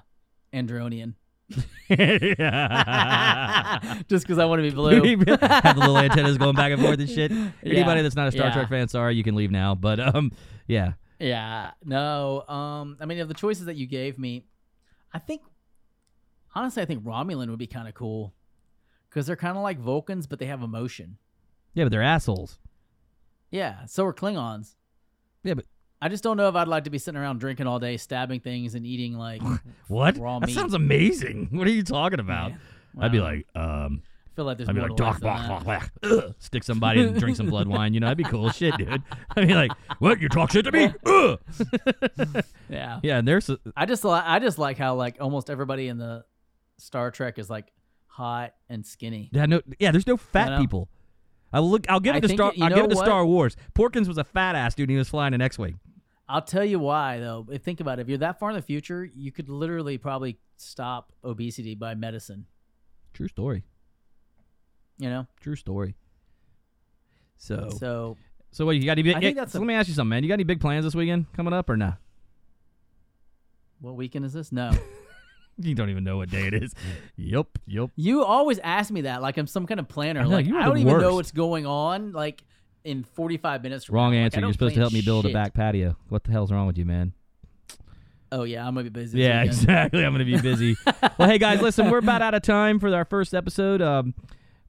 Andorian. 0.53 1.13
Just 4.07 4.25
because 4.25 4.37
I 4.39 4.45
want 4.45 4.59
to 4.59 4.63
be 4.63 4.69
blue. 4.75 5.01
Have 5.01 5.75
the 5.75 5.79
little 5.79 5.97
antennas 5.97 6.37
going 6.37 6.55
back 6.55 6.71
and 6.71 6.81
forth 6.81 6.99
and 6.99 7.09
shit. 7.09 7.31
Anybody 7.63 8.01
that's 8.01 8.15
not 8.15 8.27
a 8.27 8.31
Star 8.31 8.47
yeah. 8.47 8.53
Trek 8.53 8.69
fan, 8.69 8.87
sorry, 8.87 9.15
you 9.15 9.23
can 9.23 9.35
leave 9.35 9.51
now. 9.51 9.75
But 9.75 9.99
um, 9.99 10.31
yeah, 10.67 10.93
Yeah, 11.19 11.71
no. 11.83 12.43
Um, 12.47 12.97
I 12.99 13.05
mean, 13.05 13.19
of 13.19 13.27
the 13.27 13.33
choices 13.33 13.65
that 13.65 13.75
you 13.75 13.87
gave 13.87 14.17
me, 14.17 14.45
I 15.13 15.19
think 15.19 15.41
honestly, 16.55 16.81
I 16.81 16.85
think 16.85 17.03
Romulan 17.03 17.49
would 17.49 17.59
be 17.59 17.67
kind 17.67 17.87
of 17.87 17.93
cool 17.93 18.33
because 19.09 19.25
they're 19.27 19.35
kind 19.35 19.57
of 19.57 19.63
like 19.63 19.79
Vulcans, 19.79 20.27
but 20.27 20.39
they 20.39 20.45
have 20.45 20.61
emotion. 20.61 21.17
yeah, 21.73 21.83
but 21.85 21.91
they're 21.91 22.01
assholes. 22.01 22.59
Yeah, 23.49 23.85
so 23.85 24.05
are 24.05 24.13
Klingons. 24.13 24.75
Yeah, 25.43 25.55
but 25.55 25.65
I 26.01 26.09
just 26.09 26.23
don't 26.23 26.35
know 26.37 26.47
if 26.49 26.55
I'd 26.55 26.67
like 26.67 26.85
to 26.85 26.89
be 26.89 26.97
sitting 26.97 27.19
around 27.19 27.39
drinking 27.39 27.67
all 27.67 27.77
day, 27.79 27.95
stabbing 27.97 28.39
things, 28.39 28.73
and 28.75 28.85
eating 28.85 29.13
like 29.17 29.41
what? 29.87 30.17
raw 30.17 30.39
that 30.39 30.49
sounds 30.49 30.73
amazing. 30.73 31.49
What 31.51 31.67
are 31.67 31.71
you 31.71 31.83
talking 31.83 32.19
about? 32.19 32.51
Yeah, 32.51 32.57
I'd 33.05 33.11
be 33.11 33.19
like, 33.19 33.45
um, 33.55 34.01
I 34.03 34.35
feel 34.35 34.45
like 34.45 34.57
there's 34.57 34.69
I'd 34.69 34.75
be 34.75 34.81
like, 34.81 34.95
"Doc, 34.95 35.21
life 35.21 35.21
than 35.21 35.47
blah, 35.47 35.59
blah, 35.59 35.79
blah." 36.01 36.09
Ugh. 36.25 36.35
stick 36.39 36.63
somebody 36.63 37.01
and 37.01 37.19
drink 37.19 37.35
some 37.37 37.47
blood 37.47 37.67
wine. 37.67 37.93
You 37.93 37.99
know, 37.99 38.07
that'd 38.07 38.17
be 38.17 38.23
cool 38.23 38.49
shit, 38.49 38.75
dude. 38.77 39.03
I'd 39.35 39.47
be 39.47 39.53
like, 39.53 39.71
what? 39.99 40.19
You 40.21 40.29
talk 40.29 40.51
shit 40.51 40.65
to 40.65 40.71
me? 40.71 40.91
Ugh. 41.05 41.39
Yeah, 42.69 42.99
Yeah, 43.03 43.17
and 43.19 43.27
there's 43.27 43.49
I 43.75 43.85
just 43.85 44.03
li- 44.05 44.11
I 44.13 44.39
just 44.39 44.57
like 44.57 44.77
how 44.77 44.95
like 44.95 45.17
almost 45.19 45.49
everybody 45.49 45.87
in 45.87 45.97
the 45.97 46.23
Star 46.77 47.11
Trek 47.11 47.37
is 47.37 47.49
like 47.49 47.71
hot 48.07 48.53
and 48.69 48.85
skinny. 48.85 49.29
Yeah, 49.33 49.45
no, 49.45 49.61
yeah. 49.79 49.91
There's 49.91 50.07
no 50.07 50.17
fat 50.17 50.59
people. 50.59 50.89
I'll 51.53 51.69
look. 51.69 51.89
I'll 51.89 51.99
give 51.99 52.15
I 52.15 52.19
it 52.19 52.21
to 52.21 52.29
Star. 52.29 52.53
it- 52.55 52.61
I'll 52.61 52.69
give 52.69 52.85
it 52.85 52.89
to 52.89 52.95
what? 52.95 53.05
Star 53.05 53.25
Wars. 53.25 53.55
Porkins 53.75 54.07
was 54.07 54.17
a 54.17 54.23
fat 54.23 54.55
ass 54.55 54.73
dude. 54.73 54.85
and 54.89 54.91
He 54.91 54.97
was 54.97 55.09
flying 55.09 55.33
an 55.33 55.41
X-wing. 55.41 55.79
I'll 56.29 56.41
tell 56.41 56.63
you 56.63 56.79
why 56.79 57.19
though. 57.19 57.45
Think 57.63 57.79
about 57.79 57.99
it, 57.99 58.03
if 58.03 58.09
you're 58.09 58.17
that 58.19 58.39
far 58.39 58.49
in 58.49 58.55
the 58.55 58.61
future, 58.61 59.09
you 59.13 59.31
could 59.31 59.49
literally 59.49 59.97
probably 59.97 60.37
stop 60.57 61.11
obesity 61.23 61.75
by 61.75 61.95
medicine. 61.95 62.45
True 63.13 63.27
story. 63.27 63.63
You 64.97 65.09
know. 65.09 65.27
True 65.41 65.55
story. 65.55 65.95
So, 67.37 67.69
so, 67.77 68.17
So 68.51 68.65
what? 68.65 68.75
You 68.75 68.85
got 68.85 68.93
any? 68.93 69.03
Big, 69.03 69.15
I 69.15 69.19
think 69.19 69.35
that's 69.37 69.53
so 69.53 69.59
a- 69.59 69.61
let 69.61 69.67
me 69.67 69.73
ask 69.73 69.87
you 69.87 69.95
something, 69.95 70.09
man. 70.09 70.23
You 70.23 70.29
got 70.29 70.35
any 70.35 70.43
big 70.43 70.61
plans 70.61 70.85
this 70.85 70.95
weekend 70.95 71.31
coming 71.33 71.53
up 71.53 71.69
or 71.69 71.75
nah? 71.75 71.93
what 73.79 73.95
weekend 73.95 74.25
is 74.25 74.33
this? 74.33 74.51
No. 74.51 74.71
You 75.57 75.75
don't 75.75 75.89
even 75.89 76.03
know 76.03 76.17
what 76.17 76.29
day 76.29 76.47
it 76.47 76.53
is. 76.53 76.73
yep. 77.17 77.45
Yep. 77.67 77.91
you 77.95 78.23
always 78.23 78.57
ask 78.59 78.89
me 78.89 79.01
that 79.01 79.21
like 79.21 79.37
I'm 79.37 79.45
some 79.47 79.67
kind 79.67 79.79
of 79.79 79.87
planner. 79.87 80.23
Know, 80.23 80.29
like 80.29 80.47
I 80.47 80.65
don't 80.65 80.77
even 80.77 80.97
know 80.99 81.15
what's 81.15 81.33
going 81.33 81.65
on. 81.65 82.13
Like 82.13 82.43
in 82.83 83.03
45 83.03 83.63
minutes. 83.63 83.85
From 83.85 83.95
Wrong 83.95 84.11
now. 84.11 84.17
Like, 84.17 84.25
answer. 84.25 84.39
You're 84.41 84.53
supposed 84.53 84.75
to 84.75 84.81
help 84.81 84.93
me 84.93 85.01
build 85.01 85.25
a 85.25 85.33
back 85.33 85.53
patio. 85.53 85.95
What 86.09 86.23
the 86.23 86.31
hell's 86.31 86.51
wrong 86.51 86.67
with 86.67 86.77
you, 86.77 86.85
man? 86.85 87.13
Oh 88.33 88.43
yeah, 88.43 88.65
I'm 88.65 88.73
gonna 88.73 88.89
be 88.89 89.01
busy. 89.01 89.19
Yeah, 89.19 89.43
exactly. 89.43 90.05
I'm 90.05 90.17
to 90.17 90.25
be 90.25 90.39
busy. 90.39 90.77
well, 91.17 91.27
hey 91.27 91.37
guys, 91.37 91.61
listen, 91.61 91.89
we're 91.89 91.97
about 91.97 92.21
out 92.21 92.33
of 92.33 92.41
time 92.41 92.79
for 92.79 92.93
our 92.95 93.03
first 93.03 93.33
episode. 93.33 93.81
Um, 93.81 94.13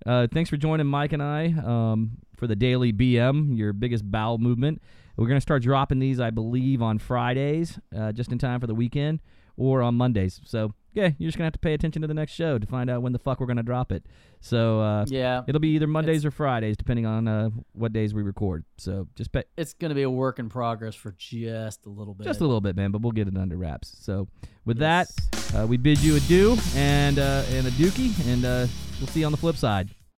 uh, 0.04 0.26
thanks 0.32 0.50
for 0.50 0.56
joining 0.56 0.86
Mike 0.86 1.12
and 1.12 1.22
I 1.22 1.54
um, 1.64 2.18
for 2.36 2.48
the 2.48 2.56
daily 2.56 2.92
BM, 2.92 3.56
your 3.56 3.72
biggest 3.72 4.10
bowel 4.10 4.38
movement. 4.38 4.82
We're 5.16 5.26
to 5.28 5.40
start 5.40 5.62
dropping 5.62 6.00
these, 6.00 6.18
I 6.18 6.30
believe, 6.30 6.82
on 6.82 6.98
Fridays, 6.98 7.78
uh, 7.96 8.12
just 8.12 8.32
in 8.32 8.38
time 8.38 8.60
for 8.60 8.66
the 8.66 8.74
weekend, 8.74 9.20
or 9.56 9.82
on 9.82 9.94
Mondays. 9.94 10.40
So 10.44 10.72
yeah, 10.94 11.10
you're 11.18 11.28
just 11.28 11.38
gonna 11.38 11.46
have 11.46 11.52
to 11.54 11.58
pay 11.58 11.72
attention 11.74 12.02
to 12.02 12.08
the 12.08 12.14
next 12.14 12.32
show 12.32 12.58
to 12.58 12.66
find 12.66 12.90
out 12.90 13.00
when 13.02 13.12
the 13.12 13.18
fuck 13.18 13.40
we're 13.40 13.46
gonna 13.46 13.62
drop 13.62 13.92
it. 13.92 14.04
So 14.40 14.80
uh, 14.80 15.04
Yeah, 15.08 15.42
it'll 15.46 15.60
be 15.60 15.68
either 15.70 15.86
Mondays 15.86 16.24
or 16.26 16.30
Fridays, 16.30 16.76
depending 16.76 17.06
on 17.06 17.26
uh, 17.28 17.48
what 17.72 17.92
days 17.92 18.12
we 18.12 18.22
record. 18.22 18.64
So 18.76 19.08
just 19.14 19.32
pay, 19.32 19.44
it's 19.56 19.72
gonna 19.72 19.94
be 19.94 20.02
a 20.02 20.10
work 20.10 20.38
in 20.38 20.48
progress 20.50 20.94
for 20.94 21.12
just 21.16 21.86
a 21.86 21.88
little 21.90 22.12
bit. 22.14 22.24
just 22.24 22.40
a 22.40 22.44
little 22.44 22.60
bit, 22.60 22.76
man, 22.76 22.90
but 22.90 23.00
we'll 23.00 23.12
get 23.12 23.26
it 23.28 23.36
under 23.38 23.56
wraps. 23.56 23.96
So 24.00 24.28
with 24.64 24.78
Yes. 24.80 25.14
that, 25.32 25.62
uh, 25.62 25.66
we 25.66 25.76
bid 25.78 26.00
you 26.02 26.16
adieu 26.16 26.56
and 26.76 27.18
uh, 27.18 27.44
and 27.50 27.66
a 27.66 27.70
dookie, 27.72 28.12
and 28.28 28.44
uh, 28.44 28.66
we'll 29.00 29.06
see 29.08 29.20
you 29.20 29.26
on 29.26 29.32
the 29.32 29.38
flip 29.38 29.56
side. 29.56 29.88